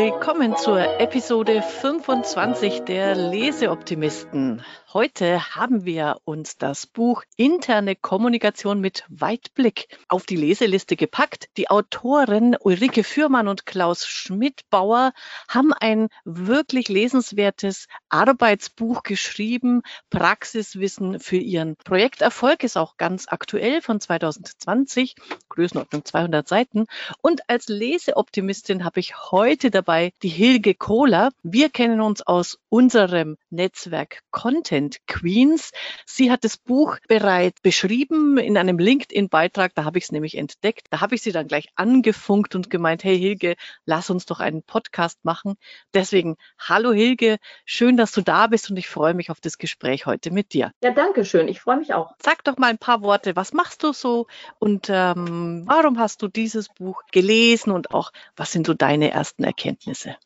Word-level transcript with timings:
Willkommen 0.00 0.56
zur 0.56 1.00
Episode 1.00 1.60
25 1.60 2.82
der 2.82 3.16
Leseoptimisten. 3.16 4.62
Heute 4.92 5.56
haben 5.56 5.84
wir 5.84 6.18
uns 6.24 6.56
das 6.56 6.86
Buch 6.86 7.24
Interne 7.36 7.96
Kommunikation 7.96 8.80
mit 8.80 9.04
Weitblick 9.08 9.88
auf 10.08 10.24
die 10.24 10.36
Leseliste 10.36 10.94
gepackt. 10.94 11.48
Die 11.56 11.68
Autoren 11.68 12.56
Ulrike 12.60 13.02
Fürmann 13.02 13.48
und 13.48 13.66
Klaus 13.66 14.06
Schmidbauer 14.06 15.12
haben 15.48 15.72
ein 15.72 16.08
wirklich 16.24 16.88
lesenswertes 16.88 17.88
Arbeitsbuch 18.08 19.02
geschrieben. 19.02 19.82
Praxiswissen 20.10 21.18
für 21.18 21.38
ihren 21.38 21.74
Projekterfolg 21.74 22.62
ist 22.62 22.78
auch 22.78 22.98
ganz 22.98 23.26
aktuell 23.28 23.82
von 23.82 24.00
2020, 24.00 25.16
Größenordnung 25.48 26.04
200 26.04 26.46
Seiten. 26.46 26.86
Und 27.20 27.42
als 27.50 27.66
Leseoptimistin 27.66 28.84
habe 28.84 29.00
ich 29.00 29.32
heute 29.32 29.72
dabei 29.72 29.87
die 29.88 30.28
Hilge 30.28 30.74
Kohler. 30.74 31.30
Wir 31.42 31.70
kennen 31.70 32.02
uns 32.02 32.20
aus 32.20 32.58
unserem 32.68 33.38
Netzwerk 33.48 34.20
Content 34.30 34.58
Content 34.68 34.98
Queens. 35.06 35.72
Sie 36.04 36.30
hat 36.30 36.44
das 36.44 36.58
Buch 36.58 36.98
bereits 37.08 37.62
beschrieben 37.62 38.36
in 38.36 38.58
einem 38.58 38.78
LinkedIn-Beitrag. 38.78 39.74
Da 39.74 39.84
habe 39.84 39.96
ich 39.96 40.04
es 40.04 40.12
nämlich 40.12 40.36
entdeckt. 40.36 40.88
Da 40.90 41.00
habe 41.00 41.14
ich 41.14 41.22
sie 41.22 41.32
dann 41.32 41.48
gleich 41.48 41.68
angefunkt 41.74 42.54
und 42.54 42.68
gemeint, 42.68 43.02
hey 43.02 43.18
Hilge, 43.18 43.54
lass 43.86 44.10
uns 44.10 44.26
doch 44.26 44.40
einen 44.40 44.62
Podcast 44.62 45.24
machen. 45.24 45.54
Deswegen, 45.94 46.36
hallo 46.58 46.92
Hilge, 46.92 47.38
schön, 47.64 47.96
dass 47.96 48.12
du 48.12 48.20
da 48.20 48.46
bist 48.48 48.68
und 48.68 48.76
ich 48.76 48.88
freue 48.88 49.14
mich 49.14 49.30
auf 49.30 49.40
das 49.40 49.56
Gespräch 49.56 50.04
heute 50.04 50.30
mit 50.30 50.52
dir. 50.52 50.70
Ja, 50.82 50.90
danke 50.90 51.24
schön. 51.24 51.48
Ich 51.48 51.60
freue 51.60 51.78
mich 51.78 51.94
auch. 51.94 52.14
Sag 52.22 52.44
doch 52.44 52.58
mal 52.58 52.68
ein 52.68 52.78
paar 52.78 53.00
Worte. 53.00 53.36
Was 53.36 53.54
machst 53.54 53.82
du 53.84 53.94
so 53.94 54.26
und 54.58 54.88
ähm, 54.90 55.62
warum 55.66 55.98
hast 55.98 56.20
du 56.20 56.28
dieses 56.28 56.68
Buch 56.68 57.00
gelesen 57.10 57.70
und 57.70 57.94
auch 57.94 58.12
was 58.36 58.52
sind 58.52 58.66
so 58.66 58.74
deine 58.74 59.12
ersten 59.12 59.44
Erkenntnisse? 59.44 59.77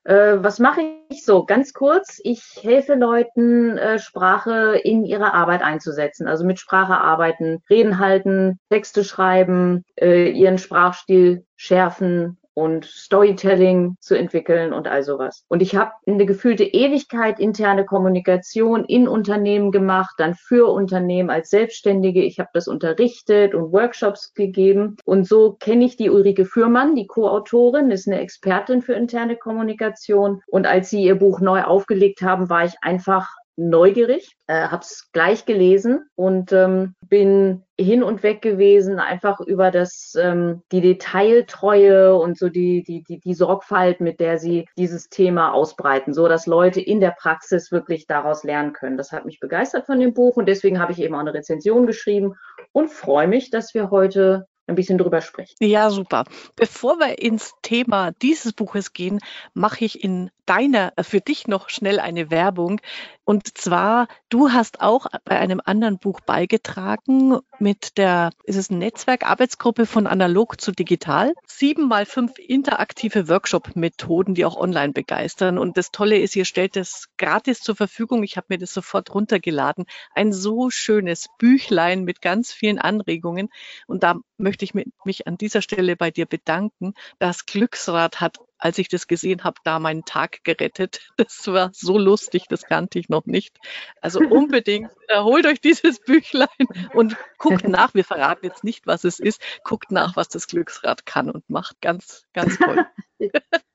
Äh, 0.04 0.38
was 0.38 0.58
mache 0.58 0.80
ich 1.10 1.24
so? 1.24 1.44
Ganz 1.44 1.72
kurz. 1.72 2.20
Ich 2.22 2.42
helfe 2.62 2.94
Leuten, 2.94 3.76
äh, 3.76 3.98
Sprache 3.98 4.80
in 4.82 5.04
ihrer 5.04 5.34
Arbeit 5.34 5.62
einzusetzen. 5.62 6.26
Also 6.26 6.44
mit 6.44 6.58
Sprache 6.58 6.98
arbeiten, 6.98 7.62
Reden 7.68 7.98
halten, 7.98 8.58
Texte 8.70 9.04
schreiben, 9.04 9.84
äh, 9.96 10.30
ihren 10.30 10.58
Sprachstil 10.58 11.44
schärfen 11.56 12.38
und 12.54 12.84
Storytelling 12.84 13.96
zu 14.00 14.14
entwickeln 14.14 14.72
und 14.72 14.88
all 14.88 15.02
sowas. 15.02 15.44
Und 15.48 15.62
ich 15.62 15.74
habe 15.74 15.92
eine 16.06 16.26
gefühlte 16.26 16.64
Ewigkeit 16.64 17.40
interne 17.40 17.84
Kommunikation 17.84 18.84
in 18.84 19.08
Unternehmen 19.08 19.70
gemacht, 19.70 20.14
dann 20.18 20.34
für 20.34 20.70
Unternehmen 20.70 21.30
als 21.30 21.50
Selbstständige. 21.50 22.22
Ich 22.22 22.38
habe 22.38 22.50
das 22.52 22.68
unterrichtet 22.68 23.54
und 23.54 23.72
Workshops 23.72 24.34
gegeben. 24.34 24.96
Und 25.04 25.26
so 25.26 25.52
kenne 25.52 25.84
ich 25.84 25.96
die 25.96 26.10
Ulrike 26.10 26.44
Fürmann, 26.44 26.94
die 26.94 27.06
Co-Autorin, 27.06 27.90
ist 27.90 28.06
eine 28.06 28.20
Expertin 28.20 28.82
für 28.82 28.94
interne 28.94 29.36
Kommunikation. 29.36 30.42
Und 30.46 30.66
als 30.66 30.90
sie 30.90 31.02
ihr 31.02 31.16
Buch 31.16 31.40
neu 31.40 31.62
aufgelegt 31.62 32.22
haben, 32.22 32.48
war 32.48 32.64
ich 32.64 32.74
einfach 32.82 33.28
neugierig, 33.56 34.36
äh, 34.46 34.68
habe 34.68 34.82
es 34.82 35.10
gleich 35.12 35.44
gelesen 35.44 36.08
und 36.14 36.52
ähm, 36.52 36.94
bin 37.06 37.64
hin 37.78 38.02
und 38.02 38.22
weg 38.22 38.40
gewesen, 38.42 38.98
einfach 38.98 39.40
über 39.40 39.70
das 39.70 40.14
ähm, 40.18 40.62
die 40.72 40.80
Detailtreue 40.80 42.16
und 42.16 42.38
so 42.38 42.48
die, 42.48 42.82
die, 42.82 43.02
die, 43.02 43.20
die 43.20 43.34
Sorgfalt, 43.34 44.00
mit 44.00 44.20
der 44.20 44.38
sie 44.38 44.66
dieses 44.76 45.08
Thema 45.08 45.52
ausbreiten, 45.52 46.14
so 46.14 46.28
dass 46.28 46.46
Leute 46.46 46.80
in 46.80 47.00
der 47.00 47.14
Praxis 47.18 47.70
wirklich 47.72 48.06
daraus 48.06 48.44
lernen 48.44 48.72
können. 48.72 48.96
Das 48.96 49.12
hat 49.12 49.26
mich 49.26 49.40
begeistert 49.40 49.86
von 49.86 50.00
dem 50.00 50.14
Buch 50.14 50.36
und 50.36 50.46
deswegen 50.46 50.78
habe 50.78 50.92
ich 50.92 51.00
eben 51.00 51.14
auch 51.14 51.20
eine 51.20 51.34
Rezension 51.34 51.86
geschrieben 51.86 52.34
und 52.72 52.90
freue 52.90 53.28
mich, 53.28 53.50
dass 53.50 53.74
wir 53.74 53.90
heute 53.90 54.46
ein 54.66 54.74
bisschen 54.74 54.98
drüber 54.98 55.20
sprechen. 55.20 55.54
Ja, 55.60 55.90
super. 55.90 56.24
Bevor 56.56 56.98
wir 56.98 57.20
ins 57.20 57.52
Thema 57.62 58.12
dieses 58.22 58.52
Buches 58.52 58.92
gehen, 58.92 59.18
mache 59.54 59.84
ich 59.84 60.02
in 60.02 60.30
deiner, 60.46 60.92
äh, 60.96 61.02
für 61.02 61.20
dich 61.20 61.46
noch 61.48 61.68
schnell 61.68 61.98
eine 61.98 62.30
Werbung. 62.30 62.80
Und 63.24 63.56
zwar, 63.56 64.08
du 64.30 64.50
hast 64.50 64.80
auch 64.80 65.06
bei 65.24 65.38
einem 65.38 65.60
anderen 65.64 65.98
Buch 65.98 66.20
beigetragen 66.20 67.38
mit 67.60 67.96
der, 67.96 68.30
ist 68.44 68.56
es 68.56 68.70
eine 68.70 68.80
Netzwerkarbeitsgruppe 68.80 69.86
von 69.86 70.08
analog 70.08 70.60
zu 70.60 70.72
digital? 70.72 71.32
Sieben 71.46 71.86
mal 71.86 72.04
fünf 72.04 72.32
interaktive 72.38 73.28
Workshop-Methoden, 73.28 74.34
die 74.34 74.44
auch 74.44 74.56
online 74.56 74.92
begeistern. 74.92 75.58
Und 75.58 75.76
das 75.76 75.92
Tolle 75.92 76.18
ist, 76.18 76.34
ihr 76.34 76.44
stellt 76.44 76.74
das 76.74 77.06
gratis 77.16 77.60
zur 77.60 77.76
Verfügung. 77.76 78.24
Ich 78.24 78.36
habe 78.36 78.46
mir 78.50 78.58
das 78.58 78.74
sofort 78.74 79.14
runtergeladen. 79.14 79.84
Ein 80.14 80.32
so 80.32 80.70
schönes 80.70 81.28
Büchlein 81.38 82.02
mit 82.02 82.22
ganz 82.22 82.52
vielen 82.52 82.80
Anregungen. 82.80 83.50
Und 83.86 84.02
da 84.02 84.16
möchte 84.36 84.64
ich 84.64 84.74
mich 84.74 85.26
an 85.28 85.38
dieser 85.38 85.62
Stelle 85.62 85.96
bei 85.96 86.10
dir 86.10 86.26
bedanken. 86.26 86.94
Das 87.20 87.46
Glücksrad 87.46 88.20
hat 88.20 88.38
als 88.62 88.78
ich 88.78 88.88
das 88.88 89.08
gesehen 89.08 89.42
habe, 89.42 89.56
da 89.64 89.80
meinen 89.80 90.04
Tag 90.04 90.44
gerettet. 90.44 91.00
Das 91.16 91.46
war 91.46 91.70
so 91.72 91.98
lustig, 91.98 92.44
das 92.48 92.62
kannte 92.62 92.98
ich 92.98 93.08
noch 93.08 93.26
nicht. 93.26 93.58
Also 94.00 94.20
unbedingt 94.30 94.90
äh, 95.08 95.20
holt 95.20 95.46
euch 95.46 95.60
dieses 95.60 95.98
Büchlein 96.06 96.48
und 96.94 97.16
guckt 97.38 97.66
nach. 97.68 97.94
Wir 97.94 98.04
verraten 98.04 98.46
jetzt 98.46 98.64
nicht, 98.64 98.86
was 98.86 99.04
es 99.04 99.18
ist. 99.18 99.40
Guckt 99.64 99.90
nach, 99.90 100.16
was 100.16 100.28
das 100.28 100.46
Glücksrad 100.46 101.06
kann 101.06 101.30
und 101.30 101.48
macht 101.50 101.80
ganz, 101.80 102.24
ganz 102.32 102.56
toll. 102.58 102.86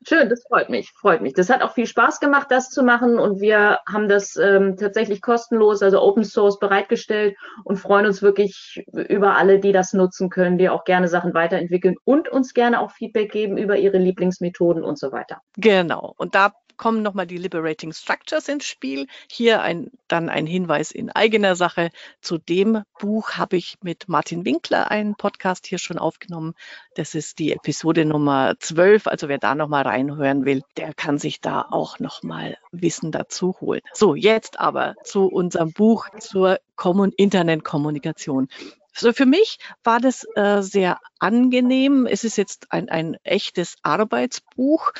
Schön, 0.07 0.29
das 0.29 0.43
freut 0.47 0.69
mich, 0.69 0.91
freut 0.93 1.21
mich. 1.21 1.33
Das 1.33 1.49
hat 1.49 1.61
auch 1.61 1.73
viel 1.73 1.85
Spaß 1.85 2.19
gemacht, 2.19 2.47
das 2.49 2.69
zu 2.69 2.81
machen 2.81 3.19
und 3.19 3.41
wir 3.41 3.79
haben 3.91 4.07
das 4.07 4.37
ähm, 4.37 4.77
tatsächlich 4.77 5.21
kostenlos, 5.21 5.81
also 5.81 6.01
Open 6.01 6.23
Source 6.23 6.59
bereitgestellt 6.59 7.35
und 7.65 7.77
freuen 7.77 8.05
uns 8.05 8.21
wirklich 8.21 8.85
über 8.93 9.35
alle, 9.35 9.59
die 9.59 9.73
das 9.73 9.91
nutzen 9.93 10.29
können, 10.29 10.57
die 10.57 10.69
auch 10.69 10.85
gerne 10.85 11.09
Sachen 11.09 11.33
weiterentwickeln 11.33 11.95
und 12.05 12.29
uns 12.29 12.53
gerne 12.53 12.79
auch 12.79 12.91
Feedback 12.91 13.31
geben 13.31 13.57
über 13.57 13.77
ihre 13.77 13.97
Lieblingsmethoden 13.97 14.83
und 14.83 14.97
so 14.97 15.11
weiter. 15.11 15.41
Genau. 15.57 16.13
Und 16.17 16.35
da 16.35 16.53
kommen 16.77 17.01
nochmal 17.01 17.27
die 17.27 17.37
Liberating 17.37 17.91
Structures 17.93 18.47
ins 18.47 18.65
Spiel. 18.65 19.07
Hier 19.29 19.61
ein, 19.61 19.91
dann 20.07 20.29
ein 20.29 20.45
Hinweis 20.47 20.91
in 20.91 21.11
eigener 21.11 21.55
Sache. 21.55 21.89
Zu 22.21 22.37
dem 22.37 22.83
Buch 22.99 23.31
habe 23.31 23.57
ich 23.57 23.75
mit 23.81 24.07
Martin 24.07 24.45
Winkler 24.45 24.91
einen 24.91 25.15
Podcast 25.15 25.67
hier 25.67 25.79
schon 25.79 25.97
aufgenommen. 25.97 26.53
Das 26.95 27.15
ist 27.15 27.39
die 27.39 27.51
Episode 27.51 28.05
Nummer 28.05 28.55
12. 28.59 29.07
Also 29.07 29.27
wer 29.27 29.37
da 29.37 29.55
nochmal 29.55 29.83
reinhören 29.83 30.45
will, 30.45 30.63
der 30.77 30.93
kann 30.93 31.17
sich 31.17 31.41
da 31.41 31.65
auch 31.69 31.99
nochmal 31.99 32.57
Wissen 32.71 33.11
dazu 33.11 33.55
holen. 33.59 33.81
So, 33.93 34.15
jetzt 34.15 34.59
aber 34.59 34.95
zu 35.03 35.27
unserem 35.27 35.71
Buch 35.73 36.07
zur 36.19 36.59
Kommun 36.75 37.11
Internetkommunikation. 37.11 38.49
Also 38.97 39.13
für 39.13 39.27
mich 39.27 39.59
war 39.83 39.99
das 39.99 40.25
äh, 40.35 40.63
sehr 40.63 40.99
angenehm. 41.19 42.07
Es 42.07 42.23
ist 42.23 42.35
jetzt 42.35 42.71
ein, 42.71 42.89
ein 42.89 43.15
echtes 43.23 43.75
Arbeitsbuch, 43.83 44.91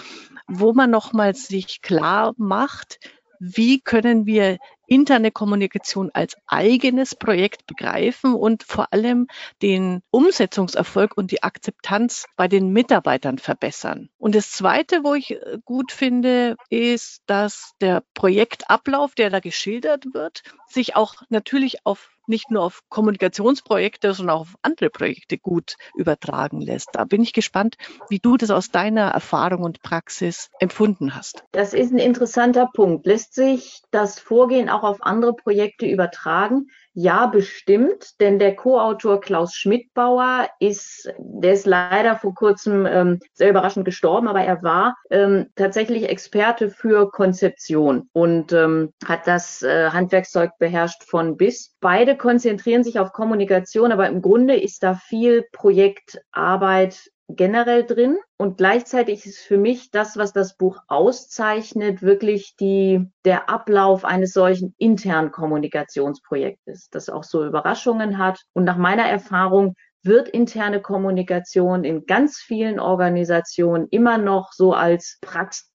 wo 0.48 0.74
man 0.74 0.92
nochmal 0.92 1.34
sich 1.34 1.82
klar 1.82 2.36
macht, 2.38 3.00
wie 3.40 3.82
können 3.82 4.28
wir 4.28 4.60
interne 4.88 5.32
Kommunikation 5.32 6.12
als 6.14 6.36
eigenes 6.46 7.16
Projekt 7.16 7.66
begreifen 7.66 8.36
und 8.36 8.64
vor 8.64 8.94
allem 8.94 9.28
den 9.62 10.02
Umsetzungserfolg 10.12 11.18
und 11.18 11.32
die 11.32 11.42
Akzeptanz 11.42 12.26
bei 12.36 12.48
den 12.48 12.72
Mitarbeitern 12.72 13.40
verbessern. 13.40 14.10
Und 14.18 14.36
das 14.36 14.52
Zweite, 14.52 15.04
wo 15.04 15.16
ich 15.16 15.32
äh, 15.32 15.58
gut 15.66 15.92
finde, 15.92 16.56
ist, 16.70 17.24
dass 17.26 17.74
der 17.82 18.04
Projektablauf, 18.14 19.16
der 19.16 19.32
da 19.32 19.40
geschildert 19.40 20.06
wird, 20.14 20.44
sich 20.68 20.96
auch 20.96 21.16
natürlich 21.30 21.86
auf 21.86 22.17
nicht 22.28 22.52
nur 22.52 22.64
auf 22.64 22.82
Kommunikationsprojekte, 22.90 24.14
sondern 24.14 24.36
auch 24.38 24.42
auf 24.42 24.56
andere 24.62 24.90
Projekte 24.90 25.38
gut 25.38 25.76
übertragen 25.96 26.62
lässt. 26.62 26.90
Da 26.94 27.06
bin 27.06 27.22
ich 27.22 27.34
gespannt, 27.34 27.76
wie 28.10 28.20
du 28.20 28.38
das 28.38 28.52
aus 28.52 28.70
deiner 28.70 29.10
Erfahrung 29.10 29.64
und 29.64 29.82
Praxis 29.82 30.50
empfunden 30.60 31.16
hast. 31.16 31.44
Das 31.52 31.74
ist 31.74 31.92
ein 31.92 32.00
interessanter 32.00 32.70
Punkt. 32.74 33.06
Lässt 33.06 33.34
sich 33.34 33.82
das 33.92 34.20
Vorgehen 34.20 34.70
auch 34.70 34.84
auf 34.84 35.02
andere 35.02 35.34
Projekte 35.34 35.86
übertragen? 35.86 36.68
Ja, 37.00 37.28
bestimmt, 37.28 38.20
denn 38.20 38.40
der 38.40 38.56
Co-Autor 38.56 39.22
Klaus 39.22 39.54
Schmidbauer 39.54 40.50
ist, 40.60 41.08
der 41.20 41.54
ist 41.54 41.68
leider 41.68 42.16
vor 42.16 42.34
kurzem 42.34 42.88
ähm, 42.88 43.20
sehr 43.34 43.52
überraschend 43.52 43.86
gestorben, 43.86 44.28
aber 44.28 44.42
er 44.42 44.64
war 44.64 44.96
ähm, 45.12 45.46
tatsächlich 45.56 46.10
Experte 46.10 46.72
für 46.72 47.12
Konzeption 47.12 48.10
und 48.14 48.52
ähm, 48.52 48.94
hat 49.06 49.28
das 49.28 49.62
äh, 49.62 49.92
Handwerkszeug 49.92 50.50
beherrscht 50.58 51.04
von 51.04 51.38
bis. 51.38 51.76
Beide 51.82 52.18
konzentrieren 52.18 52.84
sich 52.84 52.98
auf 52.98 53.14
Kommunikation, 53.14 53.92
aber 53.92 54.08
im 54.08 54.24
Grunde 54.24 54.56
ist 54.56 54.82
da 54.82 54.96
viel 54.96 55.46
Projektarbeit 55.52 57.12
generell 57.28 57.86
drin. 57.86 58.18
Und 58.38 58.58
gleichzeitig 58.58 59.26
ist 59.26 59.40
für 59.40 59.58
mich 59.58 59.92
das, 59.92 60.18
was 60.18 60.34
das 60.34 60.56
Buch 60.56 60.80
auszeichnet, 60.88 62.02
wirklich 62.02 62.56
die, 62.60 63.06
der 63.26 63.50
Ablauf 63.50 64.06
eines 64.06 64.34
solchen 64.34 64.74
internen 64.78 65.32
Kommunikationsprojektes, 65.32 66.90
das 66.90 67.10
auch 67.10 67.24
so 67.24 67.46
Überraschungen 67.46 68.18
hat. 68.18 68.40
Und 68.54 68.64
nach 68.64 68.78
meiner 68.78 69.08
Erfahrung 69.08 69.76
wird 70.04 70.30
interne 70.30 70.82
Kommunikation 70.82 71.84
in 71.84 72.06
ganz 72.06 72.38
vielen 72.38 72.80
Organisationen 72.80 73.88
immer 73.90 74.18
noch 74.18 74.54
so 74.54 74.74
als 74.74 75.18
Prax 75.22 75.72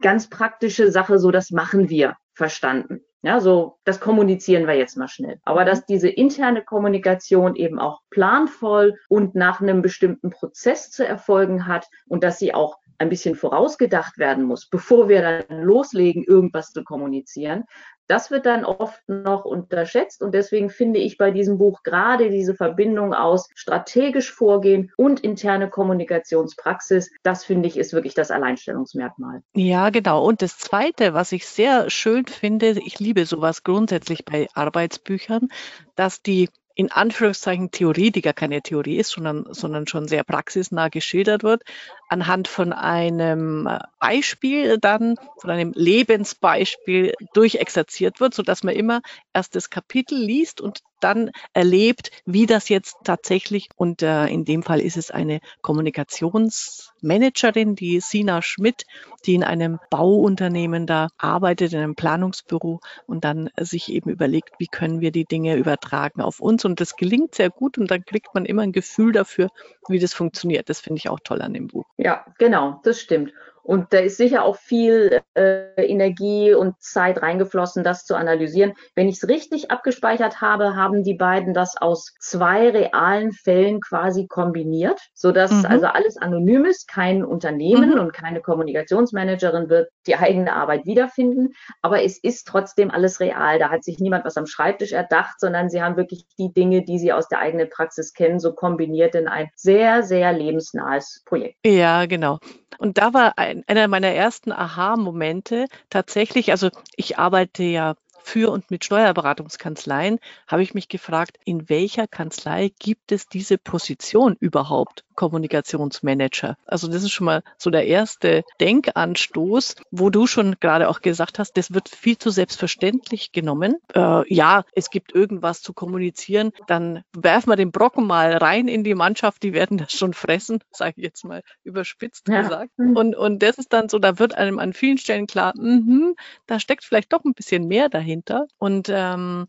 ganz 0.00 0.28
praktische 0.28 0.90
Sache, 0.90 1.18
so 1.18 1.30
das 1.30 1.50
machen 1.50 1.88
wir 1.88 2.16
verstanden. 2.34 3.00
Ja, 3.24 3.40
so, 3.40 3.78
das 3.84 4.00
kommunizieren 4.00 4.66
wir 4.66 4.74
jetzt 4.74 4.98
mal 4.98 5.08
schnell. 5.08 5.40
Aber 5.44 5.62
mhm. 5.62 5.66
dass 5.66 5.86
diese 5.86 6.10
interne 6.10 6.62
Kommunikation 6.62 7.56
eben 7.56 7.78
auch 7.78 8.02
planvoll 8.10 8.98
und 9.08 9.34
nach 9.34 9.62
einem 9.62 9.80
bestimmten 9.80 10.28
Prozess 10.28 10.90
zu 10.90 11.06
erfolgen 11.06 11.66
hat 11.66 11.88
und 12.06 12.22
dass 12.22 12.38
sie 12.38 12.52
auch 12.52 12.76
ein 12.98 13.08
bisschen 13.08 13.34
vorausgedacht 13.34 14.18
werden 14.18 14.44
muss, 14.44 14.68
bevor 14.68 15.08
wir 15.08 15.22
dann 15.22 15.62
loslegen, 15.62 16.24
irgendwas 16.24 16.72
zu 16.72 16.84
kommunizieren. 16.84 17.64
Das 18.06 18.30
wird 18.30 18.44
dann 18.44 18.66
oft 18.66 19.00
noch 19.08 19.46
unterschätzt 19.46 20.20
und 20.20 20.34
deswegen 20.34 20.68
finde 20.68 21.00
ich 21.00 21.16
bei 21.16 21.30
diesem 21.30 21.56
Buch 21.56 21.82
gerade 21.82 22.28
diese 22.28 22.54
Verbindung 22.54 23.14
aus 23.14 23.48
strategisch 23.54 24.30
vorgehen 24.30 24.92
und 24.98 25.20
interne 25.20 25.70
Kommunikationspraxis, 25.70 27.10
das 27.22 27.44
finde 27.44 27.66
ich 27.66 27.78
ist 27.78 27.94
wirklich 27.94 28.12
das 28.12 28.30
Alleinstellungsmerkmal. 28.30 29.40
Ja, 29.54 29.88
genau. 29.88 30.22
Und 30.22 30.42
das 30.42 30.58
Zweite, 30.58 31.14
was 31.14 31.32
ich 31.32 31.46
sehr 31.46 31.88
schön 31.88 32.26
finde, 32.26 32.78
ich 32.84 33.00
liebe 33.00 33.24
sowas 33.24 33.62
grundsätzlich 33.62 34.26
bei 34.26 34.48
Arbeitsbüchern, 34.52 35.48
dass 35.94 36.20
die 36.20 36.50
in 36.74 36.90
Anführungszeichen 36.90 37.70
Theorie, 37.70 38.10
die 38.10 38.20
gar 38.20 38.32
keine 38.32 38.60
Theorie 38.60 38.96
ist, 38.96 39.10
sondern, 39.10 39.46
sondern 39.50 39.86
schon 39.86 40.08
sehr 40.08 40.24
praxisnah 40.24 40.88
geschildert 40.88 41.44
wird, 41.44 41.62
anhand 42.08 42.48
von 42.48 42.72
einem 42.72 43.68
Beispiel 44.00 44.78
dann, 44.78 45.14
von 45.38 45.50
einem 45.50 45.72
Lebensbeispiel 45.74 47.14
durchexerziert 47.32 48.20
wird, 48.20 48.34
sodass 48.34 48.62
man 48.62 48.74
immer 48.74 49.00
erst 49.32 49.54
das 49.54 49.70
Kapitel 49.70 50.18
liest 50.18 50.60
und 50.60 50.80
dann 51.00 51.30
erlebt, 51.52 52.10
wie 52.24 52.46
das 52.46 52.68
jetzt 52.70 52.96
tatsächlich, 53.04 53.68
und 53.76 54.02
äh, 54.02 54.26
in 54.28 54.46
dem 54.46 54.62
Fall 54.62 54.80
ist 54.80 54.96
es 54.96 55.10
eine 55.10 55.40
Kommunikationsmanagerin, 55.60 57.74
die 57.74 58.00
Sina 58.00 58.40
Schmidt, 58.40 58.86
die 59.26 59.34
in 59.34 59.44
einem 59.44 59.80
Bauunternehmen 59.90 60.86
da 60.86 61.08
arbeitet, 61.18 61.74
in 61.74 61.80
einem 61.80 61.94
Planungsbüro 61.94 62.80
und 63.06 63.24
dann 63.24 63.50
sich 63.58 63.92
eben 63.92 64.08
überlegt, 64.08 64.54
wie 64.58 64.66
können 64.66 65.02
wir 65.02 65.10
die 65.10 65.26
Dinge 65.26 65.56
übertragen 65.56 66.22
auf 66.22 66.40
uns. 66.40 66.63
Und 66.64 66.80
das 66.80 66.96
gelingt 66.96 67.34
sehr 67.34 67.50
gut 67.50 67.78
und 67.78 67.90
dann 67.90 68.04
kriegt 68.04 68.34
man 68.34 68.44
immer 68.44 68.62
ein 68.62 68.72
Gefühl 68.72 69.12
dafür, 69.12 69.48
wie 69.88 69.98
das 69.98 70.14
funktioniert. 70.14 70.68
Das 70.68 70.80
finde 70.80 70.98
ich 70.98 71.08
auch 71.08 71.20
toll 71.20 71.42
an 71.42 71.54
dem 71.54 71.68
Buch. 71.68 71.84
Ja, 71.96 72.24
genau, 72.38 72.80
das 72.84 73.00
stimmt. 73.00 73.32
Und 73.64 73.94
da 73.94 73.98
ist 73.98 74.18
sicher 74.18 74.44
auch 74.44 74.56
viel 74.56 75.22
äh, 75.34 75.82
Energie 75.82 76.52
und 76.52 76.80
Zeit 76.80 77.22
reingeflossen, 77.22 77.82
das 77.82 78.04
zu 78.04 78.14
analysieren. 78.14 78.74
Wenn 78.94 79.08
ich 79.08 79.16
es 79.16 79.28
richtig 79.28 79.70
abgespeichert 79.70 80.42
habe, 80.42 80.76
haben 80.76 81.02
die 81.02 81.14
beiden 81.14 81.54
das 81.54 81.76
aus 81.78 82.14
zwei 82.20 82.68
realen 82.68 83.32
Fällen 83.32 83.80
quasi 83.80 84.26
kombiniert, 84.26 85.00
sodass 85.14 85.50
mhm. 85.50 85.64
also 85.66 85.86
alles 85.86 86.18
anonym 86.18 86.66
ist, 86.66 86.88
kein 86.88 87.24
Unternehmen 87.24 87.94
mhm. 87.94 88.00
und 88.00 88.12
keine 88.12 88.42
Kommunikationsmanagerin 88.42 89.70
wird 89.70 89.88
die 90.06 90.16
eigene 90.16 90.52
Arbeit 90.52 90.84
wiederfinden. 90.84 91.54
Aber 91.80 92.02
es 92.02 92.22
ist 92.22 92.46
trotzdem 92.46 92.90
alles 92.90 93.18
real. 93.18 93.58
Da 93.58 93.70
hat 93.70 93.82
sich 93.82 93.98
niemand 93.98 94.26
was 94.26 94.36
am 94.36 94.46
Schreibtisch 94.46 94.92
erdacht, 94.92 95.40
sondern 95.40 95.70
sie 95.70 95.82
haben 95.82 95.96
wirklich 95.96 96.26
die 96.38 96.52
Dinge, 96.52 96.84
die 96.84 96.98
sie 96.98 97.14
aus 97.14 97.28
der 97.28 97.38
eigenen 97.38 97.70
Praxis 97.70 98.12
kennen, 98.12 98.40
so 98.40 98.52
kombiniert 98.52 99.14
in 99.14 99.26
ein 99.26 99.48
sehr, 99.54 100.02
sehr 100.02 100.34
lebensnahes 100.34 101.22
Projekt. 101.24 101.56
Ja, 101.64 102.04
genau. 102.04 102.38
Und 102.78 102.98
da 102.98 103.14
war 103.14 103.38
ein, 103.38 103.53
einer 103.66 103.88
meiner 103.88 104.08
ersten 104.08 104.52
Aha-Momente 104.52 105.66
tatsächlich, 105.90 106.50
also 106.50 106.70
ich 106.96 107.18
arbeite 107.18 107.62
ja 107.62 107.94
für 108.24 108.50
und 108.50 108.70
mit 108.70 108.84
Steuerberatungskanzleien, 108.84 110.18
habe 110.48 110.62
ich 110.62 110.74
mich 110.74 110.88
gefragt, 110.88 111.38
in 111.44 111.68
welcher 111.68 112.06
Kanzlei 112.06 112.72
gibt 112.78 113.12
es 113.12 113.28
diese 113.28 113.58
Position 113.58 114.36
überhaupt? 114.40 115.04
Kommunikationsmanager. 115.14 116.56
Also 116.66 116.88
das 116.88 117.02
ist 117.02 117.12
schon 117.12 117.26
mal 117.26 117.42
so 117.56 117.70
der 117.70 117.86
erste 117.86 118.42
Denkanstoß, 118.60 119.76
wo 119.90 120.10
du 120.10 120.26
schon 120.26 120.56
gerade 120.60 120.88
auch 120.88 121.00
gesagt 121.00 121.38
hast, 121.38 121.56
das 121.56 121.72
wird 121.72 121.88
viel 121.88 122.18
zu 122.18 122.30
selbstverständlich 122.30 123.32
genommen. 123.32 123.76
Äh, 123.94 124.34
ja, 124.34 124.64
es 124.72 124.90
gibt 124.90 125.14
irgendwas 125.14 125.62
zu 125.62 125.72
kommunizieren, 125.72 126.52
dann 126.66 127.04
werfen 127.16 127.50
wir 127.50 127.56
den 127.56 127.70
Brocken 127.70 128.06
mal 128.06 128.36
rein 128.36 128.68
in 128.68 128.84
die 128.84 128.94
Mannschaft, 128.94 129.42
die 129.42 129.52
werden 129.52 129.78
das 129.78 129.92
schon 129.92 130.14
fressen, 130.14 130.60
sage 130.72 130.94
ich 130.96 131.04
jetzt 131.04 131.24
mal 131.24 131.42
überspitzt 131.62 132.28
ja. 132.28 132.42
gesagt. 132.42 132.70
Und, 132.76 133.14
und 133.14 133.42
das 133.42 133.58
ist 133.58 133.72
dann 133.72 133.88
so, 133.88 133.98
da 133.98 134.18
wird 134.18 134.34
einem 134.34 134.58
an 134.58 134.72
vielen 134.72 134.98
Stellen 134.98 135.26
klar, 135.26 135.52
mh, 135.56 136.14
da 136.46 136.58
steckt 136.58 136.84
vielleicht 136.84 137.12
doch 137.12 137.24
ein 137.24 137.34
bisschen 137.34 137.68
mehr 137.68 137.88
dahinter. 137.88 138.13
Und 138.58 138.88
ähm, 138.90 139.48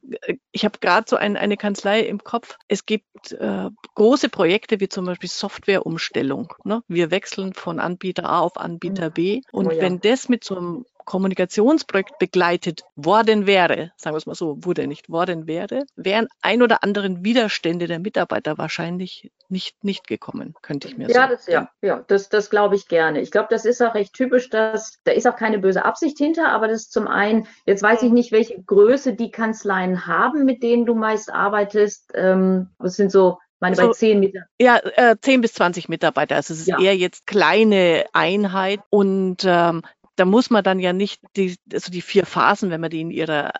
ich 0.52 0.66
habe 0.66 0.80
gerade 0.80 1.06
so 1.08 1.16
ein, 1.16 1.38
eine 1.38 1.58
Kanzlei 1.58 2.02
im 2.02 2.24
Kopf. 2.24 2.58
Es 2.68 2.86
gibt 2.86 3.32
äh, 3.34 3.70
große 3.96 4.30
Projekte 4.30 4.80
wie 4.80 4.90
zum 4.90 5.06
Beispiel 5.06 5.30
Software 5.30 5.76
Softwareumstellung. 5.76 6.54
Ne? 6.64 6.82
Wir 6.88 7.12
wechseln 7.12 7.54
von 7.54 7.80
Anbieter 7.80 8.26
A 8.26 8.40
auf 8.40 8.58
Anbieter 8.58 9.10
B. 9.10 9.42
Und 9.52 9.68
oh 9.68 9.72
ja. 9.72 9.82
wenn 9.82 10.00
das 10.00 10.30
mit 10.30 10.44
so 10.44 10.58
einem 10.58 10.86
Kommunikationsprojekt 11.06 12.18
begleitet 12.20 12.84
worden 12.96 13.46
wäre, 13.46 13.92
sagen 13.96 14.14
wir 14.14 14.18
es 14.18 14.26
mal 14.26 14.36
so, 14.36 14.58
wurde 14.66 14.88
nicht 14.88 15.10
worden 15.10 15.48
wäre, 15.48 15.84
wären 15.96 16.28
ein 16.42 16.62
oder 16.62 16.84
anderen 16.84 17.24
Widerstände 17.24 17.88
der 17.88 18.00
Mitarbeiter 18.00 18.58
wahrscheinlich 18.58 19.32
nicht, 19.48 19.84
nicht 19.84 20.08
gekommen, 20.08 20.56
könnte 20.62 20.88
ich 20.88 20.98
mir 20.98 21.08
ja, 21.10 21.28
das, 21.28 21.46
ja, 21.48 21.70
ja, 21.82 22.04
das, 22.08 22.30
das 22.30 22.50
glaube 22.50 22.76
ich 22.76 22.88
gerne. 22.88 23.22
Ich 23.22 23.32
glaube, 23.32 23.48
das 23.50 23.66
ist 23.66 23.82
auch 23.82 23.94
recht 23.94 24.14
typisch, 24.14 24.50
dass 24.50 25.00
da 25.04 25.12
ist 25.12 25.28
auch 25.28 25.36
keine 25.36 25.60
böse 25.60 25.86
Absicht 25.86 26.18
hinter, 26.18 26.50
aber 26.50 26.68
das 26.68 26.84
ist 26.84 26.94
zum 26.94 27.08
einen, 27.08 27.48
jetzt 27.66 27.84
weiß 27.84 28.02
ich 28.04 28.12
nicht, 28.12 28.32
welche 28.32 28.62
Größe 28.62 29.14
die 29.14 29.32
Kanzleien 29.32 30.08
haben, 30.08 30.46
mit 30.46 30.64
denen 30.64 30.86
du 30.86 30.96
meist 30.96 31.32
arbeitest. 31.32 32.12
Ähm, 32.16 32.70
das 32.80 32.96
sind 32.96 33.12
so 33.12 33.38
meine, 33.60 33.76
so, 33.76 33.88
bei 33.88 33.94
zehn 33.94 34.20
Mitarbeitern. 34.20 34.50
Ja, 34.60 34.80
äh, 35.12 35.16
10 35.20 35.42
bis 35.42 35.54
20 35.54 35.90
Mitarbeiter. 35.90 36.36
Also 36.36 36.54
es 36.54 36.62
ist 36.62 36.68
ja. 36.68 36.80
eher 36.80 36.96
jetzt 36.96 37.28
kleine 37.28 38.06
Einheit 38.14 38.80
und 38.90 39.44
ähm, 39.46 39.84
da 40.16 40.26
muss 40.26 40.50
man 40.50 40.64
dann 40.64 40.80
ja 40.80 40.94
nicht 40.94 41.22
die, 41.36 41.58
also 41.72 41.92
die 41.92 42.02
vier 42.02 42.26
Phasen, 42.26 42.70
wenn 42.70 42.82
man 42.82 42.90
die 42.90 43.02
in 43.02 43.12
ihrer 43.12 43.52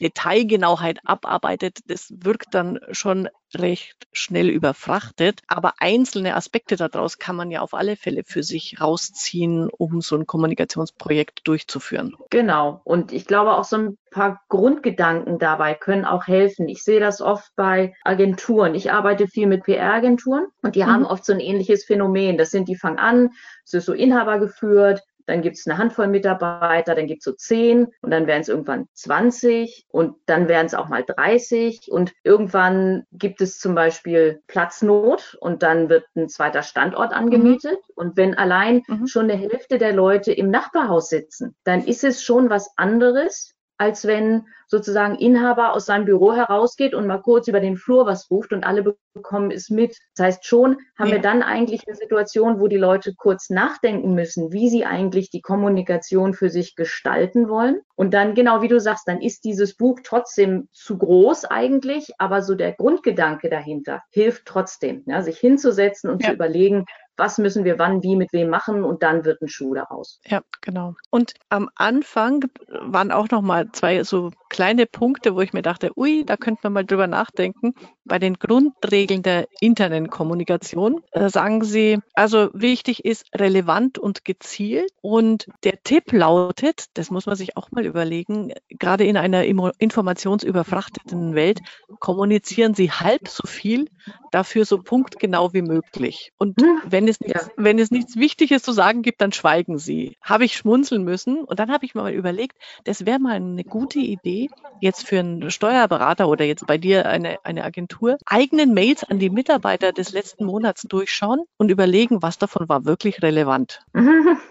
Detailgenauheit 0.00 1.00
abarbeitet, 1.04 1.78
das 1.86 2.12
wirkt 2.18 2.54
dann 2.54 2.78
schon 2.92 3.28
recht 3.54 4.06
schnell 4.12 4.48
überfrachtet. 4.48 5.40
Aber 5.48 5.74
einzelne 5.78 6.36
Aspekte 6.36 6.76
daraus 6.76 7.18
kann 7.18 7.34
man 7.34 7.50
ja 7.50 7.60
auf 7.60 7.74
alle 7.74 7.96
Fälle 7.96 8.22
für 8.24 8.42
sich 8.42 8.80
rausziehen, 8.80 9.68
um 9.70 10.00
so 10.00 10.16
ein 10.16 10.26
Kommunikationsprojekt 10.26 11.46
durchzuführen. 11.48 12.14
Genau. 12.30 12.80
Und 12.84 13.12
ich 13.12 13.26
glaube 13.26 13.54
auch 13.54 13.64
so 13.64 13.76
ein 13.76 13.98
paar 14.10 14.40
Grundgedanken 14.48 15.38
dabei 15.38 15.74
können 15.74 16.04
auch 16.04 16.26
helfen. 16.26 16.68
Ich 16.68 16.82
sehe 16.82 17.00
das 17.00 17.20
oft 17.20 17.50
bei 17.56 17.94
Agenturen. 18.04 18.74
Ich 18.74 18.92
arbeite 18.92 19.26
viel 19.26 19.46
mit 19.46 19.64
PR-Agenturen 19.64 20.46
und 20.62 20.76
die 20.76 20.82
mhm. 20.82 20.86
haben 20.86 21.06
oft 21.06 21.24
so 21.24 21.32
ein 21.32 21.40
ähnliches 21.40 21.84
Phänomen. 21.84 22.38
Das 22.38 22.50
sind, 22.50 22.68
die 22.68 22.76
fangen 22.76 22.98
an, 22.98 23.30
es 23.64 23.74
ist 23.74 23.86
so 23.86 23.92
Inhaber 23.92 24.38
geführt, 24.38 25.02
dann 25.28 25.42
gibt 25.42 25.58
es 25.58 25.66
eine 25.66 25.76
Handvoll 25.76 26.08
Mitarbeiter, 26.08 26.94
dann 26.94 27.06
gibt 27.06 27.20
es 27.20 27.24
so 27.26 27.32
zehn 27.32 27.88
und 28.00 28.10
dann 28.10 28.26
werden 28.26 28.40
es 28.40 28.48
irgendwann 28.48 28.86
20 28.94 29.86
und 29.90 30.16
dann 30.24 30.48
werden 30.48 30.66
es 30.66 30.74
auch 30.74 30.88
mal 30.88 31.04
30 31.04 31.92
und 31.92 32.14
irgendwann 32.24 33.04
gibt 33.12 33.42
es 33.42 33.58
zum 33.58 33.74
Beispiel 33.74 34.40
Platznot 34.46 35.36
und 35.40 35.62
dann 35.62 35.90
wird 35.90 36.04
ein 36.16 36.30
zweiter 36.30 36.62
Standort 36.62 37.12
angemietet 37.12 37.78
mhm. 37.88 37.92
und 37.94 38.16
wenn 38.16 38.34
allein 38.34 38.82
mhm. 38.88 39.06
schon 39.06 39.30
eine 39.30 39.36
Hälfte 39.36 39.76
der 39.76 39.92
Leute 39.92 40.32
im 40.32 40.50
Nachbarhaus 40.50 41.10
sitzen, 41.10 41.54
dann 41.62 41.84
ist 41.84 42.04
es 42.04 42.22
schon 42.22 42.48
was 42.48 42.70
anderes, 42.76 43.54
als 43.78 44.06
wenn 44.06 44.46
sozusagen 44.66 45.14
Inhaber 45.14 45.72
aus 45.72 45.86
seinem 45.86 46.04
Büro 46.04 46.34
herausgeht 46.34 46.94
und 46.94 47.06
mal 47.06 47.22
kurz 47.22 47.48
über 47.48 47.60
den 47.60 47.76
Flur 47.76 48.04
was 48.04 48.30
ruft 48.30 48.52
und 48.52 48.64
alle 48.64 48.94
bekommen 49.14 49.50
es 49.50 49.70
mit. 49.70 49.96
Das 50.14 50.26
heißt, 50.26 50.46
schon 50.46 50.76
haben 50.98 51.08
ja. 51.08 51.14
wir 51.14 51.22
dann 51.22 51.42
eigentlich 51.42 51.86
eine 51.86 51.96
Situation, 51.96 52.60
wo 52.60 52.68
die 52.68 52.76
Leute 52.76 53.14
kurz 53.16 53.48
nachdenken 53.48 54.14
müssen, 54.14 54.52
wie 54.52 54.68
sie 54.68 54.84
eigentlich 54.84 55.30
die 55.30 55.40
Kommunikation 55.40 56.34
für 56.34 56.50
sich 56.50 56.76
gestalten 56.76 57.48
wollen. 57.48 57.80
Und 57.94 58.12
dann, 58.12 58.34
genau 58.34 58.60
wie 58.60 58.68
du 58.68 58.78
sagst, 58.78 59.08
dann 59.08 59.22
ist 59.22 59.44
dieses 59.44 59.74
Buch 59.74 60.00
trotzdem 60.04 60.68
zu 60.72 60.98
groß 60.98 61.46
eigentlich, 61.46 62.12
aber 62.18 62.42
so 62.42 62.54
der 62.54 62.72
Grundgedanke 62.72 63.48
dahinter 63.48 64.02
hilft 64.10 64.44
trotzdem, 64.44 65.02
ja, 65.06 65.22
sich 65.22 65.38
hinzusetzen 65.38 66.10
und 66.10 66.22
ja. 66.22 66.28
zu 66.28 66.34
überlegen, 66.34 66.84
was 67.18 67.38
müssen 67.38 67.64
wir 67.64 67.78
wann, 67.78 68.02
wie, 68.02 68.16
mit 68.16 68.32
wem 68.32 68.48
machen 68.48 68.84
und 68.84 69.02
dann 69.02 69.24
wird 69.24 69.42
ein 69.42 69.48
Schuh 69.48 69.74
daraus. 69.74 70.20
Ja, 70.26 70.42
genau. 70.60 70.94
Und 71.10 71.34
am 71.48 71.68
Anfang 71.74 72.44
waren 72.68 73.10
auch 73.12 73.28
noch 73.30 73.42
mal 73.42 73.70
zwei 73.72 74.04
so 74.04 74.30
kleine 74.48 74.86
Punkte, 74.86 75.34
wo 75.34 75.40
ich 75.40 75.52
mir 75.52 75.62
dachte, 75.62 75.90
ui, 75.96 76.24
da 76.24 76.36
könnte 76.36 76.60
man 76.64 76.72
mal 76.72 76.84
drüber 76.84 77.06
nachdenken. 77.06 77.74
Bei 78.04 78.18
den 78.18 78.34
Grundregeln 78.34 79.22
der 79.22 79.46
internen 79.60 80.08
Kommunikation 80.08 81.02
äh, 81.12 81.28
sagen 81.28 81.64
Sie, 81.64 81.98
also 82.14 82.48
wichtig 82.54 83.04
ist 83.04 83.26
relevant 83.34 83.98
und 83.98 84.24
gezielt. 84.24 84.90
Und 85.02 85.46
der 85.64 85.82
Tipp 85.82 86.12
lautet, 86.12 86.86
das 86.94 87.10
muss 87.10 87.26
man 87.26 87.36
sich 87.36 87.56
auch 87.56 87.70
mal 87.70 87.84
überlegen, 87.84 88.52
gerade 88.68 89.04
in 89.04 89.16
einer 89.16 89.44
informationsüberfrachteten 89.44 91.34
Welt, 91.34 91.60
kommunizieren 91.98 92.74
Sie 92.74 92.90
halb 92.90 93.28
so 93.28 93.46
viel, 93.46 93.88
dafür 94.30 94.64
so 94.64 94.78
punktgenau 94.78 95.52
wie 95.52 95.62
möglich. 95.62 96.32
Und 96.38 96.60
hm, 96.60 96.80
wenn 96.86 97.07
es 97.08 97.20
nichts, 97.20 97.46
ja. 97.46 97.52
wenn 97.56 97.78
es 97.78 97.90
nichts 97.90 98.16
Wichtiges 98.16 98.62
zu 98.62 98.72
sagen 98.72 99.02
gibt, 99.02 99.20
dann 99.20 99.32
schweigen 99.32 99.78
Sie. 99.78 100.16
Habe 100.22 100.44
ich 100.44 100.56
schmunzeln 100.56 101.04
müssen. 101.04 101.44
Und 101.44 101.58
dann 101.58 101.70
habe 101.70 101.84
ich 101.84 101.94
mir 101.94 102.02
mal 102.02 102.12
überlegt, 102.12 102.56
das 102.84 103.06
wäre 103.06 103.18
mal 103.18 103.36
eine 103.36 103.64
gute 103.64 103.98
Idee, 103.98 104.48
jetzt 104.80 105.06
für 105.06 105.18
einen 105.18 105.50
Steuerberater 105.50 106.28
oder 106.28 106.44
jetzt 106.44 106.66
bei 106.66 106.78
dir 106.78 107.06
eine, 107.06 107.44
eine 107.44 107.64
Agentur, 107.64 108.18
eigenen 108.26 108.74
Mails 108.74 109.04
an 109.04 109.18
die 109.18 109.30
Mitarbeiter 109.30 109.92
des 109.92 110.12
letzten 110.12 110.44
Monats 110.44 110.82
durchschauen 110.82 111.44
und 111.56 111.70
überlegen, 111.70 112.22
was 112.22 112.38
davon 112.38 112.68
war 112.68 112.84
wirklich 112.84 113.22
relevant. 113.22 113.80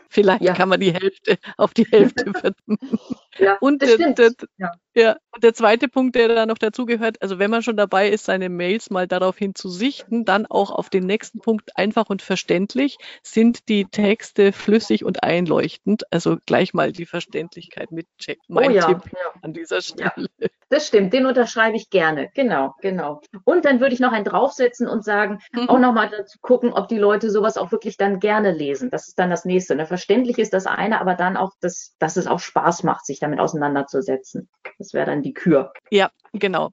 Vielleicht 0.10 0.42
ja. 0.42 0.54
kann 0.54 0.70
man 0.70 0.80
die 0.80 0.94
Hälfte 0.94 1.38
auf 1.58 1.74
die 1.74 1.86
Hälfte 1.86 2.26
Ja, 3.40 3.58
und 3.60 3.82
das 3.82 3.94
stimmt. 3.94 4.18
Der, 4.18 4.32
ja. 4.58 4.72
Ja, 4.98 5.16
der 5.44 5.54
zweite 5.54 5.88
Punkt, 5.88 6.16
der 6.16 6.28
da 6.28 6.46
noch 6.48 6.58
dazugehört, 6.58 7.22
also 7.22 7.38
wenn 7.38 7.52
man 7.52 7.62
schon 7.62 7.78
dabei 7.78 8.10
ist, 8.10 8.26
seine 8.26 8.50
Mails 8.50 8.90
mal 8.90 9.08
daraufhin 9.08 9.54
zu 9.54 9.70
sichten, 9.70 10.26
dann 10.26 10.48
auch 10.48 10.72
auf 10.72 10.90
den 10.90 11.06
nächsten 11.06 11.40
Punkt 11.40 11.78
einfach 11.78 12.10
und 12.10 12.24
verständlich, 12.24 12.98
sind 13.22 13.70
die 13.70 13.86
Texte 13.86 14.52
flüssig 14.52 15.06
und 15.06 15.22
einleuchtend. 15.22 16.12
Also 16.12 16.38
gleich 16.48 16.74
mal 16.74 16.92
die 16.92 17.06
Verständlichkeit 17.06 17.92
mitchecken. 17.92 18.44
Oh 18.50 18.54
mein 18.54 18.72
oh 18.72 18.74
ja, 18.74 18.88
Tipp 18.88 19.02
ja. 19.14 19.40
an 19.44 19.54
dieser 19.54 19.82
Stelle. 19.82 20.28
Ja, 20.40 20.48
das 20.70 20.88
stimmt, 20.88 21.14
den 21.14 21.28
unterschreibe 21.28 21.78
ich 21.78 21.90
gerne. 21.90 22.30
Genau, 22.34 22.74
genau. 22.82 23.22
Und 23.46 23.66
dann 23.66 23.80
würde 23.80 23.94
ich 23.94 24.00
noch 24.00 24.12
einen 24.12 24.26
draufsetzen 24.26 24.88
und 24.88 25.04
sagen, 25.04 25.40
mhm. 25.54 25.70
auch 25.70 25.80
nochmal 25.80 26.10
dazu 26.10 26.40
gucken, 26.42 26.74
ob 26.74 26.88
die 26.88 26.98
Leute 26.98 27.30
sowas 27.30 27.58
auch 27.58 27.72
wirklich 27.72 27.98
dann 27.98 28.20
gerne 28.20 28.52
lesen. 28.52 28.90
Das 28.90 29.08
ist 29.08 29.20
dann 29.20 29.30
das 29.30 29.46
nächste. 29.46 29.76
Ne? 29.76 29.86
Verständlich 29.86 30.40
ist 30.40 30.54
das 30.54 30.66
eine, 30.66 31.00
aber 31.00 31.14
dann 31.14 31.38
auch, 31.38 31.52
das, 31.62 31.96
dass 32.00 32.18
es 32.18 32.28
auch 32.28 32.40
Spaß 32.40 32.84
macht, 32.84 33.06
sich 33.06 33.20
damit 33.20 33.40
auseinanderzusetzen. 33.40 34.50
Das 34.78 34.87
wäre 34.94 35.06
dann 35.06 35.22
die 35.22 35.34
Kür. 35.34 35.74
Ja, 35.90 36.12
genau. 36.34 36.72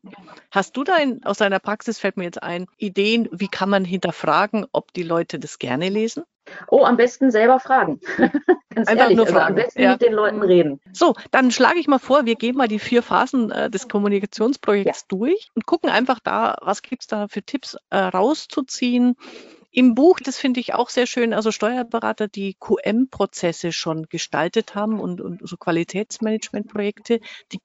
Hast 0.50 0.76
du 0.76 0.85
da 0.85 0.97
in, 0.97 1.25
aus 1.25 1.38
deiner 1.38 1.61
Praxis, 1.61 1.99
fällt 1.99 2.16
mir 2.16 2.25
jetzt 2.25 2.42
ein, 2.42 2.66
Ideen, 2.76 3.28
wie 3.33 3.49
kann 3.49 3.71
man 3.71 3.85
hinterfragen, 3.85 4.66
ob 4.73 4.92
die 4.92 5.02
Leute 5.02 5.38
das 5.38 5.59
gerne 5.59 5.88
lesen? 5.88 6.25
Oh, 6.68 6.85
am 6.85 6.97
besten 6.97 7.30
selber 7.30 7.59
fragen. 7.59 8.00
Ganz 8.75 8.88
Einfach 8.88 9.04
ehrlich, 9.04 9.16
nur 9.16 9.26
fragen. 9.26 9.38
Also 9.38 9.49
am 9.49 9.54
besten 9.54 9.83
ja. 9.83 9.92
mit 9.92 10.02
den 10.02 10.12
Leuten 10.12 10.42
reden. 10.42 10.80
So, 10.92 11.14
dann 11.30 11.50
schlage 11.50 11.78
ich 11.78 11.87
mal 11.87 11.99
vor, 11.99 12.26
wir 12.26 12.35
gehen 12.35 12.56
mal 12.56 12.68
die 12.68 12.78
vier 12.78 13.02
Phasen 13.02 13.50
äh, 13.50 13.71
des 13.71 13.88
Kommunikationsprojekts 13.88 15.06
ja. 15.11 15.16
durch 15.16 15.49
und 15.54 15.64
gucken 15.66 15.90
einfach 15.90 16.21
da, 16.21 16.56
was 16.61 16.83
gibt 16.83 17.02
es 17.02 17.06
da 17.06 17.28
für 17.28 17.42
Tipps 17.42 17.76
äh, 17.90 17.97
rauszuziehen, 17.97 19.16
im 19.75 19.97
Buch, 19.97 20.21
das 20.21 20.38
finde 20.38 20.61
ich 20.61 20.73
auch 20.73 20.88
sehr 20.88 21.07
schön, 21.07 21.35
also 21.35 21.50
Steuerberater, 21.50 22.28
die 22.28 22.54
QM-Prozesse 22.54 23.73
schon 23.73 24.04
gestaltet 24.09 24.76
haben 24.76 25.00
und, 25.00 25.21
und 25.21 25.40
so 25.43 25.57
Qualitätsmanagementprojekte, 25.57 27.21
die, 27.50 27.61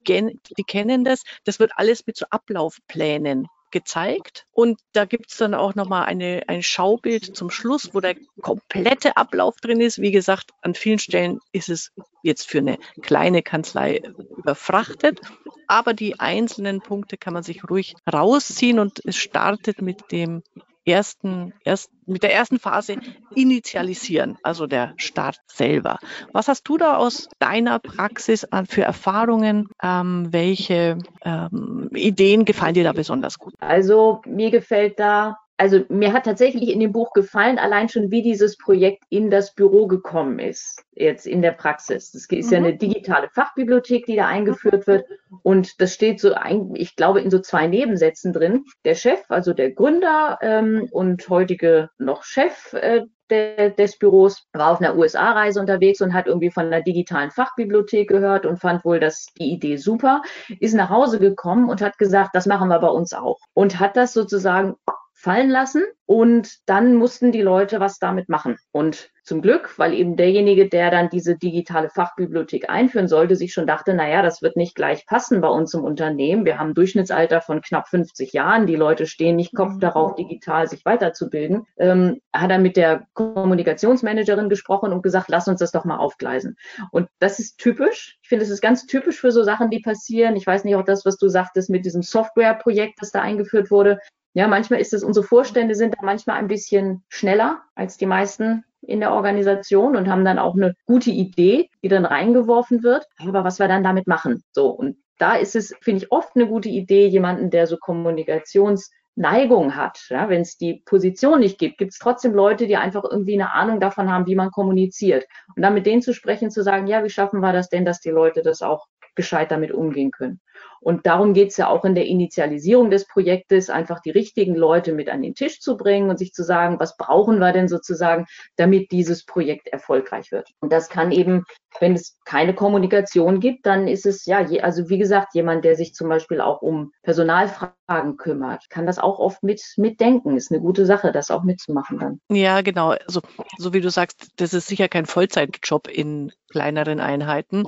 die 0.58 0.64
kennen 0.64 1.04
das. 1.04 1.22
Das 1.44 1.60
wird 1.60 1.70
alles 1.76 2.06
mit 2.08 2.16
so 2.16 2.26
Ablaufplänen 2.30 3.46
gezeigt. 3.70 4.46
Und 4.50 4.80
da 4.92 5.04
gibt 5.04 5.30
es 5.30 5.36
dann 5.36 5.54
auch 5.54 5.76
nochmal 5.76 6.06
ein 6.06 6.62
Schaubild 6.64 7.36
zum 7.36 7.48
Schluss, 7.48 7.94
wo 7.94 8.00
der 8.00 8.16
komplette 8.40 9.16
Ablauf 9.16 9.56
drin 9.60 9.80
ist. 9.80 10.00
Wie 10.00 10.10
gesagt, 10.10 10.50
an 10.62 10.74
vielen 10.74 10.98
Stellen 10.98 11.38
ist 11.52 11.68
es 11.68 11.92
jetzt 12.24 12.48
für 12.48 12.58
eine 12.58 12.78
kleine 13.02 13.42
Kanzlei 13.42 14.02
überfrachtet, 14.36 15.20
aber 15.68 15.94
die 15.94 16.18
einzelnen 16.18 16.80
Punkte 16.80 17.16
kann 17.16 17.34
man 17.34 17.44
sich 17.44 17.62
ruhig 17.70 17.94
rausziehen 18.12 18.80
und 18.80 19.00
es 19.04 19.16
startet 19.16 19.80
mit 19.80 20.10
dem 20.10 20.42
ersten, 20.84 21.52
erst, 21.64 21.90
mit 22.06 22.22
der 22.22 22.34
ersten 22.34 22.58
Phase 22.58 22.96
initialisieren, 23.34 24.38
also 24.42 24.66
der 24.66 24.94
Start 24.96 25.38
selber. 25.46 25.98
Was 26.32 26.48
hast 26.48 26.64
du 26.68 26.78
da 26.78 26.96
aus 26.96 27.28
deiner 27.38 27.78
Praxis 27.78 28.46
für 28.68 28.82
Erfahrungen? 28.82 29.68
Ähm, 29.82 30.28
welche 30.30 30.98
ähm, 31.22 31.90
Ideen 31.94 32.44
gefallen 32.44 32.74
dir 32.74 32.84
da 32.84 32.92
besonders 32.92 33.38
gut? 33.38 33.54
Also 33.60 34.22
mir 34.26 34.50
gefällt 34.50 34.98
da 34.98 35.36
also 35.60 35.84
mir 35.90 36.14
hat 36.14 36.24
tatsächlich 36.24 36.70
in 36.70 36.80
dem 36.80 36.90
Buch 36.90 37.12
gefallen, 37.12 37.58
allein 37.58 37.90
schon, 37.90 38.10
wie 38.10 38.22
dieses 38.22 38.56
Projekt 38.56 39.04
in 39.10 39.30
das 39.30 39.54
Büro 39.54 39.86
gekommen 39.86 40.38
ist, 40.38 40.82
jetzt 40.92 41.26
in 41.26 41.42
der 41.42 41.50
Praxis. 41.50 42.12
Das 42.12 42.24
ist 42.30 42.46
mhm. 42.46 42.52
ja 42.52 42.58
eine 42.58 42.76
digitale 42.78 43.28
Fachbibliothek, 43.28 44.06
die 44.06 44.16
da 44.16 44.26
eingeführt 44.26 44.86
wird. 44.86 45.04
Und 45.42 45.78
das 45.82 45.92
steht 45.92 46.18
so, 46.18 46.34
ich 46.72 46.96
glaube, 46.96 47.20
in 47.20 47.30
so 47.30 47.40
zwei 47.40 47.66
Nebensätzen 47.66 48.32
drin. 48.32 48.64
Der 48.86 48.94
Chef, 48.94 49.20
also 49.28 49.52
der 49.52 49.72
Gründer 49.72 50.38
ähm, 50.40 50.88
und 50.92 51.28
heutige 51.28 51.90
noch 51.98 52.24
Chef 52.24 52.72
äh, 52.72 53.02
des 53.30 53.98
Büros 53.98 54.48
war 54.54 54.72
auf 54.72 54.80
einer 54.80 54.96
USA-Reise 54.96 55.60
unterwegs 55.60 56.00
und 56.00 56.14
hat 56.14 56.26
irgendwie 56.26 56.50
von 56.50 56.66
einer 56.66 56.82
digitalen 56.82 57.30
Fachbibliothek 57.30 58.08
gehört 58.08 58.46
und 58.46 58.58
fand 58.58 58.84
wohl 58.84 58.98
das, 58.98 59.26
die 59.38 59.52
Idee 59.52 59.76
super, 59.76 60.22
ist 60.58 60.74
nach 60.74 60.90
Hause 60.90 61.20
gekommen 61.20 61.68
und 61.68 61.80
hat 61.80 61.98
gesagt, 61.98 62.30
das 62.32 62.46
machen 62.46 62.68
wir 62.68 62.80
bei 62.80 62.88
uns 62.88 63.12
auch. 63.12 63.38
Und 63.52 63.78
hat 63.78 63.96
das 63.96 64.14
sozusagen 64.14 64.74
fallen 65.20 65.50
lassen 65.50 65.84
und 66.06 66.58
dann 66.66 66.96
mussten 66.96 67.30
die 67.30 67.42
Leute 67.42 67.78
was 67.78 67.98
damit 67.98 68.28
machen. 68.28 68.56
Und 68.72 69.10
zum 69.22 69.42
Glück, 69.42 69.78
weil 69.78 69.94
eben 69.94 70.16
derjenige, 70.16 70.68
der 70.68 70.90
dann 70.90 71.08
diese 71.08 71.36
digitale 71.36 71.88
Fachbibliothek 71.88 72.68
einführen 72.68 73.06
sollte, 73.06 73.36
sich 73.36 73.52
schon 73.52 73.66
dachte, 73.66 73.94
naja, 73.94 74.22
das 74.22 74.42
wird 74.42 74.56
nicht 74.56 74.74
gleich 74.74 75.06
passen 75.06 75.40
bei 75.40 75.48
uns 75.48 75.72
im 75.74 75.84
Unternehmen. 75.84 76.44
Wir 76.44 76.58
haben 76.58 76.70
ein 76.70 76.74
Durchschnittsalter 76.74 77.42
von 77.42 77.60
knapp 77.60 77.86
50 77.86 78.32
Jahren. 78.32 78.66
Die 78.66 78.74
Leute 78.74 79.06
stehen 79.06 79.36
nicht 79.36 79.54
Kopf 79.54 79.74
mhm. 79.74 79.80
darauf, 79.80 80.16
digital 80.16 80.66
sich 80.66 80.84
weiterzubilden. 80.84 81.66
Ähm, 81.76 82.20
hat 82.32 82.50
er 82.50 82.58
mit 82.58 82.76
der 82.76 83.06
Kommunikationsmanagerin 83.12 84.48
gesprochen 84.48 84.92
und 84.92 85.02
gesagt, 85.02 85.28
lass 85.28 85.46
uns 85.46 85.60
das 85.60 85.70
doch 85.70 85.84
mal 85.84 85.98
aufgleisen. 85.98 86.56
Und 86.90 87.08
das 87.20 87.38
ist 87.38 87.58
typisch. 87.58 88.18
Ich 88.22 88.28
finde, 88.30 88.44
es 88.44 88.50
ist 88.50 88.62
ganz 88.62 88.86
typisch 88.86 89.20
für 89.20 89.30
so 89.30 89.44
Sachen, 89.44 89.70
die 89.70 89.80
passieren. 89.80 90.34
Ich 90.34 90.46
weiß 90.46 90.64
nicht, 90.64 90.74
auch 90.74 90.84
das, 90.84 91.04
was 91.04 91.18
du 91.18 91.28
sagtest 91.28 91.70
mit 91.70 91.84
diesem 91.84 92.02
Softwareprojekt, 92.02 92.94
das 93.00 93.12
da 93.12 93.20
eingeführt 93.20 93.70
wurde. 93.70 94.00
Ja, 94.32 94.46
manchmal 94.46 94.80
ist 94.80 94.94
es, 94.94 95.02
unsere 95.02 95.26
Vorstände 95.26 95.74
sind 95.74 95.94
da 95.94 95.98
manchmal 96.02 96.36
ein 96.36 96.46
bisschen 96.46 97.02
schneller 97.08 97.62
als 97.74 97.96
die 97.96 98.06
meisten 98.06 98.64
in 98.82 99.00
der 99.00 99.12
Organisation 99.12 99.96
und 99.96 100.08
haben 100.08 100.24
dann 100.24 100.38
auch 100.38 100.54
eine 100.54 100.74
gute 100.86 101.10
Idee, 101.10 101.68
die 101.82 101.88
dann 101.88 102.04
reingeworfen 102.04 102.82
wird. 102.82 103.06
Aber 103.18 103.44
was 103.44 103.58
wir 103.58 103.68
dann 103.68 103.84
damit 103.84 104.06
machen? 104.06 104.42
So. 104.52 104.68
Und 104.68 104.96
da 105.18 105.34
ist 105.34 105.56
es, 105.56 105.74
finde 105.82 106.04
ich, 106.04 106.12
oft 106.12 106.34
eine 106.34 106.46
gute 106.46 106.68
Idee, 106.68 107.06
jemanden, 107.06 107.50
der 107.50 107.66
so 107.66 107.76
Kommunikationsneigung 107.76 109.76
hat. 109.76 110.06
Ja, 110.08 110.28
Wenn 110.28 110.42
es 110.42 110.56
die 110.56 110.82
Position 110.86 111.40
nicht 111.40 111.58
gibt, 111.58 111.78
gibt 111.78 111.92
es 111.92 111.98
trotzdem 111.98 112.32
Leute, 112.32 112.66
die 112.66 112.76
einfach 112.76 113.04
irgendwie 113.04 113.34
eine 113.34 113.52
Ahnung 113.52 113.80
davon 113.80 114.10
haben, 114.10 114.26
wie 114.26 114.36
man 114.36 114.50
kommuniziert. 114.50 115.26
Und 115.56 115.62
dann 115.62 115.74
mit 115.74 115.86
denen 115.86 116.02
zu 116.02 116.14
sprechen, 116.14 116.50
zu 116.50 116.62
sagen, 116.62 116.86
ja, 116.86 117.04
wie 117.04 117.10
schaffen 117.10 117.40
wir 117.40 117.52
das 117.52 117.68
denn, 117.68 117.84
dass 117.84 118.00
die 118.00 118.10
Leute 118.10 118.42
das 118.42 118.62
auch 118.62 118.86
gescheit 119.14 119.50
damit 119.50 119.72
umgehen 119.72 120.10
können. 120.10 120.40
Und 120.80 121.06
darum 121.06 121.34
geht 121.34 121.50
es 121.50 121.56
ja 121.58 121.68
auch 121.68 121.84
in 121.84 121.94
der 121.94 122.06
Initialisierung 122.06 122.90
des 122.90 123.06
Projektes, 123.06 123.70
einfach 123.70 124.00
die 124.00 124.10
richtigen 124.10 124.54
Leute 124.54 124.92
mit 124.92 125.08
an 125.08 125.22
den 125.22 125.34
Tisch 125.34 125.60
zu 125.60 125.76
bringen 125.76 126.08
und 126.08 126.18
sich 126.18 126.32
zu 126.32 126.42
sagen, 126.42 126.80
was 126.80 126.96
brauchen 126.96 127.38
wir 127.38 127.52
denn 127.52 127.68
sozusagen, 127.68 128.26
damit 128.56 128.90
dieses 128.90 129.24
Projekt 129.24 129.68
erfolgreich 129.68 130.32
wird. 130.32 130.48
Und 130.60 130.72
das 130.72 130.88
kann 130.88 131.12
eben, 131.12 131.44
wenn 131.80 131.94
es 131.94 132.18
keine 132.24 132.54
Kommunikation 132.54 133.40
gibt, 133.40 133.66
dann 133.66 133.88
ist 133.88 134.06
es 134.06 134.24
ja, 134.24 134.38
also 134.62 134.88
wie 134.88 134.98
gesagt, 134.98 135.34
jemand, 135.34 135.64
der 135.64 135.76
sich 135.76 135.94
zum 135.94 136.08
Beispiel 136.08 136.40
auch 136.40 136.62
um 136.62 136.92
Personalfragen 137.02 138.16
kümmert, 138.16 138.68
kann 138.70 138.86
das 138.86 138.98
auch 138.98 139.18
oft 139.18 139.42
mit 139.42 139.60
mitdenken. 139.76 140.36
Ist 140.36 140.50
eine 140.50 140.60
gute 140.60 140.86
Sache, 140.86 141.12
das 141.12 141.30
auch 141.30 141.42
mitzumachen 141.42 141.98
dann. 141.98 142.20
Ja, 142.30 142.62
genau. 142.62 142.90
Also, 142.90 143.20
so 143.58 143.72
wie 143.72 143.80
du 143.80 143.90
sagst, 143.90 144.28
das 144.36 144.54
ist 144.54 144.66
sicher 144.66 144.88
kein 144.88 145.06
Vollzeitjob 145.06 145.88
in 145.88 146.32
kleineren 146.50 147.00
Einheiten. 147.00 147.64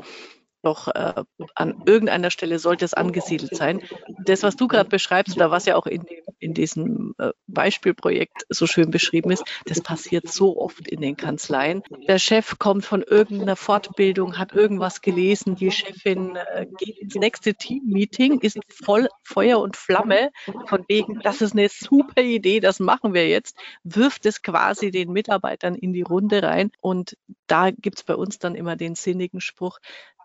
Doch 0.63 0.89
äh, 0.89 1.25
an 1.55 1.83
irgendeiner 1.87 2.31
Stelle 2.31 2.59
sollte 2.59 2.85
es 2.85 2.95
angesiedelt 2.95 3.55
sein. 3.55 3.83
Das, 4.25 4.43
was 4.43 4.57
du 4.57 4.69
gerade 4.69 4.89
beschreibst, 4.89 5.37
oder 5.37 5.51
was 5.51 5.67
ja 5.67 5.77
auch 5.77 5.87
in, 5.87 6.05
in 6.39 6.55
diesem 6.55 7.15
äh, 7.19 7.31
Beispielprojekt 7.49 8.47
so 8.49 8.67
schön 8.67 8.91
beschrieben 8.91 9.31
ist, 9.33 9.45
das 9.67 9.81
passiert 9.81 10.29
so 10.29 10.57
oft 10.59 10.87
in 10.89 11.01
den 11.01 11.17
Kanzleien. 11.17 11.83
Der 12.07 12.19
Chef 12.19 12.59
kommt 12.59 12.85
von 12.85 13.03
irgendeiner 13.03 13.57
Fortbildung, 13.57 14.39
hat 14.39 14.53
irgendwas 14.53 15.01
gelesen, 15.01 15.57
die 15.57 15.73
Chefin 15.73 16.37
äh, 16.37 16.67
geht 16.79 16.99
ins 16.99 17.15
nächste 17.17 17.55
Team-Meeting, 17.55 18.41
ist 18.41 18.59
voll 18.69 19.09
Feuer 19.25 19.61
und 19.61 19.77
Flamme, 19.77 20.31
von 20.67 20.85
wegen, 20.89 21.21
das 21.21 21.43
ist 21.43 21.53
eine 21.53 21.69
super 21.69 22.23
Idee, 22.23 22.61
das 22.61 22.79
machen 22.79 23.15
wir 23.15 23.29
jetzt, 23.29 23.57
wirft 23.83 24.27
es 24.27 24.43
quasi 24.43 24.91
den 24.91 25.11
Mitarbeitern 25.13 25.75
in 25.75 25.93
die 25.93 26.03
Runde 26.03 26.43
rein. 26.43 26.71
Und 26.81 27.17
da 27.47 27.71
gibt's 27.71 28.05
bei 28.05 28.15
uns 28.15 28.39
dann 28.39 28.55
immer 28.55 28.77
den 28.77 28.95
sinnigen 28.95 29.41
Spruch, 29.41 29.79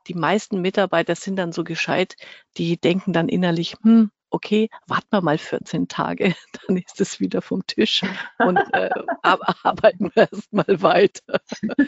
die 0.08 0.14
meisten 0.14 0.62
Mitarbeiter 0.62 1.16
sind 1.16 1.36
dann 1.36 1.52
so 1.52 1.64
gescheit, 1.64 2.16
die 2.58 2.80
denken 2.80 3.14
dann 3.14 3.30
innerlich, 3.30 3.76
hm, 3.82 4.12
okay, 4.30 4.70
warten 4.88 5.08
wir 5.12 5.22
mal 5.22 5.38
14 5.38 5.88
Tage, 5.88 6.36
dann 6.68 6.78
ist 6.78 7.00
es 7.00 7.20
wieder 7.20 7.42
vom 7.42 7.66
Tisch 7.66 8.04
und 8.40 8.58
äh, 8.74 8.90
arbeiten 9.22 10.12
wir 10.14 10.28
erstmal 10.32 10.82
weiter. 10.82 11.40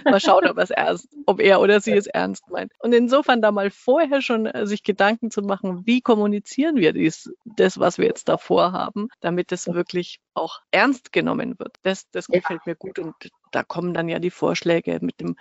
mal 0.05 0.19
schauen, 0.19 0.47
ob, 0.47 0.57
ernst, 0.57 1.09
ob 1.25 1.39
er 1.39 1.59
oder 1.59 1.81
sie 1.81 1.93
es 1.93 2.07
ernst 2.07 2.49
meint. 2.49 2.71
Und 2.79 2.93
insofern 2.93 3.41
da 3.41 3.51
mal 3.51 3.71
vorher 3.71 4.21
schon 4.21 4.45
äh, 4.45 4.65
sich 4.67 4.83
Gedanken 4.83 5.31
zu 5.31 5.41
machen, 5.41 5.85
wie 5.85 6.01
kommunizieren 6.01 6.77
wir 6.77 6.93
dies, 6.93 7.31
das, 7.45 7.79
was 7.79 7.97
wir 7.97 8.05
jetzt 8.05 8.29
da 8.29 8.38
vorhaben, 8.38 9.09
damit 9.19 9.51
es 9.51 9.67
wirklich 9.67 10.19
auch 10.33 10.59
ernst 10.71 11.11
genommen 11.11 11.59
wird. 11.59 11.75
Das, 11.81 12.09
das 12.11 12.27
gefällt 12.27 12.65
mir 12.65 12.75
gut 12.75 12.99
und 12.99 13.15
da 13.51 13.63
kommen 13.63 13.93
dann 13.93 14.09
ja 14.09 14.19
die 14.19 14.31
Vorschläge 14.31 14.99
mit 15.01 15.19
dem 15.19 15.35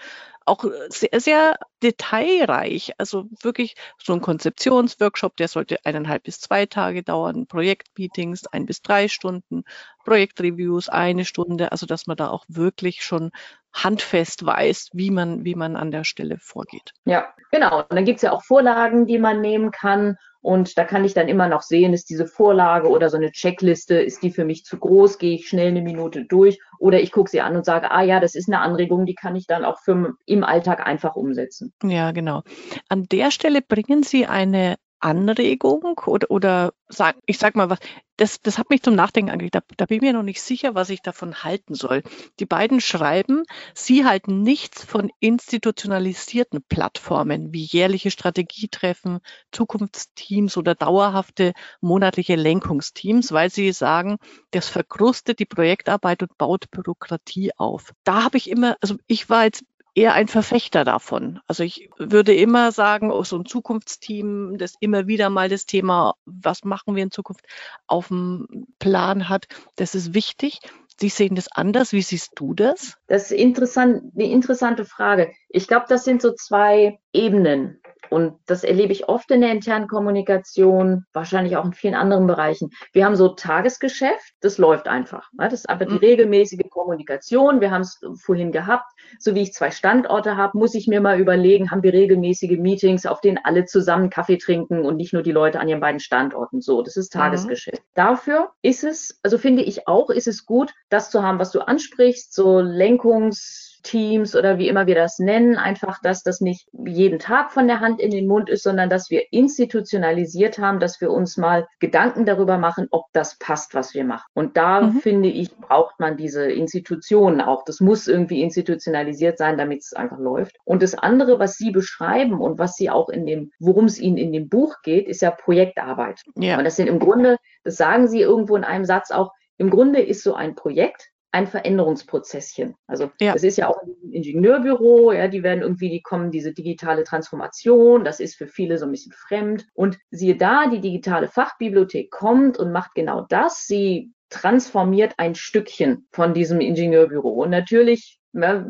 auch 0.46 0.64
sehr, 0.88 1.20
sehr 1.20 1.58
detailreich. 1.82 2.92
Also 2.98 3.28
wirklich 3.42 3.76
so 3.98 4.14
ein 4.14 4.20
Konzeptionsworkshop, 4.22 5.36
der 5.36 5.48
sollte 5.48 5.84
eineinhalb 5.84 6.24
bis 6.24 6.40
zwei 6.40 6.66
Tage 6.66 7.02
dauern, 7.02 7.46
Projektmeetings 7.46 8.46
ein 8.46 8.66
bis 8.66 8.82
drei 8.82 9.08
Stunden, 9.08 9.64
Projektreviews 10.04 10.88
eine 10.88 11.24
Stunde. 11.26 11.70
Also 11.72 11.86
dass 11.86 12.06
man 12.06 12.16
da 12.16 12.28
auch 12.30 12.44
wirklich 12.48 13.04
schon 13.04 13.30
handfest 13.72 14.44
weiß, 14.44 14.90
wie 14.92 15.10
man, 15.10 15.44
wie 15.44 15.54
man 15.54 15.76
an 15.76 15.90
der 15.90 16.04
Stelle 16.04 16.38
vorgeht. 16.40 16.92
Ja, 17.04 17.26
genau. 17.50 17.80
Und 17.80 17.92
dann 17.92 18.04
gibt 18.04 18.16
es 18.16 18.22
ja 18.22 18.32
auch 18.32 18.42
Vorlagen, 18.42 19.06
die 19.06 19.18
man 19.18 19.40
nehmen 19.40 19.70
kann. 19.70 20.16
Und 20.40 20.78
da 20.78 20.84
kann 20.84 21.04
ich 21.04 21.14
dann 21.14 21.28
immer 21.28 21.48
noch 21.48 21.62
sehen, 21.62 21.92
ist 21.92 22.10
diese 22.10 22.26
Vorlage 22.26 22.88
oder 22.88 23.10
so 23.10 23.16
eine 23.16 23.32
Checkliste, 23.32 24.00
ist 24.00 24.22
die 24.22 24.30
für 24.30 24.44
mich 24.44 24.64
zu 24.64 24.78
groß, 24.78 25.18
gehe 25.18 25.34
ich 25.34 25.48
schnell 25.48 25.68
eine 25.68 25.82
Minute 25.82 26.24
durch 26.24 26.60
oder 26.78 27.00
ich 27.00 27.10
gucke 27.10 27.30
sie 27.30 27.40
an 27.40 27.56
und 27.56 27.64
sage, 27.64 27.90
ah 27.90 28.02
ja, 28.02 28.20
das 28.20 28.36
ist 28.36 28.48
eine 28.48 28.60
Anregung, 28.60 29.04
die 29.04 29.16
kann 29.16 29.34
ich 29.34 29.46
dann 29.46 29.64
auch 29.64 29.80
für, 29.80 30.14
im 30.26 30.44
Alltag 30.44 30.86
einfach 30.86 31.16
umsetzen. 31.16 31.72
Ja, 31.82 32.12
genau. 32.12 32.42
An 32.88 33.04
der 33.10 33.32
Stelle 33.32 33.62
bringen 33.62 34.04
Sie 34.04 34.26
eine 34.26 34.76
Anregung 35.00 36.00
oder, 36.06 36.30
oder 36.30 36.72
sag, 36.88 37.16
ich 37.26 37.38
sag 37.38 37.54
mal 37.56 37.70
was, 37.70 37.78
das, 38.16 38.40
das 38.42 38.58
hat 38.58 38.68
mich 38.68 38.82
zum 38.82 38.94
Nachdenken 38.94 39.30
angeregt. 39.30 39.54
Da, 39.54 39.60
da 39.76 39.86
bin 39.86 39.96
ich 39.96 40.02
mir 40.02 40.12
noch 40.12 40.22
nicht 40.22 40.42
sicher, 40.42 40.74
was 40.74 40.90
ich 40.90 41.02
davon 41.02 41.44
halten 41.44 41.74
soll. 41.74 42.02
Die 42.40 42.46
beiden 42.46 42.80
schreiben, 42.80 43.44
sie 43.74 44.04
halten 44.04 44.42
nichts 44.42 44.84
von 44.84 45.10
institutionalisierten 45.20 46.62
Plattformen 46.68 47.52
wie 47.52 47.64
jährliche 47.64 48.10
Strategietreffen, 48.10 49.20
Zukunftsteams 49.52 50.56
oder 50.56 50.74
dauerhafte 50.74 51.52
monatliche 51.80 52.34
Lenkungsteams, 52.34 53.30
weil 53.32 53.50
sie 53.50 53.72
sagen, 53.72 54.18
das 54.50 54.68
verkrustet 54.68 55.38
die 55.38 55.46
Projektarbeit 55.46 56.22
und 56.22 56.36
baut 56.38 56.70
Bürokratie 56.70 57.52
auf. 57.56 57.92
Da 58.04 58.24
habe 58.24 58.36
ich 58.36 58.50
immer, 58.50 58.76
also 58.80 58.96
ich 59.06 59.30
war 59.30 59.44
jetzt 59.44 59.64
eher 59.98 60.14
ein 60.14 60.28
Verfechter 60.28 60.84
davon. 60.84 61.40
Also 61.48 61.64
ich 61.64 61.90
würde 61.98 62.32
immer 62.32 62.70
sagen, 62.70 63.10
oh, 63.10 63.24
so 63.24 63.36
ein 63.36 63.44
Zukunftsteam, 63.44 64.56
das 64.56 64.74
immer 64.78 65.08
wieder 65.08 65.28
mal 65.28 65.48
das 65.48 65.66
Thema, 65.66 66.14
was 66.24 66.62
machen 66.62 66.94
wir 66.94 67.02
in 67.02 67.10
Zukunft, 67.10 67.44
auf 67.88 68.08
dem 68.08 68.68
Plan 68.78 69.28
hat, 69.28 69.48
das 69.74 69.96
ist 69.96 70.14
wichtig. 70.14 70.60
Sie 71.00 71.08
sehen 71.08 71.34
das 71.34 71.50
anders. 71.50 71.92
Wie 71.92 72.02
siehst 72.02 72.32
du 72.36 72.54
das? 72.54 72.96
Das 73.08 73.30
ist 73.30 73.38
interessant, 73.38 74.12
eine 74.14 74.30
interessante 74.30 74.84
Frage. 74.84 75.32
Ich 75.48 75.66
glaube, 75.66 75.86
das 75.88 76.04
sind 76.04 76.22
so 76.22 76.32
zwei 76.32 76.98
Ebenen. 77.12 77.80
Und 78.10 78.38
das 78.46 78.64
erlebe 78.64 78.92
ich 78.92 79.08
oft 79.08 79.30
in 79.30 79.40
der 79.40 79.52
internen 79.52 79.88
Kommunikation, 79.88 81.04
wahrscheinlich 81.12 81.56
auch 81.56 81.64
in 81.64 81.72
vielen 81.72 81.94
anderen 81.94 82.26
Bereichen. 82.26 82.70
Wir 82.92 83.04
haben 83.04 83.16
so 83.16 83.28
Tagesgeschäft, 83.28 84.32
das 84.40 84.58
läuft 84.58 84.88
einfach. 84.88 85.28
Das 85.36 85.52
ist 85.52 85.68
einfach 85.68 85.86
die 85.86 85.92
mhm. 85.92 85.98
regelmäßige 85.98 86.68
Kommunikation. 86.70 87.60
Wir 87.60 87.70
haben 87.70 87.82
es 87.82 88.00
vorhin 88.22 88.52
gehabt. 88.52 88.90
So 89.18 89.34
wie 89.34 89.42
ich 89.42 89.52
zwei 89.52 89.70
Standorte 89.70 90.36
habe, 90.36 90.58
muss 90.58 90.74
ich 90.74 90.86
mir 90.86 91.00
mal 91.00 91.20
überlegen, 91.20 91.70
haben 91.70 91.82
wir 91.82 91.92
regelmäßige 91.92 92.58
Meetings, 92.58 93.06
auf 93.06 93.20
denen 93.20 93.38
alle 93.42 93.64
zusammen 93.64 94.10
Kaffee 94.10 94.38
trinken 94.38 94.84
und 94.84 94.96
nicht 94.96 95.12
nur 95.12 95.22
die 95.22 95.32
Leute 95.32 95.60
an 95.60 95.68
ihren 95.68 95.80
beiden 95.80 96.00
Standorten. 96.00 96.60
So, 96.60 96.82
das 96.82 96.96
ist 96.96 97.14
mhm. 97.14 97.20
Tagesgeschäft. 97.20 97.82
Mhm. 97.82 97.92
Dafür 97.94 98.50
ist 98.62 98.84
es, 98.84 99.18
also 99.22 99.38
finde 99.38 99.62
ich 99.62 99.86
auch, 99.86 100.10
ist 100.10 100.28
es 100.28 100.46
gut, 100.46 100.72
das 100.88 101.10
zu 101.10 101.22
haben, 101.22 101.38
was 101.38 101.50
du 101.50 101.60
ansprichst, 101.60 102.34
so 102.34 102.58
Lenkungs- 102.58 103.67
Teams 103.82 104.36
oder 104.36 104.58
wie 104.58 104.68
immer 104.68 104.86
wir 104.86 104.94
das 104.94 105.18
nennen, 105.18 105.56
einfach, 105.56 106.00
dass 106.02 106.22
das 106.22 106.40
nicht 106.40 106.68
jeden 106.86 107.18
Tag 107.18 107.52
von 107.52 107.66
der 107.66 107.80
Hand 107.80 108.00
in 108.00 108.10
den 108.10 108.26
Mund 108.26 108.48
ist, 108.48 108.62
sondern 108.62 108.90
dass 108.90 109.10
wir 109.10 109.24
institutionalisiert 109.32 110.58
haben, 110.58 110.80
dass 110.80 111.00
wir 111.00 111.10
uns 111.10 111.36
mal 111.36 111.66
Gedanken 111.80 112.26
darüber 112.26 112.58
machen, 112.58 112.88
ob 112.90 113.06
das 113.12 113.38
passt, 113.38 113.74
was 113.74 113.94
wir 113.94 114.04
machen. 114.04 114.26
Und 114.34 114.56
da 114.56 114.82
mhm. 114.82 115.00
finde 115.00 115.28
ich, 115.28 115.54
braucht 115.56 115.98
man 116.00 116.16
diese 116.16 116.50
Institutionen 116.50 117.40
auch. 117.40 117.64
Das 117.64 117.80
muss 117.80 118.08
irgendwie 118.08 118.42
institutionalisiert 118.42 119.38
sein, 119.38 119.58
damit 119.58 119.80
es 119.80 119.92
einfach 119.92 120.18
läuft. 120.18 120.56
Und 120.64 120.82
das 120.82 120.94
andere, 120.94 121.38
was 121.38 121.54
Sie 121.56 121.70
beschreiben 121.70 122.40
und 122.40 122.58
was 122.58 122.74
Sie 122.74 122.90
auch 122.90 123.08
in 123.08 123.26
dem, 123.26 123.50
worum 123.58 123.86
es 123.86 123.98
Ihnen 123.98 124.16
in 124.16 124.32
dem 124.32 124.48
Buch 124.48 124.76
geht, 124.82 125.08
ist 125.08 125.22
ja 125.22 125.30
Projektarbeit. 125.30 126.22
Ja. 126.36 126.58
Und 126.58 126.64
das 126.64 126.76
sind 126.76 126.88
im 126.88 126.98
Grunde, 126.98 127.36
das 127.64 127.76
sagen 127.76 128.08
Sie 128.08 128.20
irgendwo 128.20 128.56
in 128.56 128.64
einem 128.64 128.84
Satz 128.84 129.10
auch, 129.10 129.32
im 129.56 129.70
Grunde 129.70 130.00
ist 130.00 130.22
so 130.22 130.34
ein 130.34 130.54
Projekt 130.54 131.10
ein 131.32 131.46
Veränderungsprozesschen. 131.46 132.74
Also 132.86 133.10
ja. 133.20 133.34
das 133.34 133.42
ist 133.42 133.58
ja 133.58 133.68
auch 133.68 133.80
ein 133.82 134.12
Ingenieurbüro, 134.12 135.12
ja, 135.12 135.28
die 135.28 135.42
werden 135.42 135.62
irgendwie, 135.62 135.90
die 135.90 136.02
kommen, 136.02 136.30
diese 136.30 136.52
digitale 136.52 137.04
Transformation, 137.04 138.04
das 138.04 138.20
ist 138.20 138.36
für 138.36 138.46
viele 138.46 138.78
so 138.78 138.86
ein 138.86 138.92
bisschen 138.92 139.12
fremd. 139.12 139.66
Und 139.74 139.98
siehe 140.10 140.36
da, 140.36 140.68
die 140.68 140.80
digitale 140.80 141.28
Fachbibliothek 141.28 142.10
kommt 142.10 142.58
und 142.58 142.72
macht 142.72 142.94
genau 142.94 143.26
das. 143.28 143.66
Sie 143.66 144.12
transformiert 144.30 145.14
ein 145.18 145.34
Stückchen 145.34 146.06
von 146.12 146.34
diesem 146.34 146.60
Ingenieurbüro. 146.60 147.30
Und 147.42 147.50
natürlich 147.50 148.18
ne, 148.32 148.66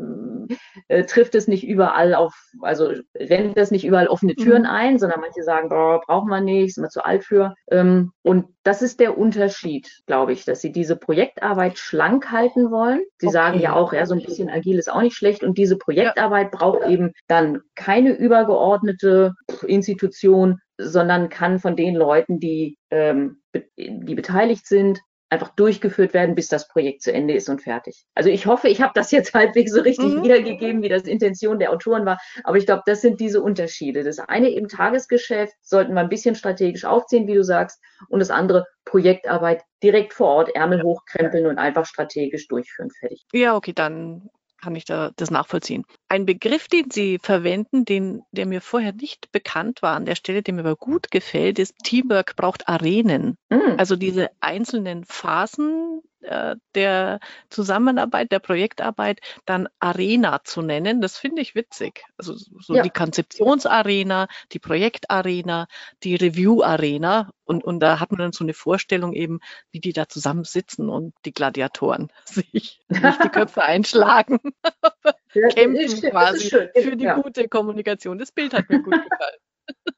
äh, 0.87 1.03
trifft 1.03 1.35
es 1.35 1.47
nicht 1.47 1.67
überall 1.67 2.15
auf, 2.15 2.33
also 2.61 2.91
rennt 3.15 3.57
es 3.57 3.71
nicht 3.71 3.85
überall 3.85 4.07
offene 4.07 4.35
Türen 4.35 4.63
mhm. 4.63 4.69
ein, 4.69 4.99
sondern 4.99 5.21
manche 5.21 5.43
sagen, 5.43 5.69
boah, 5.69 6.01
braucht 6.05 6.27
man 6.27 6.45
nicht, 6.45 6.69
ist 6.69 6.77
man 6.77 6.89
zu 6.89 7.03
alt 7.03 7.23
für. 7.23 7.53
Ähm, 7.71 8.11
und 8.21 8.47
das 8.63 8.81
ist 8.81 8.99
der 8.99 9.17
Unterschied, 9.17 9.89
glaube 10.05 10.33
ich, 10.33 10.45
dass 10.45 10.61
sie 10.61 10.71
diese 10.71 10.95
Projektarbeit 10.95 11.77
schlank 11.77 12.31
halten 12.31 12.71
wollen. 12.71 13.01
Sie 13.17 13.27
okay. 13.27 13.33
sagen 13.33 13.59
ja 13.59 13.73
auch, 13.73 13.93
ja, 13.93 14.05
so 14.05 14.13
ein 14.13 14.21
bisschen 14.21 14.49
agil 14.49 14.77
ist 14.77 14.91
auch 14.91 15.01
nicht 15.01 15.15
schlecht. 15.15 15.43
Und 15.43 15.57
diese 15.57 15.77
Projektarbeit 15.77 16.51
ja. 16.51 16.57
braucht 16.57 16.87
eben 16.87 17.13
dann 17.27 17.61
keine 17.75 18.11
übergeordnete 18.11 19.33
Institution, 19.65 20.59
sondern 20.77 21.29
kann 21.29 21.59
von 21.59 21.75
den 21.75 21.95
Leuten, 21.95 22.39
die, 22.39 22.77
ähm, 22.89 23.41
die 23.77 24.15
beteiligt 24.15 24.67
sind, 24.67 24.99
einfach 25.29 25.49
durchgeführt 25.49 26.13
werden, 26.13 26.35
bis 26.35 26.47
das 26.47 26.67
Projekt 26.67 27.03
zu 27.03 27.13
Ende 27.13 27.33
ist 27.33 27.49
und 27.49 27.61
fertig. 27.61 28.05
Also 28.15 28.29
ich 28.29 28.45
hoffe, 28.45 28.67
ich 28.67 28.81
habe 28.81 28.93
das 28.95 29.11
jetzt 29.11 29.33
halbwegs 29.35 29.71
so 29.71 29.81
richtig 29.81 30.15
mhm. 30.15 30.23
wiedergegeben, 30.23 30.81
wie 30.81 30.89
das 30.89 31.03
Intention 31.03 31.59
der 31.59 31.71
Autoren 31.71 32.05
war. 32.05 32.19
Aber 32.43 32.57
ich 32.57 32.65
glaube, 32.65 32.83
das 32.85 33.01
sind 33.01 33.19
diese 33.19 33.41
Unterschiede. 33.41 34.03
Das 34.03 34.19
eine 34.19 34.49
eben 34.49 34.67
Tagesgeschäft 34.67 35.53
sollten 35.61 35.93
wir 35.93 36.01
ein 36.01 36.09
bisschen 36.09 36.35
strategisch 36.35 36.85
aufziehen, 36.85 37.27
wie 37.27 37.35
du 37.35 37.43
sagst, 37.43 37.79
und 38.07 38.19
das 38.19 38.31
andere 38.31 38.65
Projektarbeit 38.85 39.61
direkt 39.83 40.13
vor 40.13 40.27
Ort, 40.27 40.55
Ärmel 40.55 40.83
hochkrempeln 40.83 41.45
und 41.45 41.57
einfach 41.57 41.85
strategisch 41.85 42.47
durchführen, 42.47 42.89
fertig. 42.99 43.23
Ja, 43.33 43.55
okay, 43.55 43.73
dann 43.73 44.29
kann 44.61 44.75
ich 44.75 44.85
da 44.85 45.11
das 45.15 45.31
nachvollziehen. 45.31 45.85
Ein 46.09 46.25
Begriff, 46.25 46.67
den 46.67 46.89
Sie 46.89 47.19
verwenden, 47.21 47.85
den, 47.85 48.23
der 48.31 48.47
mir 48.47 48.61
vorher 48.61 48.93
nicht 48.93 49.31
bekannt 49.31 49.83
war, 49.83 49.95
an 49.95 50.05
der 50.05 50.15
Stelle, 50.15 50.41
der 50.41 50.55
mir 50.55 50.61
aber 50.61 50.75
gut 50.75 51.11
gefällt, 51.11 51.59
ist 51.59 51.75
Teamwork 51.83 52.35
braucht 52.35 52.67
Arenen. 52.67 53.37
Mhm. 53.49 53.75
Also 53.77 53.95
diese 53.95 54.31
einzelnen 54.39 55.05
Phasen 55.05 56.01
äh, 56.21 56.57
der 56.75 57.19
Zusammenarbeit, 57.49 58.31
der 58.31 58.39
Projektarbeit 58.39 59.21
dann 59.45 59.69
Arena 59.79 60.43
zu 60.43 60.61
nennen, 60.61 60.99
das 60.99 61.17
finde 61.17 61.41
ich 61.41 61.55
witzig. 61.55 62.03
Also 62.17 62.33
so 62.35 62.75
ja. 62.75 62.83
die 62.83 62.89
Konzeptionsarena, 62.89 64.27
die 64.51 64.59
Projektarena, 64.59 65.67
die 66.03 66.15
Review-Arena 66.15 67.31
und, 67.45 67.63
und 67.63 67.79
da 67.79 67.99
hat 67.99 68.11
man 68.11 68.19
dann 68.19 68.31
so 68.33 68.43
eine 68.43 68.53
Vorstellung 68.53 69.13
eben, 69.13 69.39
wie 69.71 69.79
die 69.79 69.93
da 69.93 70.09
zusammen 70.09 70.43
sitzen 70.43 70.89
und 70.89 71.13
die 71.25 71.33
Gladiatoren 71.33 72.11
sich 72.25 72.81
nicht 72.89 73.23
die 73.23 73.29
Köpfe 73.29 73.63
einschlagen, 73.63 74.39
kämpfen 75.31 76.09
quasi 76.09 76.49
für 76.49 76.95
die 76.95 77.05
ja. 77.05 77.19
gute 77.19 77.47
Kommunikation. 77.47 78.17
Das 78.17 78.31
Bild 78.31 78.53
hat 78.53 78.69
mir 78.69 78.81
gut 78.81 78.93
gefallen. 78.93 79.39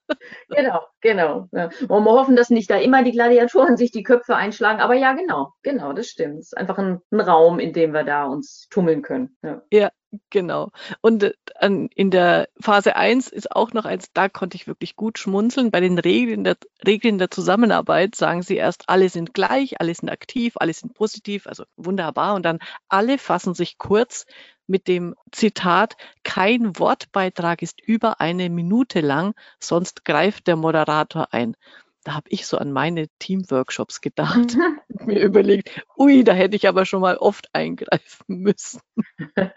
genau, 0.49 0.81
genau. 1.01 1.47
Ja. 1.51 1.69
Und 1.87 2.03
wir 2.03 2.11
hoffen, 2.11 2.35
dass 2.35 2.49
nicht 2.49 2.69
da 2.69 2.77
immer 2.77 3.03
die 3.03 3.11
Gladiatoren 3.11 3.77
sich 3.77 3.91
die 3.91 4.03
Köpfe 4.03 4.35
einschlagen. 4.35 4.79
Aber 4.79 4.95
ja, 4.95 5.13
genau, 5.13 5.53
genau, 5.63 5.93
das 5.93 6.07
stimmt. 6.07 6.39
Es 6.39 6.47
ist 6.47 6.57
einfach 6.57 6.77
ein, 6.77 7.01
ein 7.11 7.19
Raum, 7.19 7.59
in 7.59 7.73
dem 7.73 7.93
wir 7.93 8.03
da 8.03 8.25
uns 8.25 8.67
tummeln 8.69 9.01
können. 9.01 9.37
Ja, 9.43 9.61
ja 9.71 9.89
genau. 10.29 10.71
Und 11.01 11.23
äh, 11.23 11.33
in 11.61 12.11
der 12.11 12.49
Phase 12.59 12.95
1 12.95 13.29
ist 13.29 13.51
auch 13.51 13.73
noch 13.73 13.85
eins, 13.85 14.11
da 14.13 14.29
konnte 14.29 14.55
ich 14.55 14.67
wirklich 14.67 14.95
gut 14.95 15.17
schmunzeln. 15.17 15.71
Bei 15.71 15.79
den 15.79 15.97
Regeln 15.97 16.43
der, 16.43 16.57
Regeln 16.85 17.17
der 17.17 17.31
Zusammenarbeit 17.31 18.15
sagen 18.15 18.41
sie 18.41 18.57
erst, 18.57 18.83
alle 18.87 19.09
sind 19.09 19.33
gleich, 19.33 19.79
alle 19.79 19.93
sind 19.93 20.09
aktiv, 20.09 20.53
alle 20.57 20.73
sind 20.73 20.93
positiv, 20.93 21.47
also 21.47 21.63
wunderbar. 21.77 22.35
Und 22.35 22.43
dann 22.43 22.59
alle 22.89 23.17
fassen 23.17 23.53
sich 23.53 23.77
kurz 23.77 24.25
mit 24.71 24.87
dem 24.87 25.13
Zitat, 25.31 25.95
kein 26.23 26.79
Wortbeitrag 26.79 27.61
ist 27.61 27.79
über 27.81 28.19
eine 28.19 28.49
Minute 28.49 29.01
lang, 29.01 29.35
sonst 29.59 30.05
greift 30.05 30.47
der 30.47 30.55
Moderator 30.55 31.31
ein. 31.31 31.55
Da 32.03 32.15
habe 32.15 32.29
ich 32.29 32.47
so 32.47 32.57
an 32.57 32.71
meine 32.71 33.07
Teamworkshops 33.19 34.01
gedacht, 34.01 34.57
mir 35.05 35.21
überlegt, 35.21 35.83
ui, 35.95 36.23
da 36.23 36.33
hätte 36.33 36.55
ich 36.55 36.67
aber 36.67 36.85
schon 36.85 37.01
mal 37.01 37.17
oft 37.17 37.53
eingreifen 37.53 38.25
müssen. 38.27 38.81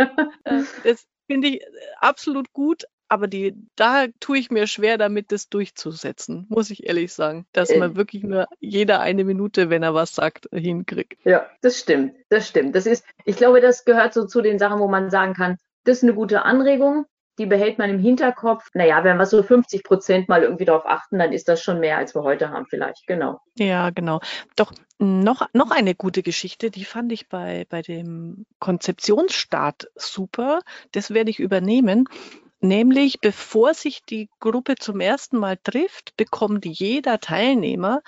Das 0.84 1.06
finde 1.26 1.48
ich 1.48 1.60
absolut 2.00 2.52
gut, 2.52 2.84
aber 3.08 3.26
die, 3.26 3.54
da 3.76 4.06
tue 4.20 4.38
ich 4.38 4.50
mir 4.50 4.66
schwer 4.66 4.98
damit, 4.98 5.32
das 5.32 5.48
durchzusetzen, 5.48 6.46
muss 6.48 6.70
ich 6.70 6.86
ehrlich 6.86 7.12
sagen. 7.12 7.46
Dass 7.52 7.70
äh, 7.70 7.78
man 7.78 7.96
wirklich 7.96 8.22
nur 8.22 8.46
jeder 8.60 9.00
eine 9.00 9.24
Minute, 9.24 9.70
wenn 9.70 9.82
er 9.82 9.94
was 9.94 10.14
sagt, 10.14 10.48
hinkriegt. 10.52 11.24
Ja, 11.24 11.46
das 11.60 11.78
stimmt. 11.78 12.14
Das 12.28 12.48
stimmt. 12.48 12.74
Das 12.74 12.86
ist, 12.86 13.04
ich 13.24 13.36
glaube, 13.36 13.60
das 13.60 13.84
gehört 13.84 14.14
so 14.14 14.26
zu 14.26 14.40
den 14.40 14.58
Sachen, 14.58 14.80
wo 14.80 14.88
man 14.88 15.10
sagen 15.10 15.34
kann, 15.34 15.58
das 15.84 15.98
ist 15.98 16.02
eine 16.02 16.14
gute 16.14 16.42
Anregung, 16.42 17.06
die 17.38 17.46
behält 17.46 17.78
man 17.78 17.90
im 17.90 17.98
Hinterkopf. 17.98 18.70
Naja, 18.74 19.02
wenn 19.04 19.16
wir 19.16 19.26
so 19.26 19.42
50 19.42 19.82
Prozent 19.82 20.28
mal 20.28 20.42
irgendwie 20.42 20.64
darauf 20.64 20.86
achten, 20.86 21.18
dann 21.18 21.32
ist 21.32 21.48
das 21.48 21.62
schon 21.62 21.80
mehr, 21.80 21.98
als 21.98 22.14
wir 22.14 22.22
heute 22.22 22.50
haben, 22.50 22.66
vielleicht. 22.66 23.06
Genau. 23.06 23.40
Ja, 23.58 23.90
genau. 23.90 24.20
Doch 24.56 24.72
noch, 24.98 25.48
noch 25.52 25.70
eine 25.70 25.94
gute 25.94 26.22
Geschichte, 26.22 26.70
die 26.70 26.84
fand 26.84 27.12
ich 27.12 27.28
bei, 27.28 27.66
bei 27.68 27.82
dem 27.82 28.46
Konzeptionsstart 28.60 29.88
super. 29.96 30.60
Das 30.92 31.12
werde 31.12 31.30
ich 31.30 31.40
übernehmen. 31.40 32.08
Nämlich, 32.60 33.20
bevor 33.20 33.74
sich 33.74 34.02
die 34.08 34.30
Gruppe 34.40 34.76
zum 34.76 35.00
ersten 35.00 35.36
Mal 35.36 35.58
trifft, 35.62 36.16
bekommt 36.16 36.64
jeder 36.64 37.20
Teilnehmer 37.20 38.00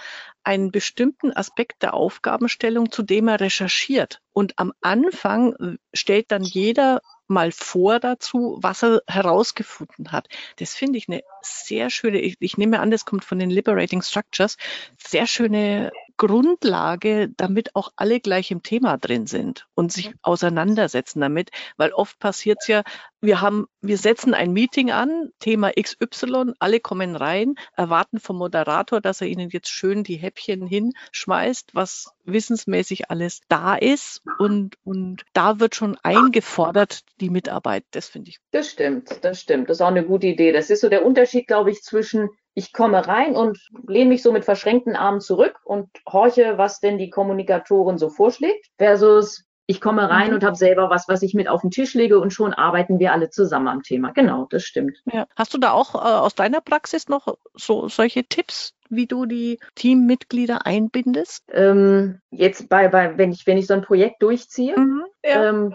einen 0.44 0.70
bestimmten 0.70 1.32
Aspekt 1.32 1.82
der 1.82 1.94
Aufgabenstellung, 1.94 2.90
zu 2.90 3.02
dem 3.02 3.28
er 3.28 3.40
recherchiert. 3.40 4.20
Und 4.32 4.58
am 4.58 4.72
Anfang 4.80 5.52
äh, 5.54 5.76
stellt 5.92 6.30
dann 6.30 6.42
jeder 6.42 7.00
mal 7.26 7.52
vor 7.52 7.98
dazu, 7.98 8.58
was 8.60 8.82
er 8.82 9.02
herausgefunden 9.08 10.12
hat. 10.12 10.28
Das 10.56 10.74
finde 10.74 10.98
ich 10.98 11.08
eine 11.08 11.22
sehr 11.42 11.90
schöne, 11.90 12.20
ich, 12.20 12.36
ich 12.40 12.56
nehme 12.56 12.80
an, 12.80 12.90
das 12.90 13.04
kommt 13.04 13.24
von 13.24 13.38
den 13.38 13.50
Liberating 13.50 14.02
Structures, 14.02 14.56
sehr 14.96 15.26
schöne 15.26 15.90
Grundlage, 16.16 17.28
damit 17.36 17.74
auch 17.74 17.90
alle 17.96 18.20
gleich 18.20 18.50
im 18.50 18.62
Thema 18.62 18.96
drin 18.96 19.26
sind 19.26 19.66
und 19.74 19.92
sich 19.92 20.12
auseinandersetzen 20.22 21.20
damit, 21.20 21.50
weil 21.76 21.92
oft 21.92 22.18
passiert 22.18 22.58
es 22.60 22.68
ja, 22.68 22.82
wir 23.20 23.40
haben, 23.40 23.66
wir 23.80 23.98
setzen 23.98 24.34
ein 24.34 24.52
Meeting 24.52 24.90
an, 24.90 25.30
Thema 25.40 25.72
XY, 25.72 26.52
alle 26.58 26.80
kommen 26.80 27.16
rein, 27.16 27.54
erwarten 27.76 28.20
vom 28.20 28.36
Moderator, 28.38 29.00
dass 29.00 29.20
er 29.20 29.26
ihnen 29.26 29.50
jetzt 29.50 29.68
schön 29.68 30.04
die 30.04 30.16
Häppchen 30.16 30.66
hinschmeißt, 30.66 31.74
was 31.74 32.12
wissensmäßig 32.24 33.10
alles 33.10 33.40
da 33.48 33.74
ist 33.74 34.22
und, 34.38 34.76
und 34.84 35.24
da 35.32 35.60
wird 35.60 35.74
schon 35.74 35.96
eingefordert, 36.02 37.02
die 37.20 37.30
Mitarbeit. 37.30 37.84
Das 37.90 38.08
finde 38.08 38.30
ich. 38.30 38.38
Das 38.50 38.70
stimmt, 38.70 39.24
das 39.24 39.40
stimmt. 39.40 39.70
Das 39.70 39.78
ist 39.78 39.82
auch 39.82 39.88
eine 39.88 40.04
gute 40.04 40.26
Idee. 40.26 40.52
Das 40.52 40.70
ist 40.70 40.80
so 40.80 40.88
der 40.88 41.04
Unterschied, 41.04 41.46
glaube 41.46 41.70
ich, 41.70 41.82
zwischen 41.82 42.30
ich 42.56 42.72
komme 42.72 43.06
rein 43.06 43.36
und 43.36 43.58
lehne 43.86 44.08
mich 44.08 44.22
so 44.22 44.32
mit 44.32 44.46
verschränkten 44.46 44.96
Armen 44.96 45.20
zurück 45.20 45.60
und 45.64 45.90
horche, 46.10 46.54
was 46.56 46.80
denn 46.80 46.96
die 46.96 47.10
Kommunikatorin 47.10 47.98
so 47.98 48.08
vorschlägt, 48.08 48.66
versus 48.78 49.44
ich 49.66 49.80
komme 49.80 50.08
rein 50.08 50.28
mhm. 50.28 50.36
und 50.36 50.44
habe 50.44 50.56
selber 50.56 50.88
was, 50.88 51.06
was 51.06 51.20
ich 51.20 51.34
mit 51.34 51.48
auf 51.48 51.60
den 51.60 51.70
Tisch 51.70 51.92
lege 51.92 52.18
und 52.18 52.32
schon 52.32 52.54
arbeiten 52.54 52.98
wir 52.98 53.12
alle 53.12 53.28
zusammen 53.28 53.68
am 53.68 53.82
Thema. 53.82 54.12
Genau, 54.12 54.46
das 54.48 54.64
stimmt. 54.64 54.96
Ja. 55.12 55.26
Hast 55.36 55.52
du 55.52 55.58
da 55.58 55.72
auch 55.72 55.94
äh, 55.96 55.98
aus 55.98 56.34
deiner 56.34 56.62
Praxis 56.62 57.08
noch 57.08 57.36
so 57.52 57.88
solche 57.88 58.24
Tipps, 58.24 58.72
wie 58.88 59.06
du 59.06 59.26
die 59.26 59.58
Teammitglieder 59.74 60.64
einbindest? 60.64 61.44
Ähm, 61.52 62.20
jetzt 62.30 62.70
bei, 62.70 62.88
bei, 62.88 63.18
wenn 63.18 63.32
ich, 63.32 63.46
wenn 63.46 63.58
ich 63.58 63.66
so 63.66 63.74
ein 63.74 63.82
Projekt 63.82 64.22
durchziehe, 64.22 64.78
mhm, 64.78 65.04
ja. 65.22 65.50
ähm, 65.50 65.74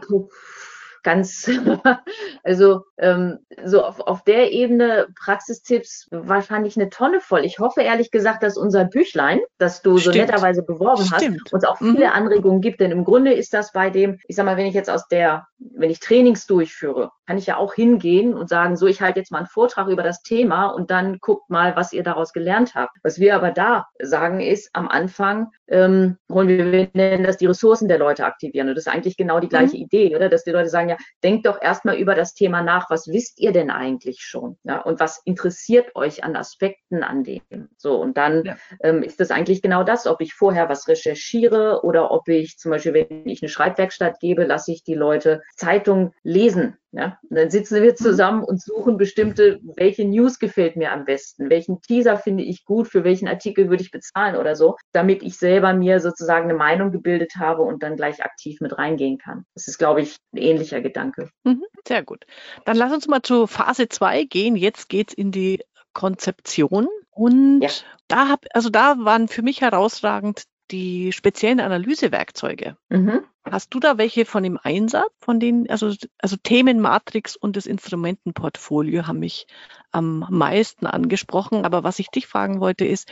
ganz, 1.03 1.49
also 2.43 2.83
ähm, 2.97 3.39
so 3.65 3.83
auf, 3.83 3.99
auf 3.99 4.23
der 4.23 4.51
Ebene 4.51 5.07
Praxistipps 5.19 6.07
wahrscheinlich 6.11 6.77
eine 6.77 6.89
Tonne 6.89 7.21
voll. 7.21 7.45
Ich 7.45 7.59
hoffe 7.59 7.81
ehrlich 7.81 8.11
gesagt, 8.11 8.43
dass 8.43 8.57
unser 8.57 8.85
Büchlein, 8.85 9.39
das 9.57 9.81
du 9.81 9.97
Stimmt. 9.97 10.15
so 10.15 10.21
netterweise 10.21 10.63
beworben 10.63 11.05
Stimmt. 11.05 11.41
hast, 11.45 11.53
uns 11.53 11.63
auch 11.63 11.77
viele 11.77 12.07
mhm. 12.07 12.13
Anregungen 12.13 12.61
gibt. 12.61 12.79
Denn 12.79 12.91
im 12.91 13.03
Grunde 13.03 13.33
ist 13.33 13.53
das 13.53 13.71
bei 13.71 13.89
dem, 13.89 14.19
ich 14.27 14.35
sag 14.35 14.45
mal, 14.45 14.57
wenn 14.57 14.65
ich 14.65 14.73
jetzt 14.73 14.89
aus 14.89 15.07
der, 15.07 15.47
wenn 15.59 15.89
ich 15.89 15.99
Trainings 15.99 16.45
durchführe, 16.47 17.11
kann 17.31 17.37
ich 17.37 17.45
ja 17.45 17.55
auch 17.55 17.73
hingehen 17.73 18.33
und 18.33 18.49
sagen, 18.49 18.75
so, 18.75 18.87
ich 18.87 18.99
halte 18.99 19.21
jetzt 19.21 19.31
mal 19.31 19.37
einen 19.37 19.47
Vortrag 19.47 19.87
über 19.87 20.03
das 20.03 20.21
Thema 20.21 20.67
und 20.67 20.91
dann 20.91 21.19
guckt 21.21 21.49
mal, 21.49 21.77
was 21.77 21.93
ihr 21.93 22.03
daraus 22.03 22.33
gelernt 22.33 22.75
habt. 22.75 22.91
Was 23.03 23.19
wir 23.19 23.37
aber 23.37 23.51
da 23.51 23.87
sagen 24.01 24.41
ist, 24.41 24.69
am 24.73 24.89
Anfang 24.89 25.47
ähm, 25.69 26.17
wollen 26.27 26.49
wir, 26.49 26.69
wir 26.73 26.89
nennen 26.91 27.23
das 27.23 27.37
die 27.37 27.45
Ressourcen 27.45 27.87
der 27.87 27.99
Leute 27.99 28.25
aktivieren. 28.25 28.67
Und 28.67 28.75
das 28.75 28.85
ist 28.85 28.91
eigentlich 28.91 29.15
genau 29.15 29.39
die 29.39 29.47
gleiche 29.47 29.77
mhm. 29.77 29.83
Idee, 29.83 30.13
oder? 30.13 30.27
Dass 30.27 30.43
die 30.43 30.51
Leute 30.51 30.67
sagen, 30.67 30.89
ja, 30.89 30.97
denkt 31.23 31.45
doch 31.45 31.61
erstmal 31.61 31.95
über 31.95 32.15
das 32.15 32.33
Thema 32.33 32.63
nach, 32.63 32.89
was 32.89 33.07
wisst 33.07 33.39
ihr 33.39 33.53
denn 33.53 33.71
eigentlich 33.71 34.19
schon? 34.19 34.57
Ja, 34.63 34.81
und 34.81 34.99
was 34.99 35.21
interessiert 35.23 35.95
euch 35.95 36.25
an 36.25 36.35
Aspekten 36.35 37.01
an 37.01 37.23
dem? 37.23 37.69
So, 37.77 37.95
und 37.95 38.17
dann 38.17 38.43
ja. 38.43 38.57
ähm, 38.81 39.03
ist 39.03 39.21
das 39.21 39.31
eigentlich 39.31 39.61
genau 39.61 39.85
das, 39.85 40.05
ob 40.05 40.19
ich 40.19 40.33
vorher 40.33 40.67
was 40.67 40.89
recherchiere 40.89 41.85
oder 41.85 42.11
ob 42.11 42.27
ich 42.27 42.57
zum 42.57 42.71
Beispiel, 42.71 42.93
wenn 42.93 43.29
ich 43.29 43.41
eine 43.41 43.47
Schreibwerkstatt 43.47 44.19
gebe, 44.19 44.43
lasse 44.43 44.73
ich 44.73 44.83
die 44.83 44.95
Leute 44.95 45.41
Zeitung 45.55 46.11
lesen 46.23 46.75
ja, 46.93 47.17
und 47.29 47.37
dann 47.37 47.49
sitzen 47.49 47.81
wir 47.81 47.95
zusammen 47.95 48.43
und 48.43 48.61
suchen 48.61 48.97
bestimmte, 48.97 49.59
welche 49.75 50.05
News 50.05 50.39
gefällt 50.39 50.75
mir 50.75 50.91
am 50.91 51.05
besten, 51.05 51.49
welchen 51.49 51.81
Teaser 51.81 52.17
finde 52.17 52.43
ich 52.43 52.65
gut, 52.65 52.87
für 52.87 53.03
welchen 53.03 53.27
Artikel 53.27 53.69
würde 53.69 53.83
ich 53.83 53.91
bezahlen 53.91 54.35
oder 54.35 54.55
so, 54.55 54.75
damit 54.91 55.23
ich 55.23 55.37
selber 55.37 55.73
mir 55.73 55.99
sozusagen 55.99 56.49
eine 56.49 56.57
Meinung 56.57 56.91
gebildet 56.91 57.33
habe 57.37 57.61
und 57.61 57.83
dann 57.83 57.95
gleich 57.95 58.23
aktiv 58.23 58.59
mit 58.61 58.77
reingehen 58.77 59.17
kann. 59.17 59.45
Das 59.53 59.67
ist, 59.67 59.77
glaube 59.77 60.01
ich, 60.01 60.17
ein 60.33 60.37
ähnlicher 60.37 60.81
Gedanke. 60.81 61.29
Mhm, 61.43 61.63
sehr 61.87 62.03
gut. 62.03 62.25
Dann 62.65 62.77
lass 62.77 62.93
uns 62.93 63.07
mal 63.07 63.21
zu 63.21 63.47
Phase 63.47 63.87
2 63.87 64.25
gehen. 64.25 64.55
Jetzt 64.55 64.89
geht's 64.89 65.13
in 65.13 65.31
die 65.31 65.61
Konzeption. 65.93 66.87
Und 67.11 67.61
ja. 67.61 67.69
da 68.07 68.29
hab, 68.29 68.45
also 68.53 68.69
da 68.69 68.95
waren 68.99 69.27
für 69.27 69.41
mich 69.41 69.61
herausragend 69.61 70.43
die 70.71 71.11
speziellen 71.11 71.59
Analysewerkzeuge. 71.59 72.77
Mhm. 72.89 73.21
Hast 73.49 73.73
du 73.73 73.79
da 73.79 73.97
welche 73.97 74.25
von 74.25 74.43
dem 74.43 74.59
Einsatz, 74.61 75.11
von 75.19 75.39
denen, 75.39 75.69
also, 75.69 75.93
also 76.19 76.35
Themenmatrix 76.41 77.35
und 77.35 77.55
das 77.55 77.65
Instrumentenportfolio 77.65 79.07
haben 79.07 79.19
mich 79.19 79.47
am 79.91 80.25
meisten 80.29 80.85
angesprochen. 80.85 81.65
Aber 81.65 81.83
was 81.83 81.99
ich 81.99 82.09
dich 82.09 82.27
fragen 82.27 82.59
wollte 82.59 82.85
ist, 82.85 83.11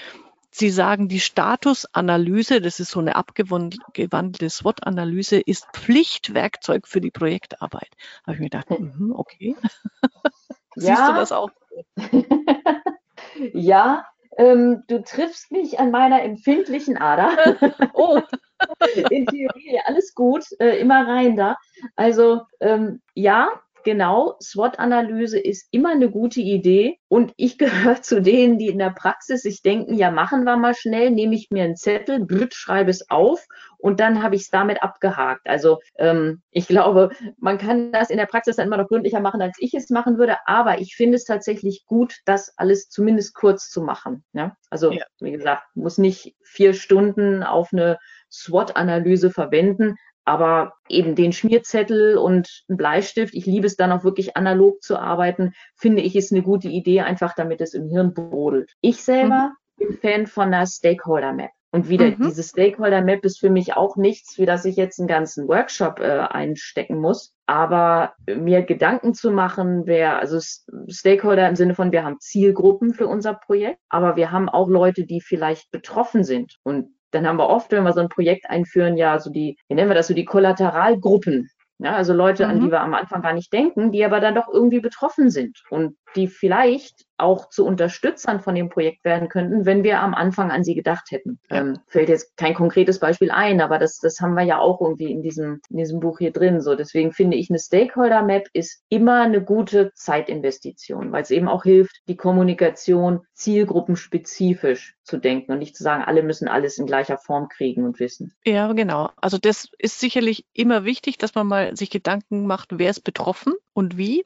Sie 0.51 0.71
sagen, 0.71 1.07
die 1.07 1.19
Statusanalyse, 1.19 2.59
das 2.59 2.79
ist 2.79 2.89
so 2.89 2.99
eine 2.99 3.15
abgewandelte 3.15 4.49
SWOT-Analyse, 4.49 5.39
ist 5.39 5.67
Pflichtwerkzeug 5.73 6.87
für 6.87 7.01
die 7.01 7.11
Projektarbeit. 7.11 7.89
Habe 8.23 8.33
ich 8.33 8.39
mir 8.39 8.49
gedacht, 8.49 8.69
mm, 8.71 9.11
okay. 9.11 9.55
Siehst 10.75 10.87
ja. 10.87 11.11
du 11.11 11.19
das 11.19 11.31
auch? 11.31 11.51
ja, 13.53 14.05
ähm, 14.39 14.83
du 14.87 15.03
triffst 15.03 15.51
mich 15.51 15.79
an 15.79 15.91
meiner 15.91 16.23
empfindlichen 16.23 16.97
Ader. 16.97 17.57
oh. 17.93 18.21
In 19.09 19.25
Theorie, 19.25 19.79
alles 19.85 20.15
gut, 20.15 20.45
äh, 20.59 20.79
immer 20.79 21.05
rein 21.07 21.35
da. 21.35 21.57
Also 21.97 22.41
ähm, 22.61 23.01
ja, 23.13 23.49
genau, 23.83 24.35
SWOT-Analyse 24.41 25.39
ist 25.39 25.67
immer 25.71 25.91
eine 25.91 26.09
gute 26.09 26.41
Idee. 26.41 26.97
Und 27.07 27.33
ich 27.37 27.57
gehöre 27.57 28.01
zu 28.01 28.21
denen, 28.21 28.57
die 28.57 28.67
in 28.67 28.79
der 28.79 28.91
Praxis 28.91 29.41
sich 29.41 29.61
denken, 29.61 29.95
ja, 29.95 30.11
machen 30.11 30.43
wir 30.43 30.57
mal 30.57 30.75
schnell, 30.75 31.11
nehme 31.11 31.35
ich 31.35 31.49
mir 31.51 31.63
einen 31.63 31.75
Zettel, 31.75 32.25
blöd, 32.25 32.53
schreibe 32.53 32.91
es 32.91 33.09
auf 33.09 33.45
und 33.77 33.99
dann 33.99 34.21
habe 34.21 34.35
ich 34.35 34.43
es 34.43 34.49
damit 34.49 34.83
abgehakt. 34.83 35.47
Also 35.47 35.79
ähm, 35.97 36.41
ich 36.51 36.67
glaube, 36.67 37.09
man 37.37 37.57
kann 37.57 37.91
das 37.91 38.09
in 38.09 38.17
der 38.17 38.25
Praxis 38.25 38.57
dann 38.57 38.67
immer 38.67 38.77
noch 38.77 38.89
gründlicher 38.89 39.21
machen, 39.21 39.41
als 39.41 39.57
ich 39.59 39.73
es 39.73 39.89
machen 39.89 40.17
würde. 40.17 40.37
Aber 40.45 40.79
ich 40.79 40.95
finde 40.95 41.15
es 41.15 41.23
tatsächlich 41.23 41.85
gut, 41.85 42.17
das 42.25 42.53
alles 42.57 42.89
zumindest 42.89 43.33
kurz 43.33 43.69
zu 43.69 43.81
machen. 43.81 44.23
Ja? 44.33 44.55
Also 44.69 44.91
ja. 44.91 45.05
wie 45.21 45.31
gesagt, 45.31 45.63
muss 45.75 45.97
nicht 45.97 46.35
vier 46.43 46.73
Stunden 46.73 47.43
auf 47.43 47.69
eine 47.71 47.97
SWOT-Analyse 48.31 49.31
verwenden, 49.31 49.95
aber 50.29 50.73
eben 50.87 51.15
den 51.15 51.33
Schmierzettel 51.33 52.15
und 52.15 52.63
einen 52.69 52.77
Bleistift, 52.77 53.33
ich 53.33 53.47
liebe 53.47 53.65
es 53.65 53.75
dann 53.75 53.91
auch 53.91 54.03
wirklich 54.03 54.37
analog 54.37 54.83
zu 54.83 54.99
arbeiten, 54.99 55.53
finde 55.75 56.03
ich, 56.03 56.15
ist 56.15 56.31
eine 56.31 56.43
gute 56.43 56.67
Idee, 56.67 57.01
einfach 57.01 57.33
damit 57.33 57.61
es 57.61 57.73
im 57.73 57.87
Hirn 57.87 58.13
brodelt. 58.13 58.73
Ich 58.79 59.03
selber 59.03 59.53
mhm. 59.77 59.87
bin 59.87 59.97
Fan 59.97 60.27
von 60.27 60.53
einer 60.53 60.67
Stakeholder 60.67 61.33
Map. 61.33 61.49
Und 61.71 61.89
wieder, 61.89 62.05
mhm. 62.05 62.17
diese 62.19 62.43
Stakeholder 62.43 63.01
Map 63.01 63.25
ist 63.25 63.39
für 63.39 63.49
mich 63.49 63.73
auch 63.73 63.95
nichts, 63.95 64.35
für 64.35 64.45
das 64.45 64.65
ich 64.65 64.75
jetzt 64.75 64.99
einen 64.99 65.07
ganzen 65.07 65.47
Workshop 65.47 65.99
äh, 65.99 66.19
einstecken 66.29 66.99
muss. 66.99 67.33
Aber 67.47 68.13
mir 68.27 68.61
Gedanken 68.61 69.15
zu 69.15 69.31
machen, 69.31 69.83
wer, 69.85 70.19
also 70.19 70.39
Stakeholder 70.87 71.49
im 71.49 71.55
Sinne 71.55 71.73
von, 71.73 71.91
wir 71.91 72.03
haben 72.03 72.19
Zielgruppen 72.19 72.93
für 72.93 73.07
unser 73.07 73.33
Projekt, 73.33 73.79
aber 73.89 74.15
wir 74.15 74.31
haben 74.31 74.47
auch 74.47 74.69
Leute, 74.69 75.05
die 75.05 75.21
vielleicht 75.21 75.71
betroffen 75.71 76.23
sind. 76.23 76.57
Und 76.63 76.89
dann 77.11 77.27
haben 77.27 77.37
wir 77.37 77.49
oft, 77.49 77.71
wenn 77.71 77.83
wir 77.83 77.93
so 77.93 78.01
ein 78.01 78.09
Projekt 78.09 78.49
einführen, 78.49 78.97
ja 78.97 79.19
so 79.19 79.29
die, 79.29 79.57
wie 79.67 79.75
nennen 79.75 79.89
wir 79.89 79.95
das, 79.95 80.07
so 80.07 80.13
die 80.13 80.25
Kollateralgruppen. 80.25 81.49
Ja, 81.81 81.95
also 81.95 82.13
Leute, 82.13 82.45
mhm. 82.45 82.51
an 82.51 82.59
die 82.59 82.71
wir 82.71 82.81
am 82.81 82.93
Anfang 82.93 83.21
gar 83.21 83.33
nicht 83.33 83.53
denken, 83.53 83.91
die 83.91 84.03
aber 84.03 84.19
dann 84.19 84.35
doch 84.35 84.49
irgendwie 84.51 84.81
betroffen 84.81 85.29
sind 85.29 85.63
und 85.69 85.95
die 86.15 86.27
vielleicht 86.27 87.05
auch 87.19 87.49
zu 87.49 87.65
Unterstützern 87.65 88.39
von 88.39 88.55
dem 88.55 88.69
Projekt 88.69 89.03
werden 89.03 89.29
könnten, 89.29 89.65
wenn 89.65 89.83
wir 89.83 89.99
am 89.99 90.13
Anfang 90.13 90.51
an 90.51 90.63
sie 90.63 90.73
gedacht 90.73 91.11
hätten. 91.11 91.39
Ja. 91.49 91.57
Ähm, 91.57 91.79
fällt 91.87 92.09
jetzt 92.09 92.37
kein 92.37 92.53
konkretes 92.53 92.99
Beispiel 92.99 93.31
ein, 93.31 93.61
aber 93.61 93.77
das, 93.77 93.99
das 93.99 94.19
haben 94.19 94.35
wir 94.35 94.43
ja 94.43 94.59
auch 94.59 94.81
irgendwie 94.81 95.11
in 95.11 95.21
diesem, 95.21 95.59
in 95.69 95.77
diesem 95.77 95.99
Buch 95.99 96.19
hier 96.19 96.31
drin. 96.31 96.61
So, 96.61 96.75
deswegen 96.75 97.11
finde 97.11 97.37
ich, 97.37 97.49
eine 97.49 97.59
Stakeholder 97.59 98.23
Map 98.23 98.47
ist 98.53 98.83
immer 98.89 99.21
eine 99.21 99.43
gute 99.43 99.91
Zeitinvestition, 99.93 101.11
weil 101.11 101.23
es 101.23 101.31
eben 101.31 101.47
auch 101.47 101.63
hilft, 101.63 102.01
die 102.07 102.15
Kommunikation 102.15 103.21
zielgruppenspezifisch 103.33 104.95
zu 105.03 105.17
denken 105.17 105.51
und 105.51 105.59
nicht 105.59 105.75
zu 105.75 105.83
sagen, 105.83 106.03
alle 106.03 106.23
müssen 106.23 106.47
alles 106.47 106.77
in 106.77 106.85
gleicher 106.85 107.17
Form 107.17 107.49
kriegen 107.49 107.83
und 107.83 107.99
wissen. 107.99 108.33
Ja, 108.45 108.71
genau. 108.73 109.09
Also 109.17 109.37
das 109.37 109.69
ist 109.77 109.99
sicherlich 109.99 110.45
immer 110.53 110.85
wichtig, 110.85 111.17
dass 111.17 111.35
man 111.35 111.47
mal 111.47 111.75
sich 111.75 111.89
Gedanken 111.89 112.45
macht, 112.45 112.69
wer 112.77 112.89
ist 112.89 113.01
betroffen 113.01 113.53
und 113.73 113.97
wie. 113.97 114.25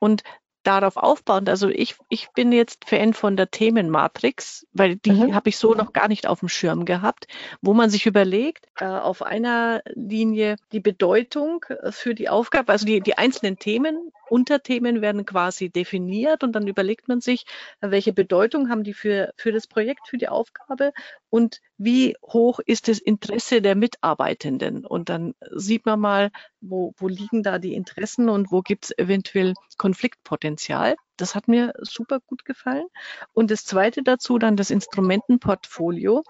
Und 0.00 0.22
darauf 0.62 0.96
aufbauend, 0.96 1.48
also 1.48 1.68
ich, 1.68 1.96
ich 2.08 2.30
bin 2.30 2.52
jetzt 2.52 2.84
Fan 2.84 3.14
von 3.14 3.36
der 3.36 3.50
Themenmatrix, 3.50 4.66
weil 4.72 4.96
die 4.96 5.12
mhm. 5.12 5.34
habe 5.34 5.48
ich 5.48 5.58
so 5.58 5.74
noch 5.74 5.92
gar 5.92 6.08
nicht 6.08 6.26
auf 6.26 6.40
dem 6.40 6.48
Schirm 6.48 6.84
gehabt, 6.84 7.26
wo 7.60 7.74
man 7.74 7.90
sich 7.90 8.06
überlegt, 8.06 8.66
äh, 8.78 8.84
auf 8.84 9.22
einer 9.22 9.82
Linie 9.94 10.56
die 10.72 10.80
Bedeutung 10.80 11.64
äh, 11.68 11.92
für 11.92 12.14
die 12.14 12.28
Aufgabe, 12.28 12.72
also 12.72 12.86
die, 12.86 13.00
die 13.00 13.18
einzelnen 13.18 13.58
Themen, 13.58 14.12
Unterthemen 14.32 15.02
werden 15.02 15.26
quasi 15.26 15.68
definiert 15.68 16.42
und 16.42 16.52
dann 16.52 16.66
überlegt 16.66 17.06
man 17.06 17.20
sich, 17.20 17.44
welche 17.82 18.14
Bedeutung 18.14 18.70
haben 18.70 18.82
die 18.82 18.94
für, 18.94 19.34
für 19.36 19.52
das 19.52 19.66
Projekt, 19.66 20.08
für 20.08 20.16
die 20.16 20.28
Aufgabe 20.28 20.92
und 21.28 21.60
wie 21.76 22.16
hoch 22.24 22.58
ist 22.64 22.88
das 22.88 22.98
Interesse 22.98 23.60
der 23.60 23.74
Mitarbeitenden. 23.74 24.86
Und 24.86 25.10
dann 25.10 25.34
sieht 25.50 25.84
man 25.84 26.00
mal, 26.00 26.30
wo, 26.62 26.94
wo 26.96 27.08
liegen 27.08 27.42
da 27.42 27.58
die 27.58 27.74
Interessen 27.74 28.30
und 28.30 28.50
wo 28.50 28.62
gibt 28.62 28.86
es 28.86 28.98
eventuell 28.98 29.52
Konfliktpotenzial. 29.76 30.96
Das 31.16 31.34
hat 31.34 31.48
mir 31.48 31.72
super 31.78 32.20
gut 32.20 32.44
gefallen. 32.44 32.86
Und 33.32 33.50
das 33.50 33.64
zweite 33.64 34.02
dazu 34.02 34.38
dann 34.38 34.56
das 34.56 34.70
Instrumentenportfolio. 34.70 36.24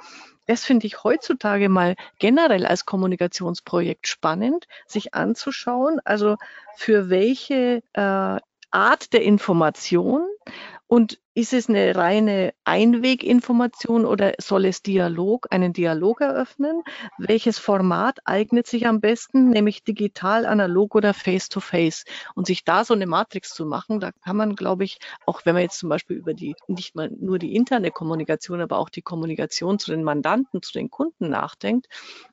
Das 0.47 0.65
finde 0.65 0.87
ich 0.87 1.05
heutzutage 1.05 1.69
mal 1.69 1.95
generell 2.19 2.67
als 2.67 2.85
Kommunikationsprojekt 2.85 4.09
spannend, 4.09 4.67
sich 4.87 5.15
anzuschauen. 5.15 6.01
Also 6.05 6.37
für 6.77 7.11
welche 7.11 7.83
äh, 7.93 8.39
Art 8.71 9.13
der 9.13 9.23
Information 9.23 10.27
und 10.87 11.19
ist 11.35 11.55
es 11.55 11.69
eine 11.69 11.97
reine 11.97 12.53
Einweginformation 12.65 14.05
oder 14.05 14.35
soll 14.39 14.67
es 14.67 14.83
Dialog, 14.83 15.47
einen 15.51 15.73
Dialog 15.73 16.21
eröffnen? 16.21 16.83
Welches 17.17 17.59
Format 17.59 18.19
eignet 18.25 18.67
sich 18.67 18.87
am 18.87 19.01
besten, 19.01 19.49
nämlich 19.49 19.83
digital, 19.83 20.45
analog 20.45 20.95
oder 20.95 21.15
face-to-face? 21.15 22.05
Und 22.35 22.47
sich 22.47 22.65
da 22.65 22.85
so 22.85 22.93
eine 22.93 23.07
Matrix 23.07 23.55
zu 23.55 23.65
machen, 23.65 23.99
da 23.99 24.13
kann 24.13 24.37
man, 24.37 24.57
glaube 24.57 24.85
ich, 24.85 24.99
auch 25.25 25.41
wenn 25.45 25.55
man 25.55 25.63
jetzt 25.63 25.79
zum 25.79 25.89
Beispiel 25.89 26.17
über 26.19 26.35
die, 26.35 26.55
nicht 26.69 26.95
mal 26.95 27.11
nur 27.19 27.39
die 27.39 27.55
interne 27.55 27.91
Kommunikation, 27.91 28.61
aber 28.61 28.77
auch 28.79 28.91
die 28.91 29.03
Kommunikation 29.03 29.79
zu 29.79 29.91
den 29.91 30.05
Mandanten, 30.05 30.61
zu 30.61 30.73
den 30.73 30.91
Kunden 30.91 31.31
nachdenkt, 31.31 31.87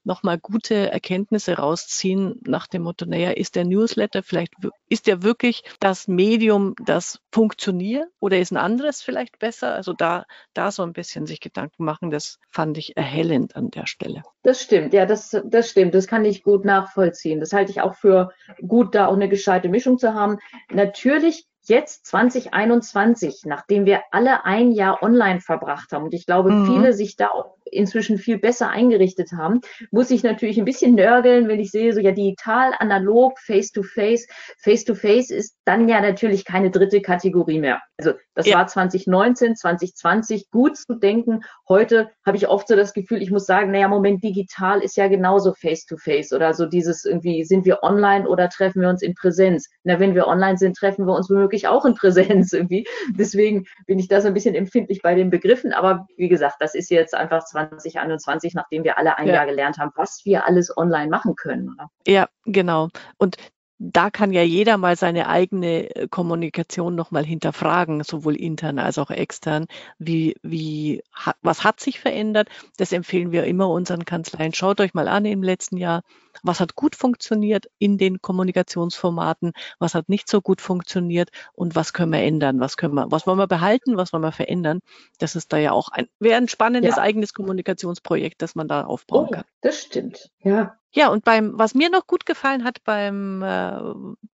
nochmal 0.03 0.37
gute 0.37 0.91
Erkenntnisse 0.91 1.53
rausziehen 1.53 2.41
nach 2.45 2.67
dem 2.67 2.81
Motto, 2.81 3.05
naja, 3.05 3.31
ist 3.31 3.55
der 3.55 3.63
Newsletter 3.63 4.23
vielleicht, 4.23 4.53
ist 4.89 5.07
der 5.07 5.23
wirklich 5.23 5.63
das 5.79 6.09
Medium, 6.09 6.75
das 6.83 7.21
funktioniert 7.31 8.07
oder 8.19 8.39
ist 8.39 8.51
ein 8.51 8.57
anderes? 8.57 8.88
Anderes 8.89 9.01
vielleicht 9.01 9.39
besser? 9.39 9.73
Also 9.73 9.93
da, 9.93 10.25
da 10.53 10.71
so 10.71 10.83
ein 10.83 10.93
bisschen 10.93 11.25
sich 11.25 11.39
Gedanken 11.39 11.85
machen, 11.85 12.09
das 12.09 12.39
fand 12.49 12.77
ich 12.77 12.97
erhellend 12.97 13.55
an 13.55 13.69
der 13.69 13.85
Stelle. 13.85 14.23
Das 14.43 14.61
stimmt, 14.61 14.93
ja, 14.93 15.05
das, 15.05 15.37
das 15.45 15.69
stimmt. 15.69 15.93
Das 15.93 16.07
kann 16.07 16.25
ich 16.25 16.43
gut 16.43 16.65
nachvollziehen. 16.65 17.39
Das 17.39 17.53
halte 17.53 17.71
ich 17.71 17.81
auch 17.81 17.95
für 17.95 18.31
gut, 18.67 18.95
da 18.95 19.07
auch 19.07 19.13
eine 19.13 19.29
gescheite 19.29 19.69
Mischung 19.69 19.97
zu 19.99 20.13
haben. 20.13 20.39
Natürlich 20.71 21.45
jetzt 21.63 22.07
2021, 22.07 23.43
nachdem 23.45 23.85
wir 23.85 24.01
alle 24.11 24.45
ein 24.45 24.71
Jahr 24.71 25.03
online 25.03 25.39
verbracht 25.39 25.91
haben 25.91 26.05
und 26.05 26.13
ich 26.13 26.25
glaube, 26.25 26.51
mhm. 26.51 26.65
viele 26.65 26.93
sich 26.93 27.15
da 27.15 27.27
auch 27.27 27.57
inzwischen 27.71 28.17
viel 28.17 28.37
besser 28.39 28.69
eingerichtet 28.69 29.31
haben, 29.37 29.61
muss 29.91 30.11
ich 30.11 30.23
natürlich 30.23 30.57
ein 30.57 30.65
bisschen 30.65 30.95
nörgeln, 30.95 31.47
wenn 31.47 31.59
ich 31.59 31.71
sehe, 31.71 31.93
so 31.93 31.99
ja 31.99 32.11
digital, 32.11 32.73
analog, 32.79 33.39
face-to-face. 33.39 34.27
Face-to-face 34.59 35.31
ist 35.31 35.55
dann 35.65 35.87
ja 35.87 36.01
natürlich 36.01 36.45
keine 36.45 36.71
dritte 36.71 37.01
Kategorie 37.01 37.59
mehr. 37.59 37.81
Also 37.97 38.13
das 38.33 38.45
ja. 38.45 38.57
war 38.57 38.67
2019, 38.67 39.55
2020 39.57 40.49
gut 40.51 40.77
zu 40.77 40.95
denken. 40.95 41.41
Heute 41.67 42.09
habe 42.25 42.37
ich 42.37 42.47
oft 42.47 42.67
so 42.67 42.75
das 42.75 42.93
Gefühl, 42.93 43.21
ich 43.21 43.31
muss 43.31 43.45
sagen, 43.45 43.71
naja, 43.71 43.87
Moment, 43.89 44.23
digital 44.23 44.81
ist 44.81 44.95
ja 44.95 45.07
genauso 45.07 45.53
face-to-face 45.53 46.31
oder 46.31 46.53
so 46.53 46.65
dieses 46.65 47.03
irgendwie, 47.03 47.43
sind 47.43 47.65
wir 47.65 47.83
online 47.83 48.27
oder 48.27 48.47
treffen 48.49 48.81
wir 48.81 48.89
uns 48.89 49.01
in 49.01 49.15
Präsenz? 49.15 49.67
Na, 49.83 49.99
wenn 49.99 50.15
wir 50.15 50.27
online 50.27 50.57
sind, 50.57 50.77
treffen 50.77 51.05
wir 51.05 51.13
uns 51.13 51.29
womöglich 51.29 51.67
auch 51.67 51.85
in 51.85 51.95
Präsenz 51.95 52.53
irgendwie. 52.53 52.87
Deswegen 53.17 53.65
bin 53.85 53.99
ich 53.99 54.07
da 54.07 54.21
so 54.21 54.27
ein 54.27 54.33
bisschen 54.33 54.55
empfindlich 54.55 55.01
bei 55.01 55.15
den 55.15 55.29
Begriffen. 55.29 55.73
Aber 55.73 56.07
wie 56.15 56.29
gesagt, 56.29 56.55
das 56.59 56.75
ist 56.75 56.89
jetzt 56.89 57.13
einfach 57.13 57.43
20 57.43 57.58
2021, 57.67 58.53
nachdem 58.53 58.83
wir 58.83 58.97
alle 58.97 59.17
ein 59.17 59.27
ja. 59.27 59.35
Jahr 59.35 59.45
gelernt 59.45 59.77
haben, 59.77 59.91
was 59.95 60.21
wir 60.25 60.45
alles 60.45 60.75
online 60.75 61.09
machen 61.09 61.35
können. 61.35 61.69
Oder? 61.73 61.89
Ja, 62.07 62.27
genau. 62.45 62.89
Und 63.17 63.37
da 63.79 64.09
kann 64.09 64.33
ja 64.33 64.43
jeder 64.43 64.77
mal 64.77 64.97
seine 64.97 65.29
eigene 65.29 65.95
äh, 65.95 66.07
Kommunikation 66.09 66.95
nochmal 66.95 67.25
hinterfragen, 67.25 68.03
sowohl 68.03 68.35
intern 68.35 68.77
als 68.77 68.97
auch 68.97 69.09
extern. 69.09 69.67
Wie, 69.97 70.35
wie, 70.43 71.01
was 71.41 71.63
hat 71.63 71.79
sich 71.79 71.99
verändert? 71.99 72.49
Das 72.77 72.91
empfehlen 72.91 73.31
wir 73.31 73.45
immer 73.45 73.69
unseren 73.69 74.03
Kanzleien. 74.03 74.53
Schaut 74.53 74.81
euch 74.81 74.93
mal 74.93 75.07
an 75.07 75.23
im 75.23 75.41
letzten 75.41 75.77
Jahr, 75.77 76.03
was 76.43 76.59
hat 76.59 76.75
gut 76.75 76.97
funktioniert 76.97 77.69
in 77.79 77.97
den 77.97 78.21
Kommunikationsformaten, 78.21 79.53
was 79.79 79.95
hat 79.95 80.09
nicht 80.09 80.29
so 80.29 80.41
gut 80.41 80.59
funktioniert 80.59 81.29
und 81.53 81.75
was 81.75 81.93
können 81.93 82.11
wir 82.11 82.21
ändern, 82.21 82.59
was 82.59 82.75
können 82.75 82.95
wir, 82.95 83.09
was 83.11 83.27
wollen 83.27 83.39
wir 83.39 83.47
behalten, 83.47 83.95
was 83.95 84.11
wollen 84.11 84.23
wir 84.23 84.33
verändern. 84.33 84.81
Das 85.19 85.37
ist 85.37 85.53
da 85.53 85.57
ja 85.57 85.71
auch 85.71 85.87
ein, 85.87 86.07
wäre 86.19 86.35
ein 86.35 86.49
spannendes 86.49 86.97
ja. 86.97 87.01
eigenes 87.01 87.33
Kommunikationsprojekt, 87.33 88.41
das 88.41 88.55
man 88.55 88.67
da 88.67 88.83
aufbauen 88.83 89.27
oh, 89.29 89.31
kann. 89.31 89.45
Das 89.61 89.81
stimmt, 89.81 90.31
ja. 90.41 90.78
Ja, 90.93 91.09
und 91.09 91.23
beim, 91.23 91.51
was 91.57 91.75
mir 91.75 91.89
noch 91.89 92.07
gut 92.07 92.25
gefallen 92.25 92.63
hat 92.63 92.83
beim, 92.83 93.43
äh, 93.43 93.79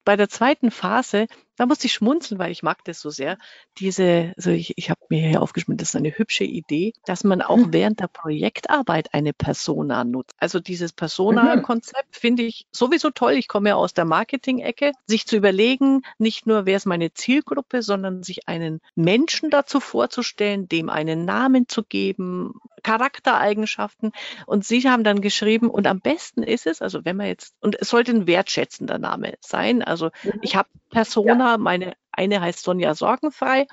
bei 0.04 0.16
der 0.16 0.30
zweiten 0.30 0.72
Phase, 0.72 1.28
da 1.58 1.68
musste 1.68 1.86
ich 1.86 1.94
schmunzeln, 1.94 2.40
weil 2.40 2.52
ich 2.52 2.64
mag 2.64 2.84
das 2.86 3.02
so 3.02 3.12
sehr. 3.12 3.38
Diese, 3.78 4.34
also 4.36 4.50
ich, 4.50 4.74
ich 4.78 4.90
habe 4.90 5.00
mir 5.10 5.28
hier 5.28 5.42
aufgeschrieben, 5.42 5.78
das 5.78 5.90
ist 5.90 5.96
eine 5.96 6.18
hübsche 6.18 6.44
Idee, 6.44 6.94
dass 7.06 7.24
man 7.24 7.42
auch 7.44 7.58
mhm. 7.58 7.74
während 7.74 8.00
der 8.00 8.08
Projektarbeit 8.08 9.14
eine 9.14 9.32
Persona 9.32 10.04
nutzt. 10.04 10.34
Also 10.40 10.60
dieses 10.60 10.92
Persona-Konzept 10.92 12.16
finde 12.16 12.44
ich 12.44 12.66
sowieso 12.72 13.12
toll. 13.12 13.34
Ich 13.34 13.48
komme 13.48 13.70
ja 13.70 13.76
aus 13.76 13.94
der 13.94 14.06
Marketing-Ecke, 14.06 14.94
sich 15.06 15.28
zu 15.28 15.38
überlegen, 15.38 16.02
nicht 16.18 16.48
nur 16.48 16.66
wer 16.66 16.78
ist 16.78 16.88
meine 16.88 17.14
Zielgruppe, 17.14 17.84
sondern 17.84 18.24
sich 18.24 18.48
einen 18.48 18.82
Menschen 18.96 19.52
dazu 19.52 19.80
vorzustellen, 19.80 20.68
dem 20.68 20.90
einen 20.90 21.26
Namen 21.26 21.68
zu 21.68 21.84
geben, 21.84 22.54
Charaktereigenschaften. 22.82 24.12
Und 24.48 24.66
Sie 24.66 24.82
haben 24.90 25.04
dann 25.04 25.22
geschrieben, 25.22 25.70
und 25.70 25.86
am 25.86 26.00
besten 26.00 26.44
ist 26.44 26.66
es, 26.66 26.82
also 26.82 27.06
wenn 27.06 27.18
man 27.18 27.28
jetzt, 27.28 27.54
und 27.62 27.80
es 27.80 27.90
sollte 27.90 28.12
ein 28.12 28.26
wertschätzender 28.26 28.98
Name 28.98 29.36
sein. 29.42 29.84
Also 29.92 30.10
mhm. 30.24 30.40
ich 30.42 30.56
habe 30.56 30.70
Persona, 30.90 31.52
ja. 31.52 31.58
meine 31.58 31.94
eine 32.12 32.42
heißt 32.42 32.64
Sonja 32.64 32.96
Sorgenfrei. 32.96 33.68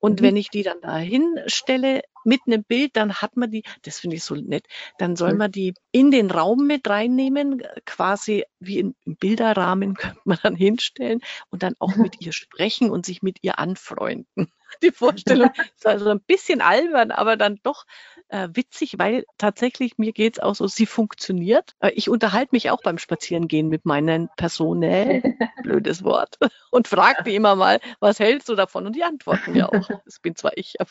Und 0.00 0.20
mhm. 0.20 0.24
wenn 0.24 0.36
ich 0.36 0.50
die 0.50 0.62
dann 0.62 0.82
da 0.82 0.98
hinstelle 0.98 2.02
mit 2.24 2.42
einem 2.46 2.62
Bild, 2.62 2.94
dann 2.94 3.14
hat 3.22 3.38
man 3.38 3.50
die, 3.50 3.62
das 3.82 4.00
finde 4.00 4.16
ich 4.16 4.24
so 4.24 4.34
nett, 4.34 4.66
dann 4.98 5.16
soll 5.16 5.32
mhm. 5.32 5.38
man 5.38 5.52
die 5.52 5.72
in 5.92 6.10
den 6.10 6.30
Raum 6.30 6.66
mit 6.66 6.86
reinnehmen, 6.88 7.62
quasi 7.86 8.44
wie 8.60 8.80
in 8.80 8.94
Bilderrahmen 9.06 9.94
könnte 9.94 10.20
man 10.24 10.38
dann 10.42 10.56
hinstellen 10.56 11.20
und 11.50 11.62
dann 11.62 11.74
auch 11.78 11.96
mit 11.96 12.20
ihr 12.20 12.32
sprechen 12.32 12.90
und 12.90 13.06
sich 13.06 13.22
mit 13.22 13.38
ihr 13.40 13.58
anfreunden. 13.58 14.52
Die 14.82 14.90
Vorstellung 14.90 15.50
ist 15.76 15.86
also 15.86 16.10
ein 16.10 16.20
bisschen 16.20 16.60
albern, 16.60 17.10
aber 17.10 17.36
dann 17.36 17.60
doch 17.62 17.84
äh, 18.28 18.48
witzig, 18.52 18.94
weil 18.98 19.24
tatsächlich 19.38 19.98
mir 19.98 20.12
geht's 20.12 20.40
auch 20.40 20.54
so, 20.54 20.66
sie 20.66 20.86
funktioniert. 20.86 21.74
Äh, 21.80 21.90
ich 21.90 22.08
unterhalte 22.08 22.50
mich 22.52 22.70
auch 22.70 22.82
beim 22.82 22.98
Spazierengehen 22.98 23.68
mit 23.68 23.84
meinen 23.84 24.28
Personen, 24.36 25.22
blödes 25.62 26.04
Wort, 26.04 26.36
und 26.70 26.88
frage 26.88 27.22
die 27.24 27.34
immer 27.34 27.54
mal, 27.54 27.80
was 28.00 28.18
hältst 28.18 28.48
du 28.48 28.54
davon? 28.54 28.86
Und 28.86 28.96
die 28.96 29.04
antworten 29.04 29.52
mir 29.52 29.68
auch. 29.68 29.74
Das 30.04 30.18
bin 30.20 30.36
zwar 30.36 30.52
ich, 30.56 30.74
aber 30.80 30.90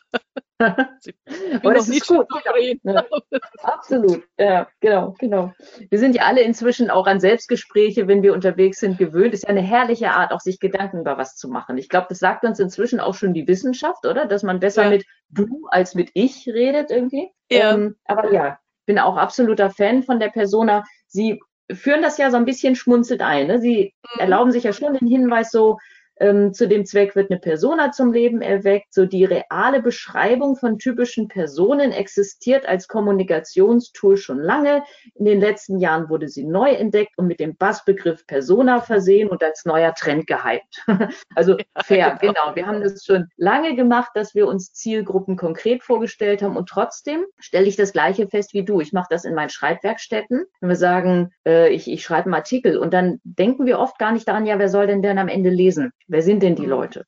sie 1.00 1.14
aber 1.62 1.74
das 1.74 1.90
ist 1.90 2.08
gut. 2.08 2.28
Ja. 2.84 3.06
Absolut, 3.62 4.24
ja, 4.38 4.68
genau, 4.80 5.16
genau. 5.20 5.54
Wir 5.90 6.00
sind 6.00 6.16
ja 6.16 6.24
alle 6.24 6.42
inzwischen 6.42 6.90
auch 6.90 7.06
an 7.06 7.20
Selbstgespräche, 7.20 8.08
wenn 8.08 8.24
wir 8.24 8.34
unterwegs 8.34 8.80
sind, 8.80 8.98
gewöhnt. 8.98 9.34
Ist 9.34 9.44
ja 9.44 9.50
eine 9.50 9.62
herrliche 9.62 10.12
Art, 10.12 10.32
auch 10.32 10.40
sich 10.40 10.60
Gedanken 10.60 11.02
über 11.02 11.18
was 11.18 11.36
zu 11.36 11.48
machen. 11.48 11.78
Ich 11.78 11.90
glaube, 11.90 12.08
das 12.10 12.20
sagt 12.20 12.44
uns 12.44 12.60
inzwischen 12.60 13.00
auch 13.00 13.14
schon 13.14 13.34
die 13.34 13.48
Wissenschaft, 13.48 14.06
oder? 14.06 14.26
Dass 14.26 14.44
man 14.44 14.60
besser 14.60 14.84
ja. 14.84 14.90
mit 14.90 15.06
du 15.34 15.68
als 15.70 15.96
mit 15.96 16.12
ich 16.14 16.48
redet 16.48 16.92
irgendwie. 16.92 17.30
Ja. 17.52 17.74
Ähm, 17.74 17.96
aber 18.06 18.32
ja, 18.32 18.60
bin 18.86 19.00
auch 19.00 19.18
absoluter 19.18 19.70
Fan 19.70 20.04
von 20.04 20.20
der 20.20 20.30
Persona. 20.30 20.84
Sie 21.08 21.40
führen 21.72 22.02
das 22.02 22.18
ja 22.18 22.32
so 22.32 22.38
ein 22.38 22.46
bisschen 22.46 22.76
schmunzelt 22.76 23.22
ein. 23.22 23.48
Ne? 23.48 23.60
Sie 23.60 23.94
mhm. 24.16 24.20
erlauben 24.20 24.52
sich 24.52 24.64
ja 24.64 24.74
schon 24.74 24.94
den 24.94 25.08
Hinweis 25.08 25.52
so, 25.52 25.78
ähm, 26.18 26.54
zu 26.54 26.68
dem 26.68 26.86
Zweck 26.86 27.16
wird 27.16 27.32
eine 27.32 27.40
Persona 27.40 27.92
zum 27.92 28.14
Leben 28.14 28.42
erweckt. 28.42 28.94
So 28.94 29.06
die 29.06 29.26
reale 29.26 29.82
Beschreibung 29.82 30.56
von 30.56 30.78
typischen 30.78 31.28
Personen 31.28 31.92
existiert 31.92 32.66
als 32.66 32.88
Kommunikationstool 32.88 34.18
schon 34.18 34.40
lange. 34.40 34.84
In 35.16 35.26
den 35.26 35.40
letzten 35.40 35.80
Jahren 35.80 36.10
wurde 36.10 36.30
sie 36.30 36.44
neu 36.44 36.70
entdeckt 36.72 37.18
und 37.18 37.28
mit 37.28 37.40
dem 37.40 37.56
Bassbegriff 37.56 38.26
Persona 38.28 38.82
versehen 38.82 39.30
und 39.30 39.44
als 39.44 39.66
neuer 39.66 39.94
Trend 39.94 40.28
gehypt. 40.28 40.86
also 41.36 41.58
fair, 41.84 42.18
genau. 42.22 42.34
genau. 42.34 42.56
Wir 42.56 42.68
haben 42.68 42.82
das 42.82 43.04
schon 43.04 43.28
lange 43.38 43.76
gemacht, 43.76 44.12
dass 44.14 44.36
wir 44.36 44.48
uns 44.48 44.74
Zielgruppen 44.74 45.36
konkret 45.36 45.84
vorgestellt 45.84 46.42
haben 46.42 46.58
und 46.58 46.70
trotzdem 46.70 47.26
stelle 47.40 47.66
ich 47.66 47.76
das 47.76 47.94
Gleiche 47.94 48.28
fest 48.28 48.54
wie 48.54 48.64
du. 48.64 48.80
Ich 48.80 48.94
mache 48.94 49.08
das 49.10 49.26
in 49.26 49.34
meinen 49.34 49.50
Schreibwerkstätten. 49.50 50.46
Wenn 50.60 50.70
wir 50.70 50.76
sagen, 50.76 51.32
äh, 51.48 51.70
ich, 51.70 51.90
ich 51.90 52.04
schreibe 52.04 52.26
einen 52.26 52.36
Artikel 52.36 52.78
und 52.78 52.94
dann 52.94 53.20
denken 53.24 53.66
wir 53.66 53.80
oft 53.80 53.98
gar 53.98 54.12
nicht 54.12 54.28
daran, 54.28 54.46
ja, 54.46 54.60
wer 54.60 54.70
soll 54.70 54.88
denn 54.88 55.02
denn 55.02 55.18
am 55.18 55.28
Ende 55.28 55.50
lesen? 55.50 55.92
Wer 56.08 56.22
sind 56.22 56.44
denn 56.44 56.56
die 56.56 56.64
mhm. 56.64 56.70
Leute? 56.70 57.06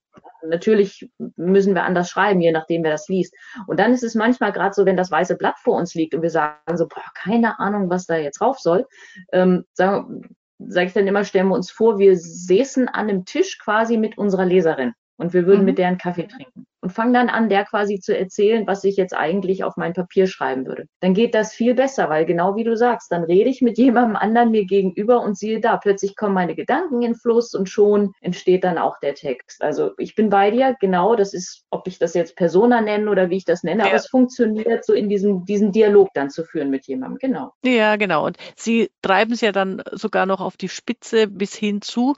Natürlich 0.48 1.10
müssen 1.38 1.74
wir 1.74 1.84
anders 1.84 2.10
schreiben, 2.10 2.40
je 2.40 2.52
nachdem, 2.52 2.84
wer 2.84 2.92
das 2.92 3.08
liest. 3.08 3.34
Und 3.68 3.80
dann 3.80 3.94
ist 3.94 4.04
es 4.04 4.14
manchmal 4.14 4.52
gerade 4.52 4.74
so, 4.74 4.86
wenn 4.86 4.98
das 4.98 5.10
weiße 5.10 5.38
Blatt 5.38 5.58
vor 5.58 5.76
uns 5.76 5.96
liegt 5.96 6.14
und 6.14 6.22
wir 6.22 6.30
sagen 6.30 6.78
so, 6.78 6.88
boah, 6.88 7.04
keine 7.16 7.60
Ahnung, 7.60 7.90
was 7.90 8.06
da 8.06 8.18
jetzt 8.18 8.40
drauf 8.40 8.60
soll, 8.60 8.86
ähm, 9.32 9.66
sagen, 9.74 10.36
sage 10.60 10.88
ich 10.88 10.94
dann 10.94 11.08
immer, 11.08 11.24
stellen 11.24 11.48
wir 11.48 11.56
uns 11.56 11.72
vor, 11.72 11.98
wir 11.98 12.16
säßen 12.16 12.88
an 12.88 13.10
einem 13.10 13.26
Tisch 13.26 13.58
quasi 13.58 13.98
mit 13.98 14.18
unserer 14.18 14.46
Leserin 14.46 14.94
und 15.18 15.34
wir 15.34 15.46
würden 15.46 15.62
mhm. 15.62 15.66
mit 15.66 15.78
deren 15.78 15.98
Kaffee 15.98 16.28
trinken 16.28 16.66
und 16.86 16.92
fange 16.92 17.14
dann 17.14 17.30
an, 17.30 17.50
der 17.50 17.66
quasi 17.66 18.00
zu 18.00 18.16
erzählen, 18.16 18.68
was 18.68 18.84
ich 18.84 18.96
jetzt 18.96 19.16
eigentlich 19.16 19.64
auf 19.64 19.76
mein 19.76 19.94
Papier 19.94 20.28
schreiben 20.28 20.68
würde. 20.68 20.86
Dann 21.00 21.16
geht 21.16 21.34
das 21.34 21.52
viel 21.52 21.74
besser, 21.74 22.12
weil 22.12 22.28
genau 22.28 22.56
wie 22.56 22.64
du 22.64 22.78
sagst, 22.78 23.12
dann 23.12 23.24
rede 23.24 23.50
ich 23.50 23.62
mit 23.62 23.78
jemandem 23.80 24.16
anderen 24.16 24.52
mir 24.52 24.66
gegenüber 24.66 25.22
und 25.22 25.36
siehe 25.36 25.60
da, 25.60 25.78
plötzlich 25.78 26.16
kommen 26.16 26.36
meine 26.36 26.54
Gedanken 26.54 27.02
in 27.02 27.16
Fluss 27.16 27.56
und 27.56 27.70
schon 27.70 28.12
entsteht 28.22 28.64
dann 28.64 28.78
auch 28.78 29.00
der 29.00 29.16
Text. 29.16 29.64
Also 29.64 29.94
ich 29.98 30.14
bin 30.14 30.30
bei 30.30 30.52
dir, 30.52 30.76
genau, 30.80 31.16
das 31.16 31.34
ist, 31.34 31.64
ob 31.72 31.88
ich 31.88 31.98
das 31.98 32.14
jetzt 32.14 32.36
Persona 32.36 32.82
nenne 32.82 33.10
oder 33.10 33.32
wie 33.32 33.38
ich 33.38 33.46
das 33.46 33.64
nenne, 33.64 33.82
ja. 33.82 33.88
aber 33.88 33.96
es 33.96 34.08
funktioniert 34.08 34.86
so 34.86 34.94
in 34.94 35.10
diesem, 35.10 35.44
diesen 35.44 35.72
Dialog 35.72 36.10
dann 36.14 36.30
zu 36.30 36.44
führen 36.44 36.70
mit 36.70 36.86
jemandem, 36.86 37.18
genau. 37.18 37.52
Ja, 37.64 37.96
genau. 37.96 38.28
Und 38.28 38.38
Sie 38.56 38.92
treiben 39.02 39.34
es 39.34 39.42
ja 39.42 39.52
dann 39.52 39.82
sogar 39.92 40.28
noch 40.28 40.40
auf 40.40 40.56
die 40.56 40.70
Spitze 40.70 41.28
bis 41.28 41.56
hin 41.56 41.82
zu, 41.82 42.16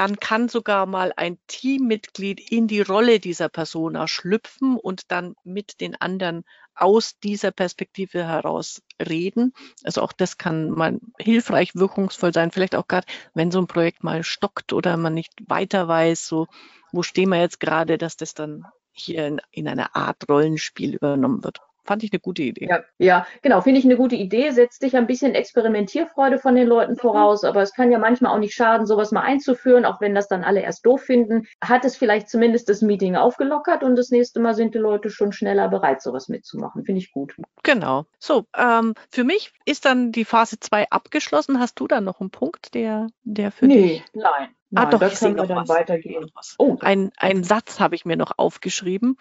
dann 0.00 0.16
kann 0.16 0.48
sogar 0.48 0.86
mal 0.86 1.12
ein 1.14 1.36
Teammitglied 1.46 2.40
in 2.50 2.66
die 2.66 2.80
Rolle 2.80 3.20
dieser 3.20 3.50
Persona 3.50 4.08
schlüpfen 4.08 4.78
und 4.78 5.10
dann 5.12 5.34
mit 5.44 5.82
den 5.82 5.94
anderen 5.94 6.44
aus 6.74 7.18
dieser 7.18 7.50
Perspektive 7.50 8.24
heraus 8.24 8.80
reden. 8.98 9.52
Also 9.84 10.00
auch 10.00 10.12
das 10.12 10.38
kann 10.38 10.70
mal 10.70 10.98
hilfreich, 11.18 11.74
wirkungsvoll 11.74 12.32
sein. 12.32 12.50
Vielleicht 12.50 12.76
auch 12.76 12.88
gerade, 12.88 13.06
wenn 13.34 13.50
so 13.50 13.58
ein 13.58 13.66
Projekt 13.66 14.02
mal 14.02 14.24
stockt 14.24 14.72
oder 14.72 14.96
man 14.96 15.12
nicht 15.12 15.34
weiter 15.46 15.86
weiß, 15.86 16.26
so 16.26 16.46
wo 16.92 17.02
stehen 17.02 17.28
wir 17.28 17.38
jetzt 17.38 17.60
gerade, 17.60 17.98
dass 17.98 18.16
das 18.16 18.32
dann 18.32 18.64
hier 18.92 19.26
in, 19.26 19.42
in 19.50 19.68
einer 19.68 19.94
Art 19.94 20.30
Rollenspiel 20.30 20.94
übernommen 20.94 21.44
wird. 21.44 21.60
Fand 21.90 22.04
ich 22.04 22.12
eine 22.12 22.20
gute 22.20 22.44
Idee. 22.44 22.68
Ja, 22.70 22.84
ja 22.98 23.26
genau, 23.42 23.62
finde 23.62 23.80
ich 23.80 23.84
eine 23.84 23.96
gute 23.96 24.14
Idee. 24.14 24.52
Setzt 24.52 24.84
dich 24.84 24.96
ein 24.96 25.08
bisschen 25.08 25.34
Experimentierfreude 25.34 26.38
von 26.38 26.54
den 26.54 26.68
Leuten 26.68 26.92
mhm. 26.92 26.98
voraus, 26.98 27.42
aber 27.42 27.62
es 27.62 27.74
kann 27.74 27.90
ja 27.90 27.98
manchmal 27.98 28.32
auch 28.32 28.38
nicht 28.38 28.54
schaden, 28.54 28.86
sowas 28.86 29.10
mal 29.10 29.22
einzuführen, 29.22 29.84
auch 29.84 30.00
wenn 30.00 30.14
das 30.14 30.28
dann 30.28 30.44
alle 30.44 30.60
erst 30.60 30.86
doof 30.86 31.02
finden. 31.02 31.48
Hat 31.60 31.84
es 31.84 31.96
vielleicht 31.96 32.28
zumindest 32.28 32.68
das 32.68 32.80
Meeting 32.80 33.16
aufgelockert 33.16 33.82
und 33.82 33.96
das 33.96 34.10
nächste 34.10 34.38
Mal 34.38 34.54
sind 34.54 34.76
die 34.76 34.78
Leute 34.78 35.10
schon 35.10 35.32
schneller 35.32 35.68
bereit, 35.68 36.00
sowas 36.00 36.28
mitzumachen. 36.28 36.84
Finde 36.84 37.00
ich 37.00 37.10
gut. 37.10 37.34
Genau. 37.64 38.04
So, 38.20 38.44
ähm, 38.56 38.94
für 39.10 39.24
mich 39.24 39.52
ist 39.64 39.84
dann 39.84 40.12
die 40.12 40.24
Phase 40.24 40.60
2 40.60 40.90
abgeschlossen. 40.90 41.58
Hast 41.58 41.80
du 41.80 41.88
da 41.88 42.00
noch 42.00 42.20
einen 42.20 42.30
Punkt, 42.30 42.72
der, 42.74 43.08
der 43.24 43.50
für 43.50 43.66
nee, 43.66 43.82
dich? 43.82 44.04
Nein. 44.12 44.54
Ah, 44.72 44.84
Nein, 44.84 44.86
ah, 44.86 44.90
doch, 44.90 45.02
ich 45.02 45.18
sehe 45.18 45.32
noch 45.32 45.46
dann 45.46 45.56
was. 45.56 45.68
weitergehen. 45.68 46.30
Oh, 46.58 46.76
ein, 46.80 47.10
ein 47.16 47.42
Satz 47.42 47.80
habe 47.80 47.96
ich 47.96 48.04
mir 48.04 48.16
noch 48.16 48.32
aufgeschrieben. 48.36 49.16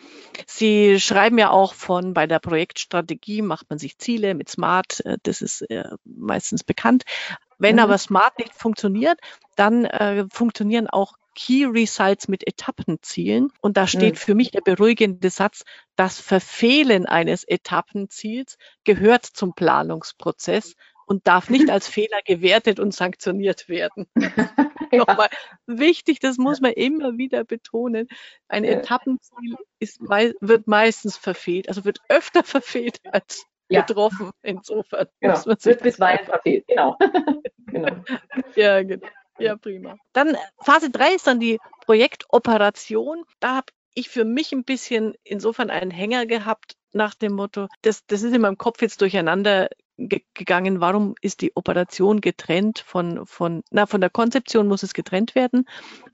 Sie 0.45 0.99
schreiben 0.99 1.39
ja 1.39 1.49
auch 1.49 1.73
von, 1.73 2.13
bei 2.13 2.27
der 2.27 2.39
Projektstrategie 2.39 3.41
macht 3.41 3.67
man 3.69 3.79
sich 3.79 3.97
Ziele 3.97 4.35
mit 4.35 4.49
Smart, 4.49 5.03
äh, 5.05 5.17
das 5.23 5.41
ist 5.41 5.61
äh, 5.69 5.89
meistens 6.05 6.63
bekannt. 6.63 7.03
Wenn 7.57 7.75
mhm. 7.75 7.81
aber 7.81 7.97
Smart 7.97 8.37
nicht 8.37 8.53
funktioniert, 8.53 9.19
dann 9.55 9.85
äh, 9.85 10.25
funktionieren 10.31 10.87
auch 10.87 11.13
Key 11.35 11.65
Results 11.65 12.27
mit 12.27 12.45
Etappenzielen. 12.47 13.51
Und 13.61 13.77
da 13.77 13.87
steht 13.87 14.15
mhm. 14.15 14.19
für 14.19 14.35
mich 14.35 14.51
der 14.51 14.61
beruhigende 14.61 15.29
Satz, 15.29 15.63
das 15.95 16.19
Verfehlen 16.19 17.05
eines 17.05 17.43
Etappenziels 17.43 18.57
gehört 18.83 19.25
zum 19.25 19.53
Planungsprozess 19.53 20.75
und 21.09 21.27
darf 21.27 21.49
nicht 21.49 21.69
als 21.69 21.87
Fehler 21.89 22.19
gewertet 22.23 22.79
und 22.79 22.93
sanktioniert 22.93 23.67
werden. 23.67 24.07
ja. 24.91 24.99
Nochmal 24.99 25.29
wichtig, 25.65 26.19
das 26.19 26.37
muss 26.37 26.61
man 26.61 26.71
immer 26.73 27.17
wieder 27.17 27.43
betonen. 27.43 28.07
Ein. 28.47 28.63
Etappenziel 28.63 29.55
ist, 29.79 29.99
wird 29.99 30.67
meistens 30.67 31.17
verfehlt, 31.17 31.67
also 31.67 31.83
wird 31.83 31.99
öfter 32.07 32.43
verfehlt 32.43 32.99
als 33.11 33.45
ja. 33.69 33.81
getroffen. 33.81 34.31
Insofern 34.43 35.07
genau. 35.19 35.33
muss 35.33 35.45
man 35.45 35.57
sich 35.57 35.71
wird 35.71 35.83
bisweilen 35.83 36.25
verfehlt, 36.25 36.65
genau. 36.67 36.97
genau. 37.65 38.03
Ja, 38.55 38.83
genau. 38.83 39.07
Ja, 39.39 39.55
prima. 39.55 39.95
Dann 40.13 40.37
Phase 40.61 40.89
3 40.91 41.15
ist 41.15 41.25
dann 41.25 41.39
die 41.39 41.59
Projektoperation. 41.85 43.23
Da 43.39 43.55
habe 43.55 43.67
ich 43.93 44.09
für 44.09 44.25
mich 44.25 44.51
ein 44.51 44.65
bisschen 44.65 45.15
insofern 45.23 45.69
einen 45.69 45.91
Hänger 45.91 46.25
gehabt 46.25 46.75
nach 46.91 47.15
dem 47.15 47.33
Motto, 47.33 47.67
das, 47.81 48.05
das 48.07 48.23
ist 48.23 48.33
in 48.33 48.41
meinem 48.41 48.57
Kopf 48.57 48.81
jetzt 48.81 49.01
durcheinander 49.01 49.69
gegangen, 50.07 50.81
warum 50.81 51.15
ist 51.21 51.41
die 51.41 51.55
Operation 51.55 52.21
getrennt 52.21 52.79
von, 52.79 53.25
von, 53.25 53.63
na, 53.71 53.85
von 53.85 54.01
der 54.01 54.09
Konzeption 54.09 54.67
muss 54.67 54.83
es 54.83 54.93
getrennt 54.93 55.35
werden, 55.35 55.65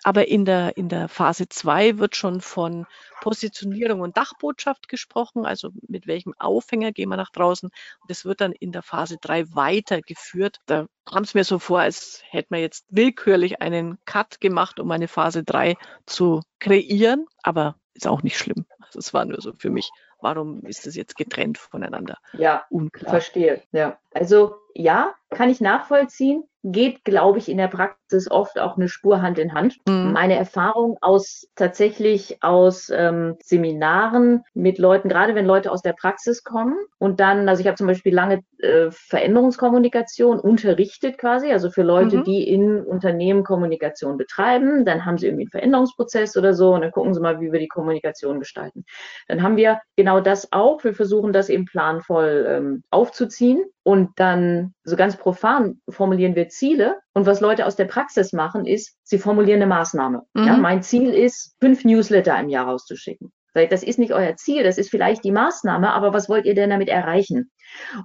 aber 0.04 0.28
in 0.28 0.46
der, 0.46 0.78
in 0.78 0.90
der 0.90 1.08
Phase 1.08 1.48
2 1.48 2.00
wird 2.00 2.16
schon 2.16 2.42
von 2.42 2.86
Positionierung 3.22 4.02
und 4.02 4.18
Dachbotschaft 4.18 4.88
gesprochen, 4.90 5.46
also 5.46 5.70
mit 5.88 6.08
welchem 6.08 6.34
Aufhänger 6.38 6.92
gehen 6.92 7.10
wir 7.10 7.18
nach 7.18 7.32
draußen 7.32 7.70
das 8.08 8.26
wird 8.26 8.42
dann 8.42 8.52
in 8.52 8.72
der 8.72 8.82
Phase 8.82 9.18
3 9.20 9.54
weitergeführt. 9.54 10.60
Da 10.66 10.88
kam 11.06 11.24
es 11.24 11.34
mir 11.34 11.44
so 11.44 11.60
vor, 11.60 11.80
als 11.82 12.22
hätte 12.30 12.48
man 12.52 12.62
jetzt 12.62 12.86
willkürlich 12.90 13.62
einen 13.62 13.98
Cut 14.06 14.42
gemacht, 14.42 14.80
um 14.80 14.92
eine 14.92 15.08
Phase 15.08 15.44
3 15.44 15.76
zu 16.06 16.42
kreieren, 16.60 17.26
aber 17.44 17.76
ist 17.94 18.08
auch 18.08 18.24
nicht 18.24 18.38
schlimm. 18.38 18.66
Also 18.80 19.00
es 19.00 19.14
war 19.14 19.26
nur 19.26 19.42
so 19.42 19.54
für 19.58 19.70
mich 19.70 19.90
Warum 20.26 20.64
ist 20.66 20.88
das 20.88 20.96
jetzt 20.96 21.18
getrennt 21.18 21.60
voneinander? 21.60 22.18
Ja, 22.34 22.66
unklar. 22.72 23.12
Verstehe. 23.12 23.62
Ja. 23.72 24.00
Also 24.16 24.56
ja, 24.74 25.14
kann 25.30 25.50
ich 25.50 25.60
nachvollziehen 25.60 26.44
geht, 26.66 27.06
glaube 27.06 27.38
ich, 27.38 27.48
in 27.48 27.58
der 27.58 27.68
Praxis 27.68 28.30
oft 28.30 28.58
auch 28.60 28.76
eine 28.76 28.88
Spur 28.88 29.22
Hand 29.22 29.38
in 29.38 29.54
Hand. 29.54 29.78
Mhm. 29.88 30.14
Meine 30.14 30.36
Erfahrung 30.36 30.98
aus 31.00 31.48
tatsächlich 31.56 32.42
aus 32.42 32.90
ähm, 32.92 33.36
Seminaren 33.44 34.42
mit 34.56 34.80
Leuten, 34.80 35.08
gerade 35.08 35.36
wenn 35.36 35.46
Leute 35.46 35.72
aus 35.72 35.84
der 35.84 35.94
Praxis 35.94 36.44
kommen 36.44 36.76
und 36.98 37.20
dann, 37.20 37.48
also 37.48 37.62
ich 37.62 37.68
habe 37.68 37.78
zum 37.78 37.86
Beispiel 37.86 38.16
lange 38.16 38.42
äh, 38.58 38.90
Veränderungskommunikation 38.90 40.40
unterrichtet 40.40 41.20
quasi, 41.20 41.52
also 41.52 41.70
für 41.70 41.84
Leute, 41.84 42.18
mhm. 42.18 42.24
die 42.24 42.50
in 42.50 42.82
Unternehmen 42.82 43.44
Kommunikation 43.44 44.18
betreiben, 44.18 44.86
dann 44.86 45.06
haben 45.06 45.20
sie 45.20 45.28
irgendwie 45.28 45.44
einen 45.44 45.52
Veränderungsprozess 45.52 46.36
oder 46.36 46.56
so 46.56 46.74
und 46.74 46.82
dann 46.82 46.92
gucken 46.92 47.14
sie 47.14 47.22
mal, 47.22 47.40
wie 47.40 47.52
wir 47.52 47.60
die 47.60 47.68
Kommunikation 47.68 48.40
gestalten. 48.40 48.86
Dann 49.28 49.44
haben 49.44 49.56
wir 49.56 49.82
genau 49.96 50.20
das 50.20 50.52
auch. 50.52 50.84
Wir 50.84 50.96
versuchen 50.96 51.32
das 51.32 51.50
eben 51.50 51.66
planvoll 51.66 52.48
ähm, 52.50 52.84
aufzuziehen 52.90 53.64
und 53.86 54.14
dann 54.16 54.74
so 54.84 54.96
ganz 54.96 55.16
profan 55.16 55.80
formulieren 55.88 56.36
wir 56.36 56.50
Ziele. 56.50 56.98
Und 57.14 57.28
was 57.28 57.40
Leute 57.40 57.68
aus 57.68 57.76
der 57.76 57.86
Praxis 57.86 58.34
machen, 58.34 58.66
ist, 58.66 58.98
sie 59.04 59.20
formulieren 59.20 59.62
eine 59.62 59.68
Maßnahme. 59.68 60.24
Mhm. 60.34 60.44
Ja, 60.44 60.58
mein 60.58 60.82
Ziel 60.82 61.14
ist, 61.14 61.56
fünf 61.62 61.86
Newsletter 61.86 62.38
im 62.40 62.50
Jahr 62.50 62.66
rauszuschicken. 62.66 63.32
Das 63.54 63.84
ist 63.84 64.00
nicht 64.00 64.12
euer 64.12 64.36
Ziel, 64.36 64.64
das 64.64 64.80
ist 64.80 64.90
vielleicht 64.90 65.24
die 65.24 65.32
Maßnahme, 65.32 65.94
aber 65.94 66.14
was 66.14 66.28
wollt 66.28 66.46
ihr 66.46 66.56
denn 66.56 66.72
damit 66.72 66.90
erreichen? 66.90 67.52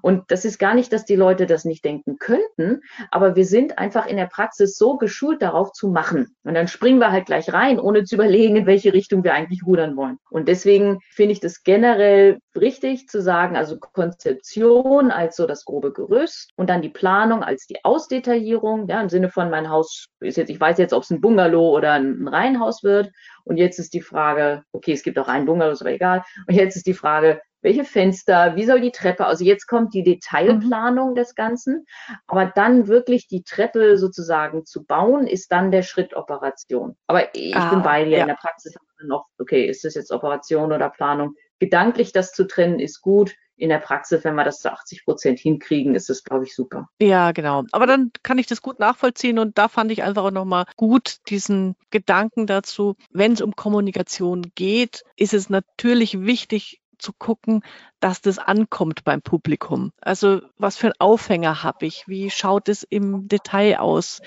Und 0.02 0.24
das 0.28 0.44
ist 0.44 0.58
gar 0.58 0.74
nicht, 0.74 0.92
dass 0.92 1.04
die 1.04 1.16
Leute 1.16 1.46
das 1.46 1.64
nicht 1.64 1.84
denken 1.84 2.18
könnten, 2.18 2.80
aber 3.10 3.36
wir 3.36 3.44
sind 3.44 3.78
einfach 3.78 4.06
in 4.06 4.16
der 4.16 4.26
Praxis 4.26 4.76
so 4.76 4.96
geschult 4.96 5.42
darauf 5.42 5.72
zu 5.72 5.88
machen. 5.88 6.34
Und 6.44 6.54
dann 6.54 6.68
springen 6.68 6.98
wir 6.98 7.12
halt 7.12 7.26
gleich 7.26 7.52
rein, 7.52 7.78
ohne 7.78 8.04
zu 8.04 8.14
überlegen, 8.14 8.56
in 8.56 8.66
welche 8.66 8.92
Richtung 8.92 9.24
wir 9.24 9.34
eigentlich 9.34 9.64
rudern 9.66 9.96
wollen. 9.96 10.18
Und 10.30 10.48
deswegen 10.48 11.00
finde 11.10 11.32
ich 11.32 11.40
das 11.40 11.62
generell 11.62 12.38
richtig 12.56 13.08
zu 13.08 13.22
sagen, 13.22 13.56
also 13.56 13.78
Konzeption 13.78 15.10
als 15.10 15.36
so 15.36 15.46
das 15.46 15.64
grobe 15.64 15.92
Gerüst 15.92 16.50
und 16.56 16.68
dann 16.70 16.82
die 16.82 16.88
Planung 16.88 17.42
als 17.42 17.66
die 17.66 17.84
Ausdetaillierung, 17.84 18.88
ja, 18.88 19.00
im 19.00 19.08
Sinne 19.08 19.30
von 19.30 19.50
mein 19.50 19.70
Haus 19.70 20.06
ist 20.20 20.36
jetzt, 20.36 20.50
ich 20.50 20.60
weiß 20.60 20.78
jetzt, 20.78 20.92
ob 20.92 21.02
es 21.02 21.10
ein 21.10 21.20
Bungalow 21.20 21.70
oder 21.70 21.92
ein 21.92 22.28
Reihenhaus 22.28 22.82
wird. 22.82 23.10
Und 23.44 23.56
jetzt 23.56 23.78
ist 23.78 23.94
die 23.94 24.02
Frage, 24.02 24.62
okay, 24.72 24.92
es 24.92 25.02
gibt 25.02 25.18
auch 25.18 25.28
einen 25.28 25.46
Bungalow, 25.46 25.72
ist 25.72 25.80
aber 25.80 25.92
egal. 25.92 26.24
Und 26.46 26.54
jetzt 26.54 26.76
ist 26.76 26.86
die 26.86 26.94
Frage, 26.94 27.40
welche 27.62 27.84
Fenster, 27.84 28.56
wie 28.56 28.64
soll 28.64 28.80
die 28.80 28.90
Treppe, 28.90 29.26
also 29.26 29.44
jetzt 29.44 29.66
kommt 29.66 29.94
die 29.94 30.02
Detailplanung 30.02 31.10
mhm. 31.10 31.14
des 31.14 31.34
Ganzen, 31.34 31.86
aber 32.26 32.46
dann 32.46 32.88
wirklich 32.88 33.28
die 33.28 33.42
Treppe 33.42 33.98
sozusagen 33.98 34.64
zu 34.64 34.84
bauen, 34.84 35.26
ist 35.26 35.52
dann 35.52 35.70
der 35.70 35.82
Schritt 35.82 36.14
Operation. 36.14 36.96
Aber 37.06 37.34
ich 37.34 37.54
ah, 37.54 37.70
bin 37.70 37.82
bei 37.82 38.04
dir, 38.04 38.18
ja. 38.18 38.22
in 38.22 38.28
der 38.28 38.34
Praxis 38.34 38.74
noch, 39.02 39.26
okay, 39.38 39.66
ist 39.66 39.84
das 39.84 39.94
jetzt 39.94 40.12
Operation 40.12 40.72
oder 40.72 40.90
Planung? 40.90 41.34
Gedanklich 41.58 42.12
das 42.12 42.32
zu 42.32 42.46
trennen 42.46 42.78
ist 42.78 43.00
gut. 43.00 43.34
In 43.56 43.68
der 43.68 43.78
Praxis, 43.78 44.24
wenn 44.24 44.36
wir 44.36 44.44
das 44.44 44.60
zu 44.60 44.72
80 44.72 45.04
Prozent 45.04 45.38
hinkriegen, 45.38 45.94
ist 45.94 46.08
das, 46.08 46.24
glaube 46.24 46.44
ich, 46.44 46.54
super. 46.54 46.88
Ja, 46.98 47.32
genau. 47.32 47.64
Aber 47.72 47.86
dann 47.86 48.10
kann 48.22 48.38
ich 48.38 48.46
das 48.46 48.62
gut 48.62 48.78
nachvollziehen 48.78 49.38
und 49.38 49.58
da 49.58 49.68
fand 49.68 49.92
ich 49.92 50.02
einfach 50.02 50.24
auch 50.24 50.30
nochmal 50.30 50.64
gut 50.76 51.18
diesen 51.28 51.76
Gedanken 51.90 52.46
dazu, 52.46 52.96
wenn 53.12 53.32
es 53.32 53.42
um 53.42 53.54
Kommunikation 53.54 54.50
geht, 54.54 55.02
ist 55.16 55.34
es 55.34 55.50
natürlich 55.50 56.20
wichtig, 56.20 56.79
zu 57.00 57.12
gucken, 57.12 57.62
dass 57.98 58.20
das 58.20 58.38
ankommt 58.38 59.04
beim 59.04 59.22
Publikum. 59.22 59.92
Also 60.00 60.42
was 60.58 60.76
für 60.76 60.88
einen 60.88 61.00
Aufhänger 61.00 61.62
habe 61.62 61.86
ich? 61.86 62.06
Wie 62.06 62.30
schaut 62.30 62.68
es 62.68 62.82
im 62.82 63.28
Detail 63.28 63.78
aus? 63.78 64.20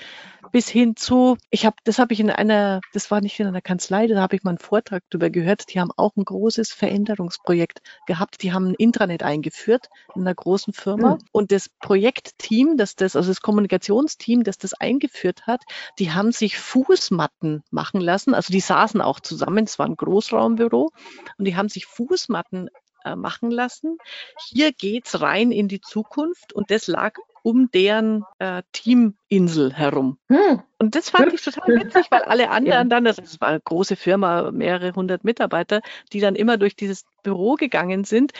Bis 0.54 0.68
hin 0.68 0.94
zu, 0.94 1.36
ich 1.50 1.66
habe, 1.66 1.74
das 1.82 1.98
habe 1.98 2.12
ich 2.12 2.20
in 2.20 2.30
einer, 2.30 2.80
das 2.92 3.10
war 3.10 3.20
nicht 3.20 3.40
in 3.40 3.48
einer 3.48 3.60
Kanzlei, 3.60 4.06
da 4.06 4.20
habe 4.20 4.36
ich 4.36 4.44
mal 4.44 4.50
einen 4.50 4.58
Vortrag 4.58 5.02
darüber 5.10 5.28
gehört. 5.28 5.74
Die 5.74 5.80
haben 5.80 5.90
auch 5.96 6.14
ein 6.14 6.24
großes 6.24 6.72
Veränderungsprojekt 6.72 7.80
gehabt. 8.06 8.40
Die 8.40 8.52
haben 8.52 8.68
ein 8.68 8.74
Intranet 8.74 9.24
eingeführt 9.24 9.88
in 10.14 10.20
einer 10.20 10.34
großen 10.36 10.72
Firma. 10.72 11.16
Mhm. 11.16 11.18
Und 11.32 11.50
das 11.50 11.70
Projektteam, 11.80 12.76
das 12.76 12.94
das, 12.94 13.16
also 13.16 13.32
das 13.32 13.40
Kommunikationsteam, 13.40 14.44
das 14.44 14.56
das 14.56 14.74
eingeführt 14.74 15.48
hat, 15.48 15.64
die 15.98 16.12
haben 16.12 16.30
sich 16.30 16.56
Fußmatten 16.56 17.64
machen 17.72 18.00
lassen. 18.00 18.32
Also 18.32 18.52
die 18.52 18.60
saßen 18.60 19.00
auch 19.00 19.18
zusammen. 19.18 19.64
Es 19.64 19.80
war 19.80 19.86
ein 19.86 19.96
Großraumbüro 19.96 20.92
und 21.36 21.44
die 21.46 21.56
haben 21.56 21.68
sich 21.68 21.86
Fußmatten 21.86 22.70
äh, 23.04 23.16
machen 23.16 23.50
lassen. 23.50 23.98
Hier 24.38 24.72
geht's 24.72 25.20
rein 25.20 25.50
in 25.50 25.66
die 25.66 25.80
Zukunft 25.80 26.52
und 26.52 26.70
das 26.70 26.86
lag 26.86 27.14
um 27.44 27.70
deren 27.70 28.24
äh, 28.38 28.62
Teaminsel 28.72 29.74
herum. 29.74 30.18
Hm. 30.28 30.62
Und 30.78 30.94
das 30.94 31.10
fand 31.10 31.32
ich 31.34 31.42
total 31.42 31.76
witzig, 31.78 32.06
weil 32.10 32.22
alle 32.22 32.48
anderen 32.50 32.88
dann, 32.88 33.04
das 33.04 33.40
war 33.40 33.48
eine 33.48 33.60
große 33.60 33.96
Firma, 33.96 34.50
mehrere 34.50 34.94
hundert 34.94 35.24
Mitarbeiter, 35.24 35.82
die 36.12 36.20
dann 36.20 36.36
immer 36.36 36.56
durch 36.56 36.74
dieses 36.74 37.04
Büro 37.22 37.56
gegangen 37.56 38.04
sind, 38.04 38.32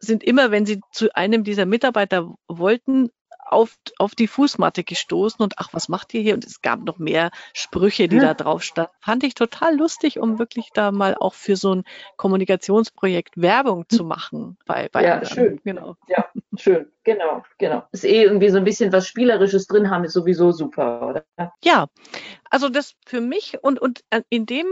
sind 0.00 0.24
immer, 0.24 0.50
wenn 0.50 0.66
sie 0.66 0.80
zu 0.90 1.14
einem 1.14 1.44
dieser 1.44 1.64
Mitarbeiter 1.64 2.34
wollten, 2.48 3.10
auf, 3.50 3.76
auf 3.98 4.14
die 4.14 4.28
Fußmatte 4.28 4.84
gestoßen 4.84 5.42
und 5.42 5.54
ach, 5.56 5.68
was 5.72 5.88
macht 5.88 6.14
ihr 6.14 6.20
hier? 6.20 6.34
Und 6.34 6.44
es 6.44 6.62
gab 6.62 6.84
noch 6.84 6.98
mehr 6.98 7.30
Sprüche, 7.52 8.08
die 8.08 8.16
ja. 8.16 8.22
da 8.22 8.34
drauf 8.34 8.62
standen. 8.62 8.92
Fand 9.00 9.24
ich 9.24 9.34
total 9.34 9.76
lustig, 9.76 10.18
um 10.18 10.38
wirklich 10.38 10.70
da 10.72 10.92
mal 10.92 11.16
auch 11.16 11.34
für 11.34 11.56
so 11.56 11.74
ein 11.74 11.84
Kommunikationsprojekt 12.16 13.40
Werbung 13.40 13.88
zu 13.88 14.04
machen. 14.04 14.56
Bei, 14.66 14.88
bei 14.88 15.04
ja, 15.04 15.14
anderen. 15.14 15.34
schön. 15.34 15.60
Genau. 15.64 15.96
Ja, 16.06 16.26
schön. 16.60 16.92
Genau, 17.04 17.42
genau. 17.58 17.82
Ist 17.92 18.04
eh 18.04 18.22
irgendwie 18.22 18.50
so 18.50 18.58
ein 18.58 18.64
bisschen 18.64 18.92
was 18.92 19.06
Spielerisches 19.06 19.66
drin 19.66 19.90
haben, 19.90 20.04
ist 20.04 20.12
sowieso 20.12 20.52
super, 20.52 21.08
oder? 21.08 21.24
Ja, 21.62 21.86
also 22.50 22.68
das 22.68 22.94
für 23.06 23.20
mich 23.20 23.58
und, 23.62 23.80
und 23.80 24.02
äh, 24.10 24.22
in 24.28 24.46
dem 24.46 24.66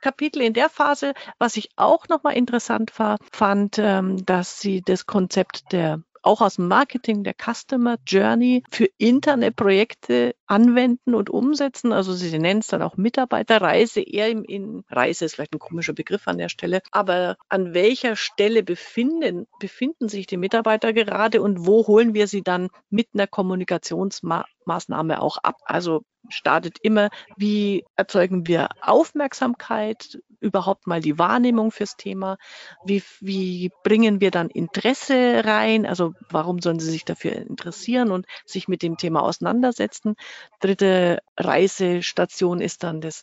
Kapitel 0.00 0.42
in 0.42 0.52
der 0.52 0.68
Phase, 0.68 1.14
was 1.38 1.56
ich 1.56 1.70
auch 1.76 2.08
nochmal 2.08 2.36
interessant 2.36 2.98
war, 2.98 3.16
fand, 3.32 3.78
ähm, 3.78 4.24
dass 4.24 4.60
sie 4.60 4.82
das 4.82 5.06
Konzept 5.06 5.72
der 5.72 6.02
auch 6.26 6.40
aus 6.40 6.56
dem 6.56 6.66
Marketing 6.66 7.22
der 7.22 7.34
Customer 7.34 7.96
Journey 8.06 8.64
für 8.70 8.88
interne 8.98 9.52
Projekte 9.52 10.34
anwenden 10.46 11.14
und 11.14 11.30
umsetzen. 11.30 11.92
Also 11.92 12.12
Sie 12.14 12.36
nennen 12.38 12.60
es 12.60 12.66
dann 12.66 12.82
auch 12.82 12.96
Mitarbeiterreise, 12.96 14.00
eher 14.00 14.28
im, 14.28 14.42
in 14.42 14.82
Reise 14.90 15.24
ist 15.24 15.36
vielleicht 15.36 15.54
ein 15.54 15.60
komischer 15.60 15.92
Begriff 15.92 16.26
an 16.26 16.38
der 16.38 16.48
Stelle, 16.48 16.80
aber 16.90 17.36
an 17.48 17.74
welcher 17.74 18.16
Stelle 18.16 18.64
befinden, 18.64 19.46
befinden 19.60 20.08
sich 20.08 20.26
die 20.26 20.36
Mitarbeiter 20.36 20.92
gerade 20.92 21.40
und 21.40 21.64
wo 21.66 21.86
holen 21.86 22.12
wir 22.12 22.26
sie 22.26 22.42
dann 22.42 22.68
mit 22.90 23.08
einer 23.14 23.28
Kommunikationsmaßnahme 23.28 25.22
auch 25.22 25.38
ab? 25.38 25.60
Also 25.64 26.02
startet 26.28 26.78
immer, 26.82 27.10
wie 27.36 27.84
erzeugen 27.94 28.46
wir 28.46 28.68
Aufmerksamkeit, 28.80 30.18
überhaupt 30.40 30.86
mal 30.86 31.00
die 31.00 31.18
Wahrnehmung 31.18 31.70
fürs 31.70 31.96
Thema, 31.96 32.38
wie, 32.84 33.02
wie 33.20 33.70
bringen 33.82 34.20
wir 34.20 34.30
dann 34.30 34.48
Interesse 34.48 35.42
rein, 35.44 35.86
also 35.86 36.14
warum 36.30 36.60
sollen 36.60 36.80
sie 36.80 36.90
sich 36.90 37.04
dafür 37.04 37.32
interessieren 37.32 38.10
und 38.10 38.26
sich 38.44 38.68
mit 38.68 38.82
dem 38.82 38.96
Thema 38.96 39.22
auseinandersetzen. 39.22 40.16
Dritte 40.60 41.20
Reisestation 41.36 42.60
ist 42.60 42.82
dann 42.82 43.00
das 43.00 43.22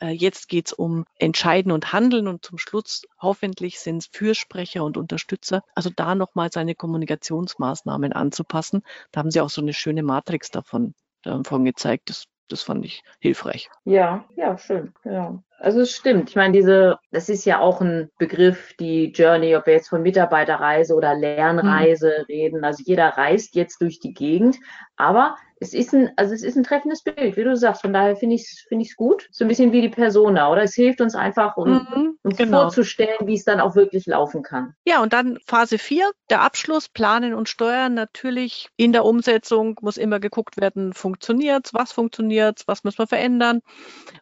äh, 0.00 0.10
Jetzt 0.10 0.48
geht 0.48 0.66
es 0.68 0.72
um 0.72 1.04
Entscheiden 1.18 1.72
und 1.72 1.92
Handeln 1.92 2.28
und 2.28 2.44
zum 2.44 2.58
Schluss 2.58 3.02
hoffentlich 3.20 3.80
sind 3.80 3.98
es 3.98 4.06
Fürsprecher 4.12 4.84
und 4.84 4.96
Unterstützer. 4.96 5.62
Also 5.74 5.90
da 5.94 6.14
nochmal 6.14 6.50
seine 6.52 6.74
Kommunikationsmaßnahmen 6.74 8.12
anzupassen. 8.12 8.82
Da 9.12 9.20
haben 9.20 9.30
Sie 9.30 9.40
auch 9.40 9.50
so 9.50 9.62
eine 9.62 9.72
schöne 9.72 10.02
Matrix 10.02 10.50
davon, 10.50 10.94
davon 11.22 11.64
gezeigt. 11.64 12.10
Das 12.10 12.26
das 12.48 12.62
fand 12.62 12.84
ich 12.84 13.02
hilfreich. 13.20 13.68
Ja, 13.84 14.24
ja, 14.36 14.56
schön. 14.58 14.92
Ja. 15.04 15.42
Also 15.58 15.80
es 15.80 15.92
stimmt. 15.92 16.30
Ich 16.30 16.36
meine, 16.36 16.52
diese, 16.52 16.98
das 17.10 17.28
ist 17.28 17.44
ja 17.44 17.60
auch 17.60 17.80
ein 17.80 18.10
Begriff, 18.18 18.74
die 18.78 19.12
Journey, 19.12 19.56
ob 19.56 19.66
wir 19.66 19.74
jetzt 19.74 19.88
von 19.88 20.02
Mitarbeiterreise 20.02 20.94
oder 20.94 21.14
Lernreise 21.14 22.18
mhm. 22.18 22.24
reden. 22.26 22.64
Also 22.64 22.82
jeder 22.84 23.08
reist 23.08 23.54
jetzt 23.54 23.80
durch 23.80 23.98
die 23.98 24.12
Gegend, 24.12 24.58
aber 24.96 25.36
es 25.64 25.72
ist 25.72 25.94
ein, 25.94 26.10
also 26.16 26.34
es 26.34 26.42
ist 26.42 26.56
ein 26.56 26.62
treffendes 26.62 27.02
Bild, 27.02 27.36
wie 27.36 27.44
du 27.44 27.56
sagst. 27.56 27.82
Von 27.82 27.92
daher 27.92 28.16
finde 28.16 28.36
ich 28.36 28.42
es 28.42 28.64
finde 28.68 28.84
ich 28.84 28.96
gut. 28.96 29.26
So 29.30 29.44
ein 29.44 29.48
bisschen 29.48 29.72
wie 29.72 29.80
die 29.80 29.88
Persona, 29.88 30.50
oder? 30.50 30.62
Es 30.62 30.74
hilft 30.74 31.00
uns 31.00 31.14
einfach, 31.14 31.56
um 31.56 31.70
mhm, 31.70 32.18
uns 32.22 32.36
genau. 32.36 32.62
vorzustellen, 32.62 33.26
wie 33.26 33.34
es 33.34 33.44
dann 33.44 33.60
auch 33.60 33.74
wirklich 33.74 34.06
laufen 34.06 34.42
kann. 34.42 34.74
Ja, 34.84 35.02
und 35.02 35.12
dann 35.12 35.38
Phase 35.46 35.78
4, 35.78 36.10
der 36.28 36.42
Abschluss, 36.42 36.88
Planen 36.88 37.34
und 37.34 37.48
Steuern. 37.48 37.94
Natürlich 37.94 38.68
in 38.76 38.92
der 38.92 39.04
Umsetzung 39.04 39.78
muss 39.80 39.96
immer 39.96 40.20
geguckt 40.20 40.58
werden, 40.58 40.92
funktioniert 40.92 41.70
was 41.72 41.92
funktioniert 41.92 42.62
was 42.66 42.84
müssen 42.84 42.98
wir 42.98 43.06
verändern. 43.06 43.60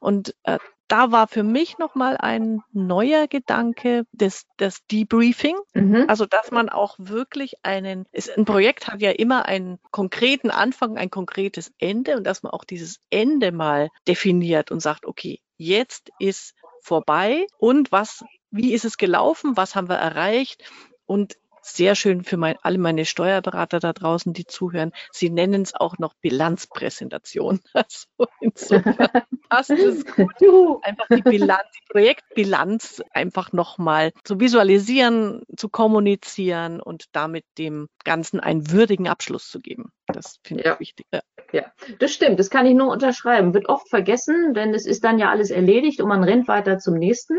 Und 0.00 0.34
äh, 0.44 0.58
da 0.88 1.10
war 1.10 1.26
für 1.26 1.42
mich 1.42 1.78
nochmal 1.78 2.16
ein 2.18 2.60
neuer 2.72 3.26
Gedanke 3.26 4.04
des, 4.12 4.44
des 4.58 4.84
Debriefing. 4.90 5.56
Mhm. 5.74 6.04
Also, 6.08 6.26
dass 6.26 6.50
man 6.50 6.68
auch 6.68 6.96
wirklich 6.98 7.54
einen, 7.62 8.06
ist, 8.12 8.36
ein 8.36 8.44
Projekt 8.44 8.88
hat 8.88 9.00
ja 9.00 9.10
immer 9.10 9.46
einen 9.46 9.78
konkreten 9.90 10.50
Anfang, 10.50 10.98
ein 10.98 11.10
konkretes 11.10 11.72
Ende 11.78 12.16
und 12.16 12.24
dass 12.24 12.42
man 12.42 12.52
auch 12.52 12.64
dieses 12.64 12.98
Ende 13.10 13.52
mal 13.52 13.88
definiert 14.06 14.70
und 14.70 14.80
sagt, 14.80 15.06
okay, 15.06 15.40
jetzt 15.56 16.10
ist 16.18 16.54
vorbei 16.82 17.46
und 17.58 17.92
was, 17.92 18.24
wie 18.50 18.74
ist 18.74 18.84
es 18.84 18.98
gelaufen? 18.98 19.56
Was 19.56 19.74
haben 19.74 19.88
wir 19.88 19.96
erreicht? 19.96 20.62
Und 21.06 21.36
sehr 21.62 21.94
schön 21.94 22.24
für 22.24 22.36
mein, 22.36 22.56
alle 22.62 22.78
meine 22.78 23.04
Steuerberater 23.04 23.80
da 23.80 23.92
draußen, 23.92 24.32
die 24.32 24.46
zuhören. 24.46 24.92
Sie 25.12 25.30
nennen 25.30 25.62
es 25.62 25.74
auch 25.74 25.98
noch 25.98 26.14
Bilanzpräsentation. 26.14 27.60
Also 27.74 28.06
insofern 28.40 29.08
passt 29.48 29.70
es 29.70 30.04
gut. 30.04 30.84
Einfach 30.84 31.06
die 31.10 31.22
Bilanz, 31.22 31.64
die 31.74 31.92
Projektbilanz 31.92 33.02
einfach 33.12 33.52
nochmal 33.52 34.12
zu 34.24 34.40
visualisieren, 34.40 35.42
zu 35.56 35.68
kommunizieren 35.68 36.80
und 36.80 37.06
damit 37.12 37.44
dem 37.58 37.88
Ganzen 38.04 38.40
einen 38.40 38.70
würdigen 38.70 39.08
Abschluss 39.08 39.48
zu 39.48 39.60
geben. 39.60 39.90
Das 40.06 40.38
finde 40.44 40.64
ja. 40.64 40.74
ich 40.74 40.80
wichtig. 40.80 41.06
Ja. 41.12 41.22
ja, 41.52 41.72
das 41.98 42.12
stimmt. 42.12 42.38
Das 42.38 42.50
kann 42.50 42.66
ich 42.66 42.74
nur 42.74 42.90
unterschreiben. 42.90 43.54
Wird 43.54 43.68
oft 43.68 43.88
vergessen, 43.88 44.54
denn 44.54 44.74
es 44.74 44.86
ist 44.86 45.04
dann 45.04 45.18
ja 45.18 45.30
alles 45.30 45.50
erledigt 45.50 46.00
und 46.00 46.08
man 46.08 46.24
rennt 46.24 46.48
weiter 46.48 46.78
zum 46.78 46.94
nächsten 46.94 47.36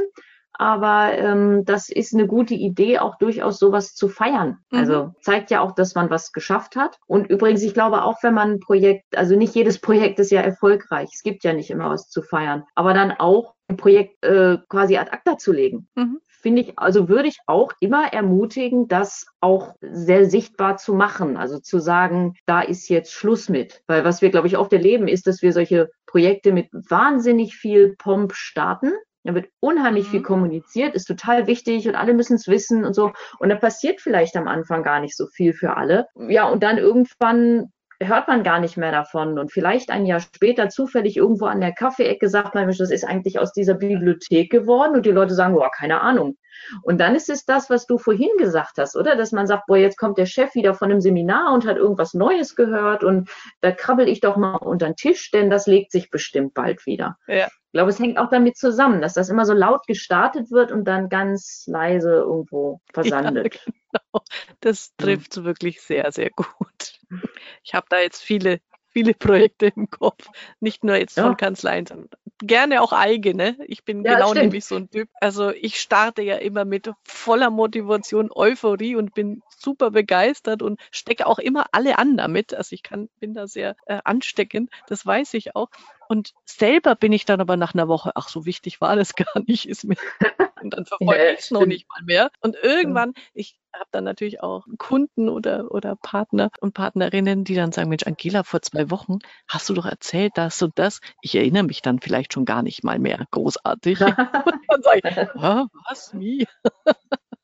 aber 0.53 1.13
ähm, 1.17 1.65
das 1.65 1.89
ist 1.89 2.13
eine 2.13 2.27
gute 2.27 2.53
Idee, 2.53 2.99
auch 2.99 3.17
durchaus 3.17 3.59
sowas 3.59 3.93
zu 3.93 4.07
feiern. 4.07 4.59
Mhm. 4.71 4.79
Also 4.79 5.13
zeigt 5.21 5.51
ja 5.51 5.61
auch, 5.61 5.73
dass 5.73 5.95
man 5.95 6.09
was 6.09 6.31
geschafft 6.31 6.75
hat. 6.75 6.97
Und 7.07 7.29
übrigens, 7.29 7.63
ich 7.63 7.73
glaube 7.73 8.03
auch, 8.03 8.21
wenn 8.23 8.33
man 8.33 8.51
ein 8.51 8.59
Projekt, 8.59 9.17
also 9.17 9.35
nicht 9.35 9.55
jedes 9.55 9.79
Projekt 9.79 10.19
ist 10.19 10.31
ja 10.31 10.41
erfolgreich. 10.41 11.09
Es 11.13 11.23
gibt 11.23 11.43
ja 11.43 11.53
nicht 11.53 11.69
immer 11.69 11.89
was 11.89 12.09
zu 12.09 12.21
feiern, 12.21 12.63
aber 12.75 12.93
dann 12.93 13.11
auch 13.11 13.55
ein 13.67 13.77
Projekt 13.77 14.23
äh, 14.23 14.57
quasi 14.69 14.97
ad 14.97 15.11
acta 15.11 15.37
zu 15.37 15.51
legen. 15.51 15.87
Mhm 15.95 16.19
finde 16.43 16.61
ich, 16.61 16.77
also 16.77 17.07
würde 17.09 17.29
ich 17.29 17.37
auch 17.47 17.71
immer 17.79 18.11
ermutigen, 18.13 18.87
das 18.87 19.25
auch 19.39 19.75
sehr 19.81 20.29
sichtbar 20.29 20.77
zu 20.77 20.93
machen. 20.93 21.37
Also 21.37 21.57
zu 21.59 21.79
sagen, 21.79 22.35
da 22.45 22.61
ist 22.61 22.89
jetzt 22.89 23.13
Schluss 23.13 23.49
mit. 23.49 23.81
Weil 23.87 24.03
was 24.03 24.21
wir, 24.21 24.29
glaube 24.29 24.47
ich, 24.47 24.57
oft 24.57 24.73
erleben, 24.73 25.07
ist, 25.07 25.25
dass 25.25 25.41
wir 25.41 25.53
solche 25.53 25.89
Projekte 26.05 26.51
mit 26.51 26.67
wahnsinnig 26.71 27.55
viel 27.55 27.95
Pomp 27.97 28.33
starten 28.33 28.91
da 29.23 29.33
wird 29.33 29.47
unheimlich 29.59 30.07
mhm. 30.07 30.11
viel 30.11 30.21
kommuniziert, 30.21 30.95
ist 30.95 31.05
total 31.05 31.47
wichtig 31.47 31.87
und 31.87 31.95
alle 31.95 32.13
müssen 32.13 32.35
es 32.35 32.47
wissen 32.47 32.85
und 32.85 32.93
so. 32.93 33.11
Und 33.39 33.49
da 33.49 33.55
passiert 33.55 34.01
vielleicht 34.01 34.35
am 34.35 34.47
Anfang 34.47 34.83
gar 34.83 34.99
nicht 34.99 35.15
so 35.15 35.27
viel 35.27 35.53
für 35.53 35.77
alle. 35.77 36.07
Ja, 36.15 36.47
und 36.47 36.63
dann 36.63 36.77
irgendwann 36.77 37.71
hört 37.99 38.27
man 38.27 38.43
gar 38.43 38.59
nicht 38.59 38.77
mehr 38.77 38.91
davon. 38.91 39.39
Und 39.39 39.51
vielleicht 39.51 39.89
ein 39.89 40.05
Jahr 40.05 40.19
später 40.19 40.69
zufällig 40.69 41.17
irgendwo 41.17 41.45
an 41.45 41.61
der 41.61 41.73
Kaffeeecke 41.73 42.27
sagt 42.27 42.55
man, 42.55 42.67
das 42.67 42.91
ist 42.91 43.05
eigentlich 43.05 43.39
aus 43.39 43.53
dieser 43.53 43.75
Bibliothek 43.75 44.51
geworden. 44.51 44.95
Und 44.95 45.05
die 45.05 45.11
Leute 45.11 45.33
sagen, 45.33 45.53
boah, 45.53 45.71
keine 45.71 46.01
Ahnung. 46.01 46.37
Und 46.81 46.99
dann 46.99 47.15
ist 47.15 47.29
es 47.29 47.45
das, 47.45 47.69
was 47.69 47.87
du 47.87 47.97
vorhin 47.97 48.29
gesagt 48.37 48.77
hast, 48.77 48.95
oder? 48.95 49.15
Dass 49.15 49.31
man 49.31 49.47
sagt, 49.47 49.65
boah, 49.67 49.77
jetzt 49.77 49.97
kommt 49.97 50.17
der 50.17 50.25
Chef 50.25 50.53
wieder 50.55 50.73
von 50.73 50.91
einem 50.91 51.01
Seminar 51.01 51.53
und 51.53 51.65
hat 51.65 51.77
irgendwas 51.77 52.13
Neues 52.13 52.55
gehört 52.55 53.03
und 53.03 53.29
da 53.61 53.71
krabbel 53.71 54.07
ich 54.07 54.21
doch 54.21 54.37
mal 54.37 54.55
unter 54.55 54.85
den 54.85 54.95
Tisch, 54.95 55.31
denn 55.31 55.49
das 55.49 55.67
legt 55.67 55.91
sich 55.91 56.09
bestimmt 56.09 56.53
bald 56.53 56.85
wieder. 56.85 57.17
Ja. 57.27 57.47
Ich 57.73 57.75
glaube, 57.75 57.89
es 57.89 57.97
hängt 57.97 58.19
auch 58.19 58.29
damit 58.29 58.55
zusammen, 58.55 59.01
dass 59.01 59.15
das 59.15 59.29
immer 59.29 59.47
so 59.47 59.53
laut 59.53 59.87
gestartet 59.87 60.51
wird 60.51 60.71
und 60.71 60.85
dann 60.85 61.09
ganz 61.09 61.63
leise 61.65 62.11
irgendwo 62.17 62.79
versandet. 62.93 63.59
Ja, 63.93 63.99
genau. 64.11 64.23
Das 64.59 64.95
trifft 64.95 65.37
ja. 65.37 65.43
wirklich 65.43 65.81
sehr, 65.81 66.11
sehr 66.11 66.29
gut. 66.31 66.99
Ich 67.63 67.73
habe 67.73 67.87
da 67.89 67.99
jetzt 67.99 68.21
viele, 68.23 68.59
viele 68.89 69.13
Projekte 69.15 69.71
im 69.75 69.89
Kopf. 69.89 70.27
Nicht 70.59 70.83
nur 70.83 70.95
jetzt 70.95 71.17
ja. 71.17 71.23
von 71.23 71.37
Kanzleien, 71.37 71.85
sondern 71.87 72.09
gerne 72.47 72.81
auch 72.81 72.93
eigene. 72.93 73.57
Ich 73.67 73.83
bin 73.83 74.03
ja, 74.03 74.15
genau 74.15 74.31
stimmt. 74.31 74.43
nämlich 74.45 74.65
so 74.65 74.75
ein 74.75 74.89
Typ. 74.89 75.09
Also 75.19 75.49
ich 75.51 75.79
starte 75.79 76.21
ja 76.21 76.35
immer 76.35 76.65
mit 76.65 76.91
voller 77.03 77.49
Motivation, 77.49 78.29
Euphorie 78.33 78.95
und 78.95 79.13
bin 79.13 79.41
super 79.57 79.91
begeistert 79.91 80.61
und 80.61 80.79
stecke 80.91 81.27
auch 81.27 81.39
immer 81.39 81.65
alle 81.71 81.97
an 81.97 82.17
damit. 82.17 82.53
Also 82.53 82.73
ich 82.73 82.83
kann, 82.83 83.09
bin 83.19 83.33
da 83.33 83.47
sehr 83.47 83.75
äh, 83.85 83.99
ansteckend, 84.03 84.69
das 84.87 85.05
weiß 85.05 85.33
ich 85.35 85.55
auch. 85.55 85.69
Und 86.07 86.33
selber 86.45 86.95
bin 86.95 87.11
ich 87.11 87.25
dann 87.25 87.41
aber 87.41 87.57
nach 87.57 87.73
einer 87.73 87.87
Woche, 87.87 88.11
ach, 88.15 88.29
so 88.29 88.45
wichtig 88.45 88.81
war 88.81 88.95
das 88.95 89.15
gar 89.15 89.41
nicht, 89.47 89.67
ist 89.67 89.83
mir, 89.85 89.97
und 90.63 90.73
dann 90.73 90.85
verfolge 90.85 91.33
ich 91.33 91.39
es 91.39 91.51
noch 91.51 91.65
nicht 91.65 91.87
mal 91.89 92.03
mehr. 92.03 92.31
Und 92.41 92.55
irgendwann, 92.61 93.13
ich 93.33 93.59
habe 93.73 93.89
dann 93.91 94.03
natürlich 94.03 94.41
auch 94.41 94.65
Kunden 94.77 95.29
oder, 95.29 95.71
oder 95.71 95.95
Partner 95.95 96.51
und 96.59 96.73
Partnerinnen, 96.73 97.43
die 97.43 97.55
dann 97.55 97.71
sagen, 97.71 97.89
Mensch, 97.89 98.05
Angela, 98.05 98.43
vor 98.43 98.61
zwei 98.61 98.89
Wochen 98.89 99.19
hast 99.47 99.69
du 99.69 99.73
doch 99.73 99.85
erzählt 99.85 100.33
das 100.35 100.61
und 100.61 100.77
das. 100.77 100.99
Ich 101.21 101.35
erinnere 101.35 101.63
mich 101.63 101.81
dann 101.81 101.99
vielleicht 101.99 102.33
schon 102.33 102.45
gar 102.45 102.63
nicht 102.63 102.83
mal 102.83 102.99
mehr 102.99 103.25
großartig. 103.31 104.01
und 104.01 104.17
dann 104.67 104.81
sage 104.81 105.01
ich, 105.03 105.17
ah, 105.41 105.67
was, 105.89 106.17
wie? 106.17 106.47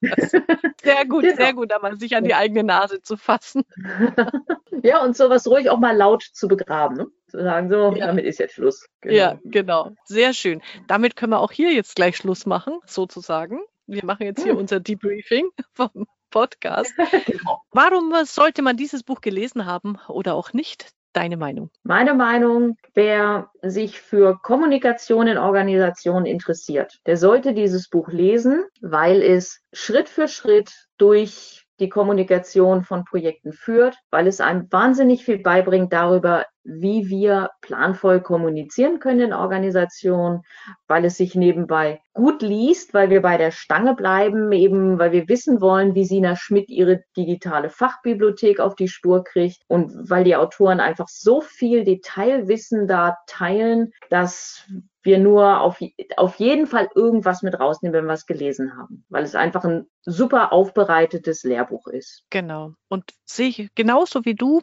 sehr 0.01 1.05
gut, 1.05 1.24
genau. 1.24 1.36
sehr 1.36 1.53
gut, 1.53 1.74
aber 1.74 1.95
sich 1.97 2.15
an 2.15 2.24
die 2.24 2.34
eigene 2.34 2.63
Nase 2.63 3.01
zu 3.01 3.17
fassen. 3.17 3.63
ja, 4.84 5.03
und 5.03 5.17
sowas 5.17 5.47
ruhig 5.47 5.70
auch 5.70 5.80
mal 5.80 5.95
laut 5.95 6.24
zu 6.24 6.47
begraben. 6.47 7.11
Zu 7.30 7.41
sagen, 7.43 7.69
so, 7.69 7.93
ja. 7.95 8.07
damit 8.07 8.25
ist 8.25 8.39
jetzt 8.39 8.55
Schluss. 8.55 8.88
Genau. 9.01 9.15
Ja, 9.15 9.39
genau. 9.43 9.91
Sehr 10.05 10.34
schön. 10.34 10.61
Damit 10.88 11.15
können 11.15 11.32
wir 11.32 11.39
auch 11.39 11.51
hier 11.51 11.71
jetzt 11.73 11.95
gleich 11.95 12.17
Schluss 12.17 12.45
machen, 12.45 12.80
sozusagen. 12.86 13.59
Wir 13.88 14.05
machen 14.05 14.23
jetzt 14.23 14.43
hier 14.43 14.53
hm. 14.53 14.59
unser 14.59 14.80
Debriefing 14.80 15.49
vom 15.73 16.07
Podcast. 16.30 16.93
Genau. 17.25 17.61
Warum 17.71 18.13
sollte 18.25 18.61
man 18.61 18.77
dieses 18.77 19.03
Buch 19.03 19.21
gelesen 19.21 19.65
haben 19.65 19.97
oder 20.07 20.36
auch 20.36 20.53
nicht? 20.53 20.91
Deine 21.13 21.38
Meinung? 21.38 21.71
Meine 21.82 22.13
Meinung, 22.13 22.77
wer 22.93 23.49
sich 23.63 23.99
für 23.99 24.38
Kommunikation 24.43 25.27
in 25.27 25.39
Organisationen 25.39 26.27
interessiert, 26.27 26.99
der 27.07 27.17
sollte 27.17 27.53
dieses 27.53 27.89
Buch 27.89 28.09
lesen, 28.09 28.63
weil 28.80 29.23
es 29.23 29.61
Schritt 29.73 30.07
für 30.07 30.27
Schritt 30.27 30.71
durch 30.97 31.65
die 31.80 31.89
Kommunikation 31.89 32.84
von 32.84 33.05
Projekten 33.05 33.53
führt, 33.53 33.97
weil 34.11 34.27
es 34.27 34.41
einem 34.41 34.71
wahnsinnig 34.71 35.23
viel 35.23 35.39
beibringt 35.39 35.93
darüber, 35.93 36.45
wie 36.63 37.09
wir 37.09 37.49
planvoll 37.61 38.21
kommunizieren 38.21 38.99
können 38.99 39.21
in 39.21 39.34
Organisationen, 39.34 40.41
weil 40.88 41.05
es 41.05 41.17
sich 41.17 41.36
nebenbei 41.36 42.01
gut 42.13 42.41
liest, 42.41 42.93
weil 42.93 43.09
wir 43.09 43.21
bei 43.21 43.38
der 43.38 43.51
Stange 43.51 43.95
bleiben, 43.95 44.51
eben 44.51 44.99
weil 44.99 45.11
wir 45.11 45.27
wissen 45.30 45.61
wollen, 45.61 45.95
wie 45.95 46.05
Sina 46.05 46.36
Schmidt 46.36 46.69
ihre 46.69 47.01
digitale 47.15 47.69
Fachbibliothek 47.69 48.59
auf 48.59 48.75
die 48.75 48.89
Spur 48.89 49.23
kriegt 49.23 49.61
und 49.67 50.09
weil 50.09 50.23
die 50.23 50.36
Autoren 50.36 50.80
einfach 50.80 51.07
so 51.07 51.41
viel 51.41 51.84
Detailwissen 51.86 52.88
da 52.88 53.17
teilen, 53.25 53.91
dass 54.09 54.67
wir 55.01 55.17
nur 55.17 55.61
auf, 55.61 55.79
auf 56.17 56.35
jeden 56.35 56.67
Fall 56.67 56.89
irgendwas 56.93 57.41
mit 57.41 57.59
rausnehmen, 57.59 57.93
wenn 57.93 58.05
wir 58.05 58.13
es 58.13 58.25
gelesen 58.25 58.75
haben, 58.77 59.05
weil 59.09 59.23
es 59.23 59.35
einfach 59.35 59.63
ein 59.63 59.87
super 60.01 60.51
aufbereitetes 60.51 61.43
Lehrbuch 61.43 61.87
ist. 61.87 62.23
Genau. 62.29 62.73
Und 62.89 63.13
sehe 63.25 63.49
ich 63.49 63.69
genauso 63.75 64.25
wie 64.25 64.35
du 64.35 64.61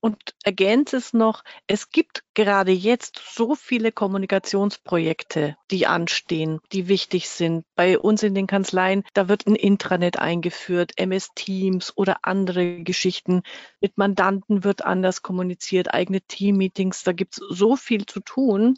und 0.00 0.16
ergänze 0.44 0.96
es 0.96 1.12
noch, 1.12 1.42
es 1.66 1.90
gibt 1.90 2.22
gerade 2.34 2.72
jetzt 2.72 3.20
so 3.34 3.54
viele 3.54 3.92
Kommunikationsprojekte, 3.92 5.56
die 5.70 5.86
anstehen, 5.86 6.60
die 6.72 6.88
wichtig 6.88 7.28
sind. 7.28 7.64
Bei 7.74 7.98
uns 7.98 8.22
in 8.22 8.34
den 8.34 8.46
Kanzleien, 8.46 9.04
da 9.14 9.28
wird 9.28 9.46
ein 9.46 9.56
Intranet 9.56 10.18
eingeführt, 10.18 10.92
MS 10.96 11.30
Teams 11.34 11.92
oder 11.96 12.18
andere 12.22 12.82
Geschichten. 12.82 13.42
Mit 13.80 13.98
Mandanten 13.98 14.64
wird 14.64 14.84
anders 14.84 15.22
kommuniziert, 15.22 15.92
eigene 15.92 16.20
Teammeetings, 16.20 17.02
da 17.04 17.12
gibt 17.12 17.34
es 17.34 17.44
so 17.48 17.76
viel 17.76 18.06
zu 18.06 18.20
tun 18.20 18.76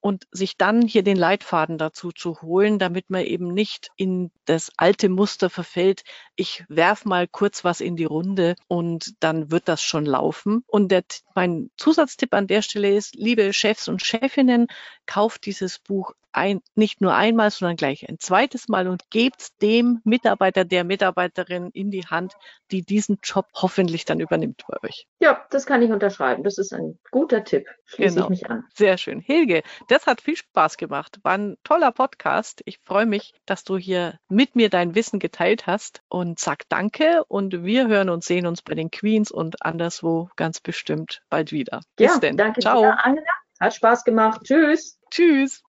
und 0.00 0.26
sich 0.32 0.56
dann 0.56 0.82
hier 0.82 1.02
den 1.02 1.16
Leitfaden 1.16 1.78
dazu 1.78 2.10
zu 2.12 2.40
holen, 2.42 2.78
damit 2.78 3.10
man 3.10 3.24
eben 3.24 3.52
nicht 3.52 3.90
in 3.96 4.30
das 4.46 4.72
alte 4.76 5.08
Muster 5.08 5.50
verfällt. 5.50 6.02
Ich 6.36 6.64
werf 6.68 7.04
mal 7.04 7.28
kurz 7.28 7.64
was 7.64 7.80
in 7.80 7.96
die 7.96 8.04
Runde 8.04 8.56
und 8.66 9.14
dann 9.20 9.50
wird 9.50 9.68
das 9.68 9.82
schon 9.82 10.06
laufen. 10.06 10.64
Und 10.66 10.90
der, 10.90 11.04
mein 11.34 11.70
Zusatztipp 11.76 12.34
an 12.34 12.46
der 12.46 12.62
Stelle 12.62 12.94
ist, 12.94 13.14
liebe 13.14 13.52
Chefs 13.52 13.88
und 13.88 14.02
Chefinnen, 14.02 14.66
kauft 15.06 15.46
dieses 15.46 15.78
Buch 15.78 16.12
ein, 16.32 16.60
nicht 16.74 17.00
nur 17.00 17.14
einmal, 17.14 17.50
sondern 17.50 17.76
gleich 17.76 18.08
ein 18.08 18.18
zweites 18.18 18.68
Mal 18.68 18.88
und 18.88 19.10
gebt 19.10 19.60
dem 19.62 20.00
Mitarbeiter, 20.04 20.64
der 20.64 20.84
Mitarbeiterin 20.84 21.70
in 21.72 21.90
die 21.90 22.06
Hand, 22.06 22.34
die 22.70 22.82
diesen 22.82 23.18
Job 23.22 23.46
hoffentlich 23.54 24.04
dann 24.04 24.20
übernimmt 24.20 24.62
bei 24.68 24.88
euch. 24.88 25.06
Ja, 25.20 25.44
das 25.50 25.66
kann 25.66 25.82
ich 25.82 25.90
unterschreiben. 25.90 26.44
Das 26.44 26.58
ist 26.58 26.72
ein 26.72 26.98
guter 27.10 27.44
Tipp. 27.44 27.66
Schließe 27.86 28.14
genau. 28.14 28.26
ich 28.26 28.30
mich 28.30 28.50
an. 28.50 28.64
Sehr 28.74 28.98
schön. 28.98 29.20
Hilge, 29.20 29.62
das 29.88 30.06
hat 30.06 30.20
viel 30.20 30.36
Spaß 30.36 30.76
gemacht. 30.76 31.18
War 31.22 31.34
ein 31.34 31.56
toller 31.64 31.92
Podcast. 31.92 32.62
Ich 32.64 32.78
freue 32.78 33.06
mich, 33.06 33.32
dass 33.46 33.64
du 33.64 33.76
hier 33.76 34.18
mit 34.28 34.56
mir 34.56 34.70
dein 34.70 34.94
Wissen 34.94 35.18
geteilt 35.18 35.66
hast 35.66 36.02
und 36.08 36.38
sag 36.38 36.68
danke 36.68 37.24
und 37.28 37.64
wir 37.64 37.88
hören 37.88 38.08
und 38.08 38.24
sehen 38.24 38.46
uns 38.46 38.62
bei 38.62 38.74
den 38.74 38.90
Queens 38.90 39.30
und 39.30 39.64
anderswo 39.64 40.28
ganz 40.36 40.60
bestimmt 40.60 41.22
bald 41.28 41.52
wieder. 41.52 41.80
Bis 41.96 42.14
ja, 42.14 42.18
denn. 42.20 42.36
danke 42.36 42.60
Ciao. 42.60 42.82
Dir, 42.82 43.04
Angela. 43.04 43.26
Hat 43.60 43.74
Spaß 43.74 44.04
gemacht. 44.04 44.40
Tschüss. 44.44 44.98
Tschüss. 45.10 45.58